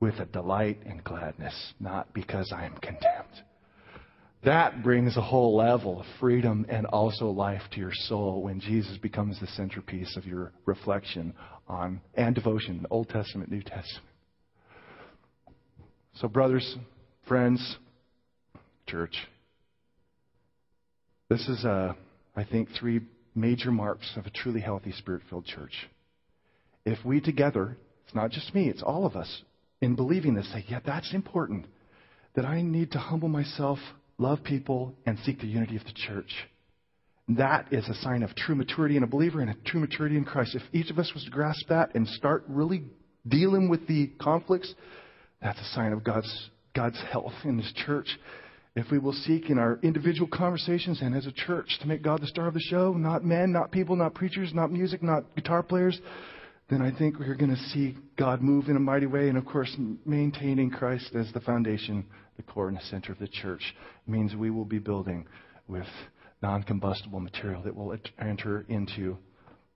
with 0.00 0.18
a 0.18 0.26
delight 0.26 0.80
and 0.84 1.02
gladness, 1.02 1.72
not 1.80 2.12
because 2.12 2.52
I 2.54 2.66
am 2.66 2.74
condemned. 2.74 3.42
That 4.44 4.82
brings 4.82 5.16
a 5.16 5.22
whole 5.22 5.56
level 5.56 6.00
of 6.00 6.06
freedom 6.20 6.66
and 6.68 6.84
also 6.86 7.30
life 7.30 7.62
to 7.72 7.80
your 7.80 7.94
soul 7.94 8.42
when 8.42 8.60
Jesus 8.60 8.98
becomes 8.98 9.40
the 9.40 9.46
centerpiece 9.46 10.16
of 10.18 10.26
your 10.26 10.52
reflection 10.66 11.32
on 11.66 12.02
and 12.14 12.34
devotion, 12.34 12.84
Old 12.90 13.08
Testament, 13.08 13.50
New 13.50 13.62
Testament. 13.62 14.04
So, 16.16 16.28
brothers, 16.28 16.76
friends, 17.26 17.78
church, 18.86 19.16
this 21.30 21.48
is, 21.48 21.64
uh, 21.64 21.94
I 22.36 22.44
think, 22.44 22.68
three 22.78 23.00
major 23.34 23.70
marks 23.72 24.12
of 24.16 24.26
a 24.26 24.30
truly 24.30 24.60
healthy, 24.60 24.92
spirit 24.92 25.22
filled 25.30 25.46
church. 25.46 25.72
If 26.84 27.02
we 27.02 27.20
together, 27.20 27.78
it's 28.04 28.14
not 28.14 28.30
just 28.30 28.54
me, 28.54 28.68
it's 28.68 28.82
all 28.82 29.06
of 29.06 29.16
us, 29.16 29.42
in 29.80 29.96
believing 29.96 30.34
this, 30.34 30.52
say, 30.52 30.66
yeah, 30.68 30.80
that's 30.84 31.14
important, 31.14 31.66
that 32.34 32.44
I 32.44 32.60
need 32.60 32.92
to 32.92 32.98
humble 32.98 33.28
myself 33.28 33.78
love 34.18 34.42
people, 34.44 34.94
and 35.06 35.18
seek 35.20 35.40
the 35.40 35.46
unity 35.46 35.76
of 35.76 35.84
the 35.84 35.92
church. 35.92 36.32
That 37.28 37.72
is 37.72 37.88
a 37.88 37.94
sign 37.94 38.22
of 38.22 38.34
true 38.36 38.54
maturity 38.54 38.96
in 38.96 39.02
a 39.02 39.06
believer 39.06 39.40
and 39.40 39.50
a 39.50 39.54
true 39.64 39.80
maturity 39.80 40.16
in 40.16 40.24
Christ. 40.24 40.54
If 40.54 40.62
each 40.72 40.90
of 40.90 40.98
us 40.98 41.10
was 41.14 41.24
to 41.24 41.30
grasp 41.30 41.68
that 41.68 41.94
and 41.94 42.06
start 42.06 42.44
really 42.48 42.84
dealing 43.26 43.68
with 43.68 43.86
the 43.86 44.12
conflicts, 44.20 44.74
that's 45.42 45.58
a 45.58 45.74
sign 45.74 45.92
of 45.92 46.04
God's, 46.04 46.50
God's 46.74 47.00
health 47.10 47.32
in 47.44 47.58
His 47.58 47.72
church. 47.86 48.08
If 48.76 48.90
we 48.90 48.98
will 48.98 49.12
seek 49.12 49.50
in 49.50 49.58
our 49.58 49.78
individual 49.82 50.28
conversations 50.30 51.00
and 51.00 51.14
as 51.14 51.26
a 51.26 51.32
church 51.32 51.78
to 51.80 51.86
make 51.86 52.02
God 52.02 52.20
the 52.20 52.26
star 52.26 52.48
of 52.48 52.54
the 52.54 52.60
show, 52.60 52.92
not 52.92 53.24
men, 53.24 53.52
not 53.52 53.70
people, 53.70 53.96
not 53.96 54.14
preachers, 54.14 54.52
not 54.52 54.72
music, 54.72 55.02
not 55.02 55.34
guitar 55.36 55.62
players, 55.62 55.98
then 56.70 56.80
I 56.80 56.96
think 56.96 57.18
we're 57.18 57.34
going 57.34 57.54
to 57.54 57.62
see 57.70 57.96
God 58.16 58.40
move 58.40 58.68
in 58.68 58.76
a 58.76 58.80
mighty 58.80 59.06
way. 59.06 59.28
And 59.28 59.36
of 59.36 59.44
course, 59.44 59.74
maintaining 60.06 60.70
Christ 60.70 61.14
as 61.14 61.30
the 61.32 61.40
foundation 61.40 62.06
the 62.36 62.42
core 62.42 62.68
and 62.68 62.76
the 62.76 62.82
center 62.82 63.12
of 63.12 63.18
the 63.18 63.28
church 63.28 63.62
means 64.06 64.34
we 64.34 64.50
will 64.50 64.64
be 64.64 64.78
building 64.78 65.26
with 65.68 65.86
non 66.42 66.62
combustible 66.62 67.20
material 67.20 67.62
that 67.62 67.74
will 67.74 67.96
enter 68.18 68.64
into 68.68 69.16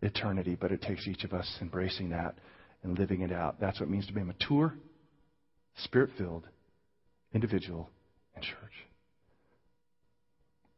eternity. 0.03 0.57
But 0.59 0.73
it 0.73 0.83
takes 0.83 1.07
each 1.07 1.25
of 1.25 1.33
us 1.33 1.49
embracing 1.61 2.11
that 2.11 2.37
and 2.83 2.99
living 2.99 3.21
it 3.21 3.33
out. 3.33 3.61
That's 3.61 3.81
what 3.81 3.89
it 3.89 3.93
means 3.93 4.07
to 4.07 4.13
be 4.13 4.23
a 4.23 4.25
mature, 4.25 4.75
spirit 5.85 6.11
filled 6.17 6.49
individual 7.33 7.91
in 8.35 8.43
church. 8.43 8.57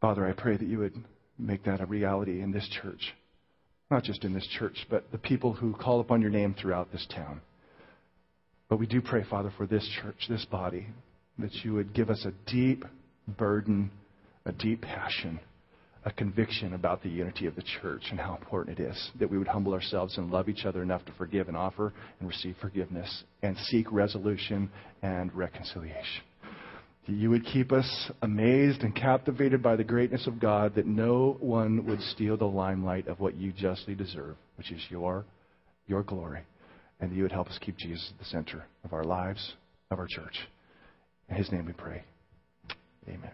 Father, 0.01 0.27
I 0.27 0.33
pray 0.33 0.57
that 0.57 0.67
you 0.67 0.79
would 0.79 0.97
make 1.39 1.65
that 1.65 1.81
a 1.81 1.87
reality 1.87 2.43
in 2.43 2.51
this 2.51 2.69
church. 2.83 3.15
Not 3.91 4.05
just 4.05 4.25
in 4.25 4.33
this 4.33 4.47
church, 4.59 4.87
but 4.89 5.11
the 5.11 5.19
people 5.19 5.53
who 5.53 5.73
call 5.73 6.01
upon 6.01 6.21
your 6.21 6.31
name 6.31 6.55
throughout 6.55 6.93
this 6.93 7.07
town. 7.15 7.41
But 8.69 8.79
we 8.79 8.87
do 8.87 9.03
pray, 9.03 9.25
Father, 9.29 9.53
for 9.57 9.67
this 9.67 9.87
church, 10.01 10.27
this 10.29 10.45
body, 10.45 10.87
that 11.39 11.53
you 11.65 11.75
would 11.75 11.93
give 11.93 12.09
us 12.09 12.25
a 12.25 12.33
deep 12.51 12.85
burden, 13.37 13.91
a 14.45 14.53
deep 14.53 14.83
passion, 14.83 15.41
a 16.05 16.13
conviction 16.13 16.73
about 16.73 17.03
the 17.03 17.09
unity 17.09 17.47
of 17.47 17.57
the 17.57 17.65
church 17.83 18.05
and 18.11 18.21
how 18.21 18.37
important 18.37 18.79
it 18.79 18.83
is 18.83 19.11
that 19.19 19.29
we 19.29 19.39
would 19.39 19.49
humble 19.49 19.75
ourselves 19.75 20.17
and 20.17 20.31
love 20.31 20.49
each 20.49 20.65
other 20.65 20.83
enough 20.83 21.05
to 21.05 21.13
forgive 21.13 21.49
and 21.49 21.57
offer 21.57 21.93
and 22.21 22.29
receive 22.29 22.57
forgiveness 22.61 23.25
and 23.43 23.57
seek 23.59 23.91
resolution 23.93 24.71
and 25.03 25.35
reconciliation. 25.35 26.23
That 27.11 27.17
you 27.17 27.31
would 27.31 27.45
keep 27.45 27.73
us 27.73 28.11
amazed 28.23 28.83
and 28.83 28.95
captivated 28.95 29.61
by 29.61 29.75
the 29.75 29.83
greatness 29.83 30.29
of 30.29 30.39
God, 30.39 30.77
that 30.77 30.87
no 30.87 31.39
one 31.41 31.85
would 31.85 32.01
steal 32.03 32.37
the 32.37 32.45
limelight 32.45 33.09
of 33.09 33.19
what 33.19 33.37
you 33.37 33.53
justly 33.53 33.97
deserve, 33.97 34.37
which 34.55 34.71
is 34.71 34.81
your, 34.91 35.25
your 35.89 36.05
glory. 36.05 36.43
And 37.01 37.11
that 37.11 37.17
you 37.17 37.25
would 37.25 37.33
help 37.33 37.49
us 37.49 37.59
keep 37.61 37.77
Jesus 37.77 38.13
at 38.13 38.19
the 38.21 38.27
center 38.27 38.65
of 38.85 38.93
our 38.93 39.03
lives, 39.03 39.55
of 39.91 39.99
our 39.99 40.07
church. 40.09 40.39
In 41.29 41.35
his 41.35 41.51
name 41.51 41.67
we 41.67 41.73
pray. 41.73 42.05
Amen. 43.09 43.33